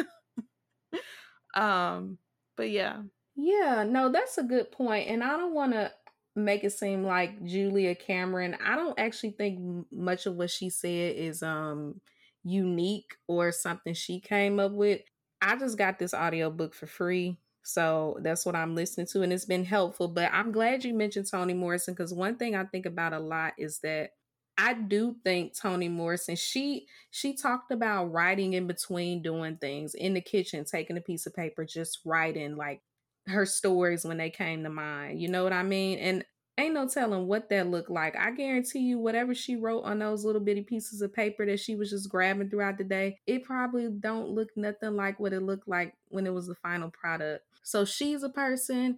Um 1.54 2.18
but 2.56 2.70
yeah. 2.70 3.02
Yeah 3.36 3.84
no 3.88 4.10
that's 4.10 4.38
a 4.38 4.42
good 4.42 4.70
point. 4.70 5.08
and 5.08 5.22
i 5.24 5.36
don't 5.36 5.54
want 5.54 5.72
to 5.72 5.90
make 6.36 6.62
it 6.62 6.70
seem 6.70 7.02
like 7.04 7.44
julia 7.44 7.94
cameron 7.96 8.56
i 8.64 8.76
don't 8.76 8.98
actually 8.98 9.30
think 9.32 9.86
much 9.90 10.26
of 10.26 10.36
what 10.36 10.50
she 10.50 10.70
said 10.70 11.16
is 11.16 11.42
um 11.42 12.00
unique 12.44 13.16
or 13.26 13.52
something 13.52 13.94
she 13.94 14.20
came 14.20 14.58
up 14.60 14.72
with. 14.72 15.00
I 15.40 15.56
just 15.56 15.78
got 15.78 15.98
this 15.98 16.14
audiobook 16.14 16.74
for 16.74 16.86
free 16.86 17.38
so 17.68 18.16
that's 18.22 18.46
what 18.46 18.56
I'm 18.56 18.74
listening 18.74 19.06
to, 19.08 19.20
and 19.20 19.30
it's 19.30 19.44
been 19.44 19.66
helpful. 19.66 20.08
But 20.08 20.32
I'm 20.32 20.52
glad 20.52 20.84
you 20.84 20.94
mentioned 20.94 21.30
Toni 21.30 21.52
Morrison 21.52 21.92
because 21.92 22.14
one 22.14 22.36
thing 22.36 22.56
I 22.56 22.64
think 22.64 22.86
about 22.86 23.12
a 23.12 23.18
lot 23.18 23.52
is 23.58 23.80
that 23.80 24.12
I 24.56 24.72
do 24.72 25.16
think 25.22 25.54
Toni 25.54 25.90
Morrison, 25.90 26.34
she 26.34 26.86
she 27.10 27.36
talked 27.36 27.70
about 27.70 28.06
writing 28.06 28.54
in 28.54 28.66
between 28.66 29.20
doing 29.20 29.58
things 29.58 29.94
in 29.94 30.14
the 30.14 30.22
kitchen, 30.22 30.64
taking 30.64 30.96
a 30.96 31.02
piece 31.02 31.26
of 31.26 31.36
paper, 31.36 31.66
just 31.66 31.98
writing 32.06 32.56
like 32.56 32.80
her 33.26 33.44
stories 33.44 34.02
when 34.02 34.16
they 34.16 34.30
came 34.30 34.62
to 34.62 34.70
mind. 34.70 35.20
You 35.20 35.28
know 35.28 35.44
what 35.44 35.52
I 35.52 35.62
mean? 35.62 35.98
And 35.98 36.24
ain't 36.56 36.72
no 36.72 36.88
telling 36.88 37.26
what 37.26 37.50
that 37.50 37.68
looked 37.68 37.90
like. 37.90 38.16
I 38.16 38.30
guarantee 38.30 38.78
you, 38.78 38.98
whatever 38.98 39.34
she 39.34 39.56
wrote 39.56 39.82
on 39.82 39.98
those 39.98 40.24
little 40.24 40.40
bitty 40.40 40.62
pieces 40.62 41.02
of 41.02 41.12
paper 41.12 41.44
that 41.44 41.60
she 41.60 41.76
was 41.76 41.90
just 41.90 42.08
grabbing 42.08 42.48
throughout 42.48 42.78
the 42.78 42.84
day, 42.84 43.18
it 43.26 43.44
probably 43.44 43.90
don't 43.90 44.30
look 44.30 44.48
nothing 44.56 44.96
like 44.96 45.20
what 45.20 45.34
it 45.34 45.42
looked 45.42 45.68
like 45.68 45.92
when 46.08 46.26
it 46.26 46.32
was 46.32 46.46
the 46.46 46.54
final 46.54 46.90
product. 46.90 47.44
So 47.68 47.84
she's 47.84 48.22
a 48.22 48.30
person. 48.30 48.96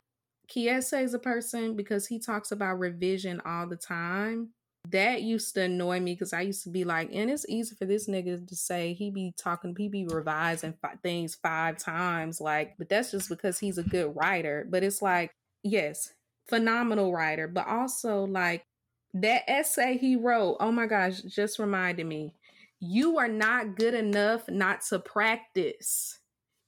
Kiese 0.48 1.02
is 1.02 1.12
a 1.12 1.18
person 1.18 1.74
because 1.74 2.06
he 2.06 2.20
talks 2.20 2.52
about 2.52 2.78
revision 2.78 3.42
all 3.44 3.66
the 3.66 3.74
time. 3.74 4.50
That 4.88 5.22
used 5.22 5.54
to 5.54 5.62
annoy 5.62 5.98
me 5.98 6.14
because 6.14 6.32
I 6.32 6.42
used 6.42 6.62
to 6.62 6.70
be 6.70 6.84
like, 6.84 7.10
and 7.12 7.28
it's 7.28 7.44
easy 7.48 7.74
for 7.74 7.84
this 7.84 8.08
nigga 8.08 8.46
to 8.46 8.54
say 8.54 8.92
he 8.92 9.10
be 9.10 9.34
talking, 9.36 9.74
he 9.76 9.88
be 9.88 10.06
revising 10.06 10.74
things 11.02 11.34
five 11.34 11.78
times, 11.78 12.40
like, 12.40 12.76
but 12.78 12.88
that's 12.88 13.10
just 13.10 13.28
because 13.28 13.58
he's 13.58 13.76
a 13.76 13.82
good 13.82 14.14
writer. 14.14 14.64
But 14.70 14.84
it's 14.84 15.02
like, 15.02 15.32
yes, 15.64 16.12
phenomenal 16.48 17.12
writer, 17.12 17.48
but 17.48 17.66
also 17.66 18.24
like 18.24 18.62
that 19.14 19.50
essay 19.50 19.98
he 19.98 20.14
wrote. 20.14 20.58
Oh 20.60 20.70
my 20.70 20.86
gosh, 20.86 21.22
just 21.22 21.58
reminded 21.58 22.06
me, 22.06 22.34
you 22.78 23.18
are 23.18 23.26
not 23.26 23.74
good 23.74 23.94
enough 23.94 24.48
not 24.48 24.82
to 24.90 25.00
practice 25.00 26.19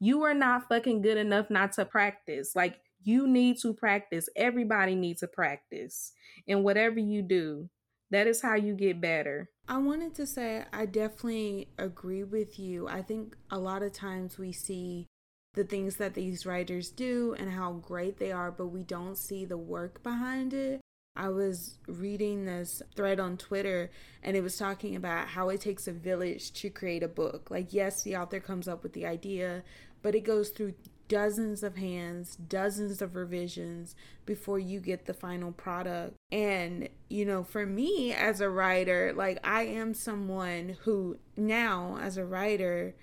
you 0.02 0.24
are 0.24 0.34
not 0.34 0.68
fucking 0.68 1.00
good 1.00 1.16
enough 1.16 1.48
not 1.48 1.70
to 1.70 1.84
practice. 1.84 2.56
Like 2.56 2.80
you 3.04 3.28
need 3.28 3.58
to 3.60 3.72
practice. 3.72 4.28
Everybody 4.34 4.96
needs 4.96 5.20
to 5.20 5.28
practice. 5.28 6.10
And 6.48 6.64
whatever 6.64 6.98
you 6.98 7.22
do, 7.22 7.70
that 8.10 8.26
is 8.26 8.42
how 8.42 8.56
you 8.56 8.74
get 8.74 9.00
better. 9.00 9.48
I 9.68 9.78
wanted 9.78 10.16
to 10.16 10.26
say 10.26 10.64
I 10.72 10.86
definitely 10.86 11.68
agree 11.78 12.24
with 12.24 12.58
you. 12.58 12.88
I 12.88 13.00
think 13.02 13.36
a 13.48 13.60
lot 13.60 13.84
of 13.84 13.92
times 13.92 14.38
we 14.38 14.50
see 14.50 15.06
the 15.54 15.62
things 15.62 15.98
that 15.98 16.14
these 16.14 16.44
writers 16.44 16.90
do 16.90 17.36
and 17.38 17.52
how 17.52 17.74
great 17.74 18.18
they 18.18 18.32
are, 18.32 18.50
but 18.50 18.66
we 18.66 18.82
don't 18.82 19.16
see 19.16 19.44
the 19.44 19.56
work 19.56 20.02
behind 20.02 20.52
it. 20.52 20.80
I 21.14 21.28
was 21.28 21.76
reading 21.86 22.46
this 22.46 22.80
thread 22.96 23.20
on 23.20 23.36
Twitter 23.36 23.90
and 24.22 24.34
it 24.34 24.42
was 24.42 24.56
talking 24.56 24.96
about 24.96 25.28
how 25.28 25.50
it 25.50 25.60
takes 25.60 25.86
a 25.86 25.92
village 25.92 26.52
to 26.54 26.70
create 26.70 27.02
a 27.02 27.08
book. 27.08 27.50
Like, 27.50 27.72
yes, 27.72 28.02
the 28.02 28.16
author 28.16 28.40
comes 28.40 28.66
up 28.66 28.82
with 28.82 28.94
the 28.94 29.04
idea, 29.04 29.62
but 30.02 30.14
it 30.14 30.20
goes 30.20 30.50
through 30.50 30.74
dozens 31.08 31.62
of 31.62 31.76
hands, 31.76 32.36
dozens 32.36 33.02
of 33.02 33.16
revisions 33.16 33.94
before 34.24 34.58
you 34.58 34.80
get 34.80 35.04
the 35.04 35.14
final 35.14 35.52
product. 35.52 36.14
And, 36.30 36.88
you 37.08 37.24
know, 37.24 37.44
for 37.44 37.66
me 37.66 38.12
as 38.12 38.40
a 38.40 38.48
writer, 38.48 39.12
like 39.14 39.38
I 39.44 39.64
am 39.64 39.94
someone 39.94 40.76
who 40.84 41.18
now, 41.36 41.98
as 42.00 42.16
a 42.16 42.24
writer, 42.24 42.94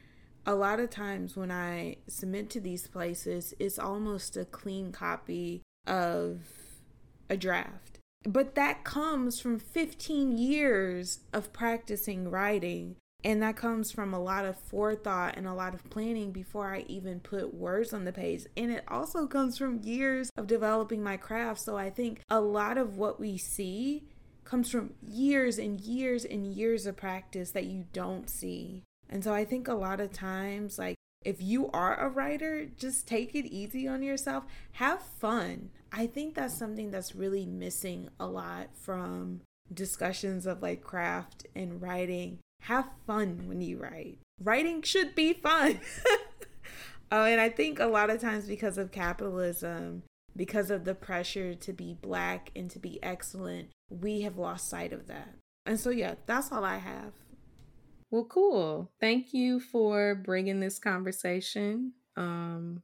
a 0.45 0.55
lot 0.55 0.79
of 0.79 0.89
times 0.89 1.37
when 1.37 1.51
I 1.51 1.97
submit 2.07 2.49
to 2.51 2.59
these 2.59 2.87
places, 2.87 3.53
it's 3.59 3.77
almost 3.77 4.35
a 4.35 4.45
clean 4.45 4.91
copy 4.91 5.61
of 5.85 6.39
a 7.29 7.37
draft. 7.37 7.99
But 8.23 8.55
that 8.55 8.83
comes 8.83 9.39
from 9.39 9.59
15 9.59 10.37
years 10.37 11.19
of 11.31 11.53
practicing 11.53 12.29
writing 12.29 12.95
and 13.23 13.41
that 13.41 13.57
comes 13.57 13.91
from 13.91 14.13
a 14.13 14.19
lot 14.19 14.45
of 14.45 14.57
forethought 14.57 15.35
and 15.37 15.45
a 15.45 15.53
lot 15.53 15.73
of 15.73 15.89
planning 15.89 16.31
before 16.31 16.73
I 16.73 16.85
even 16.87 17.19
put 17.19 17.53
words 17.53 17.93
on 17.93 18.05
the 18.05 18.13
page. 18.13 18.45
And 18.55 18.71
it 18.71 18.83
also 18.87 19.27
comes 19.27 19.57
from 19.57 19.81
years 19.83 20.29
of 20.37 20.47
developing 20.47 21.03
my 21.03 21.17
craft. 21.17 21.61
So 21.61 21.77
I 21.77 21.89
think 21.89 22.21
a 22.29 22.39
lot 22.39 22.77
of 22.77 22.97
what 22.97 23.19
we 23.19 23.37
see 23.37 24.03
comes 24.45 24.71
from 24.71 24.93
years 25.05 25.57
and 25.57 25.79
years 25.81 26.23
and 26.23 26.47
years 26.47 26.85
of 26.85 26.95
practice 26.95 27.51
that 27.51 27.65
you 27.65 27.85
don't 27.91 28.29
see. 28.29 28.83
And 29.09 29.23
so 29.23 29.33
I 29.33 29.43
think 29.43 29.67
a 29.67 29.73
lot 29.73 29.99
of 29.99 30.13
times, 30.13 30.77
like, 30.79 30.95
if 31.23 31.41
you 31.41 31.69
are 31.71 31.99
a 31.99 32.09
writer, 32.09 32.65
just 32.77 33.07
take 33.07 33.35
it 33.35 33.45
easy 33.45 33.87
on 33.87 34.01
yourself. 34.01 34.45
Have 34.73 35.01
fun. 35.01 35.71
I 35.91 36.07
think 36.07 36.35
that's 36.35 36.57
something 36.57 36.91
that's 36.91 37.15
really 37.15 37.45
missing 37.45 38.09
a 38.19 38.27
lot 38.27 38.69
from 38.79 39.41
discussions 39.73 40.45
of 40.45 40.61
like 40.61 40.81
craft 40.81 41.45
and 41.55 41.81
writing, 41.81 42.39
have 42.61 42.89
fun 43.05 43.47
when 43.47 43.61
you 43.61 43.77
write. 43.77 44.19
Writing 44.41 44.81
should 44.81 45.15
be 45.15 45.33
fun. 45.33 45.79
oh, 47.11 47.23
and 47.23 47.41
I 47.41 47.49
think 47.49 47.79
a 47.79 47.85
lot 47.85 48.09
of 48.09 48.21
times 48.21 48.45
because 48.45 48.77
of 48.77 48.91
capitalism, 48.91 50.03
because 50.35 50.71
of 50.71 50.85
the 50.85 50.95
pressure 50.95 51.55
to 51.55 51.73
be 51.73 51.97
black 52.01 52.51
and 52.55 52.69
to 52.71 52.79
be 52.79 53.01
excellent, 53.03 53.69
we 53.89 54.21
have 54.21 54.37
lost 54.37 54.69
sight 54.69 54.93
of 54.93 55.07
that. 55.07 55.35
And 55.65 55.79
so, 55.79 55.89
yeah, 55.89 56.15
that's 56.25 56.51
all 56.51 56.63
I 56.63 56.77
have. 56.77 57.13
Well, 58.11 58.25
cool. 58.25 58.91
Thank 58.99 59.33
you 59.33 59.59
for 59.59 60.15
bringing 60.15 60.59
this 60.59 60.79
conversation, 60.79 61.93
um, 62.15 62.81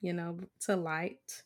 you 0.00 0.12
know, 0.12 0.38
to 0.60 0.76
light 0.76 1.42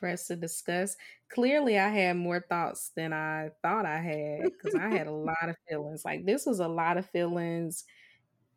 for 0.00 0.08
us 0.08 0.26
to 0.26 0.36
discuss. 0.36 0.96
Clearly, 1.28 1.78
I 1.78 1.88
had 1.88 2.16
more 2.16 2.44
thoughts 2.48 2.90
than 2.96 3.12
I 3.12 3.50
thought 3.62 3.86
I 3.86 4.00
had 4.00 4.44
because 4.44 4.74
I 4.74 4.88
had 4.88 5.06
a 5.06 5.12
lot 5.12 5.48
of 5.48 5.56
feelings. 5.68 6.04
Like, 6.04 6.26
this 6.26 6.46
was 6.46 6.58
a 6.58 6.66
lot 6.66 6.96
of 6.96 7.08
feelings, 7.10 7.84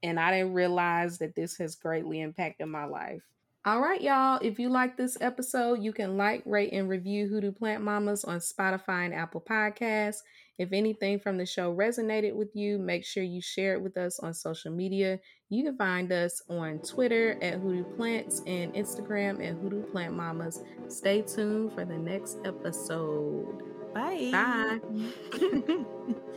and 0.02 0.20
I 0.20 0.32
didn't 0.32 0.54
realize 0.54 1.20
that 1.20 1.36
this 1.36 1.58
has 1.58 1.76
greatly 1.76 2.22
impacted 2.22 2.68
my 2.68 2.86
life. 2.86 3.22
All 3.66 3.80
right, 3.80 4.02
y'all. 4.02 4.40
If 4.42 4.60
you 4.60 4.70
like 4.70 4.98
this 4.98 5.18
episode, 5.22 5.82
you 5.82 5.94
can 5.94 6.18
like, 6.18 6.44
rate, 6.46 6.74
and 6.74 6.90
review 6.90 7.28
Hoodoo 7.28 7.52
Plant 7.54 7.84
Mamas 7.84 8.26
on 8.26 8.40
Spotify 8.40 9.06
and 9.06 9.14
Apple 9.14 9.40
Podcasts. 9.40 10.18
If 10.60 10.72
anything 10.72 11.20
from 11.20 11.38
the 11.38 11.46
show 11.46 11.76
resonated 11.76 12.34
with 12.34 12.50
you, 12.56 12.78
make 12.78 13.06
sure 13.06 13.24
you 13.24 13.42
share 13.42 13.74
it 13.74 13.82
with 13.82 13.98
us 13.98 14.20
on 14.20 14.34
social 14.34 14.72
media. 14.72 15.20
You 15.50 15.64
can 15.64 15.78
find 15.78 16.12
us 16.12 16.42
on 16.50 16.80
Twitter 16.80 17.38
at 17.42 17.56
Hoodoo 17.56 17.84
Plants 17.96 18.42
and 18.46 18.74
Instagram 18.74 19.46
at 19.46 19.56
Hoodoo 19.56 19.84
Plant 19.84 20.14
Mamas. 20.14 20.62
Stay 20.88 21.22
tuned 21.22 21.74
for 21.74 21.86
the 21.86 21.98
next 21.98 22.38
episode. 22.46 23.62
Bye. 23.94 24.30
Bye. 24.32 26.16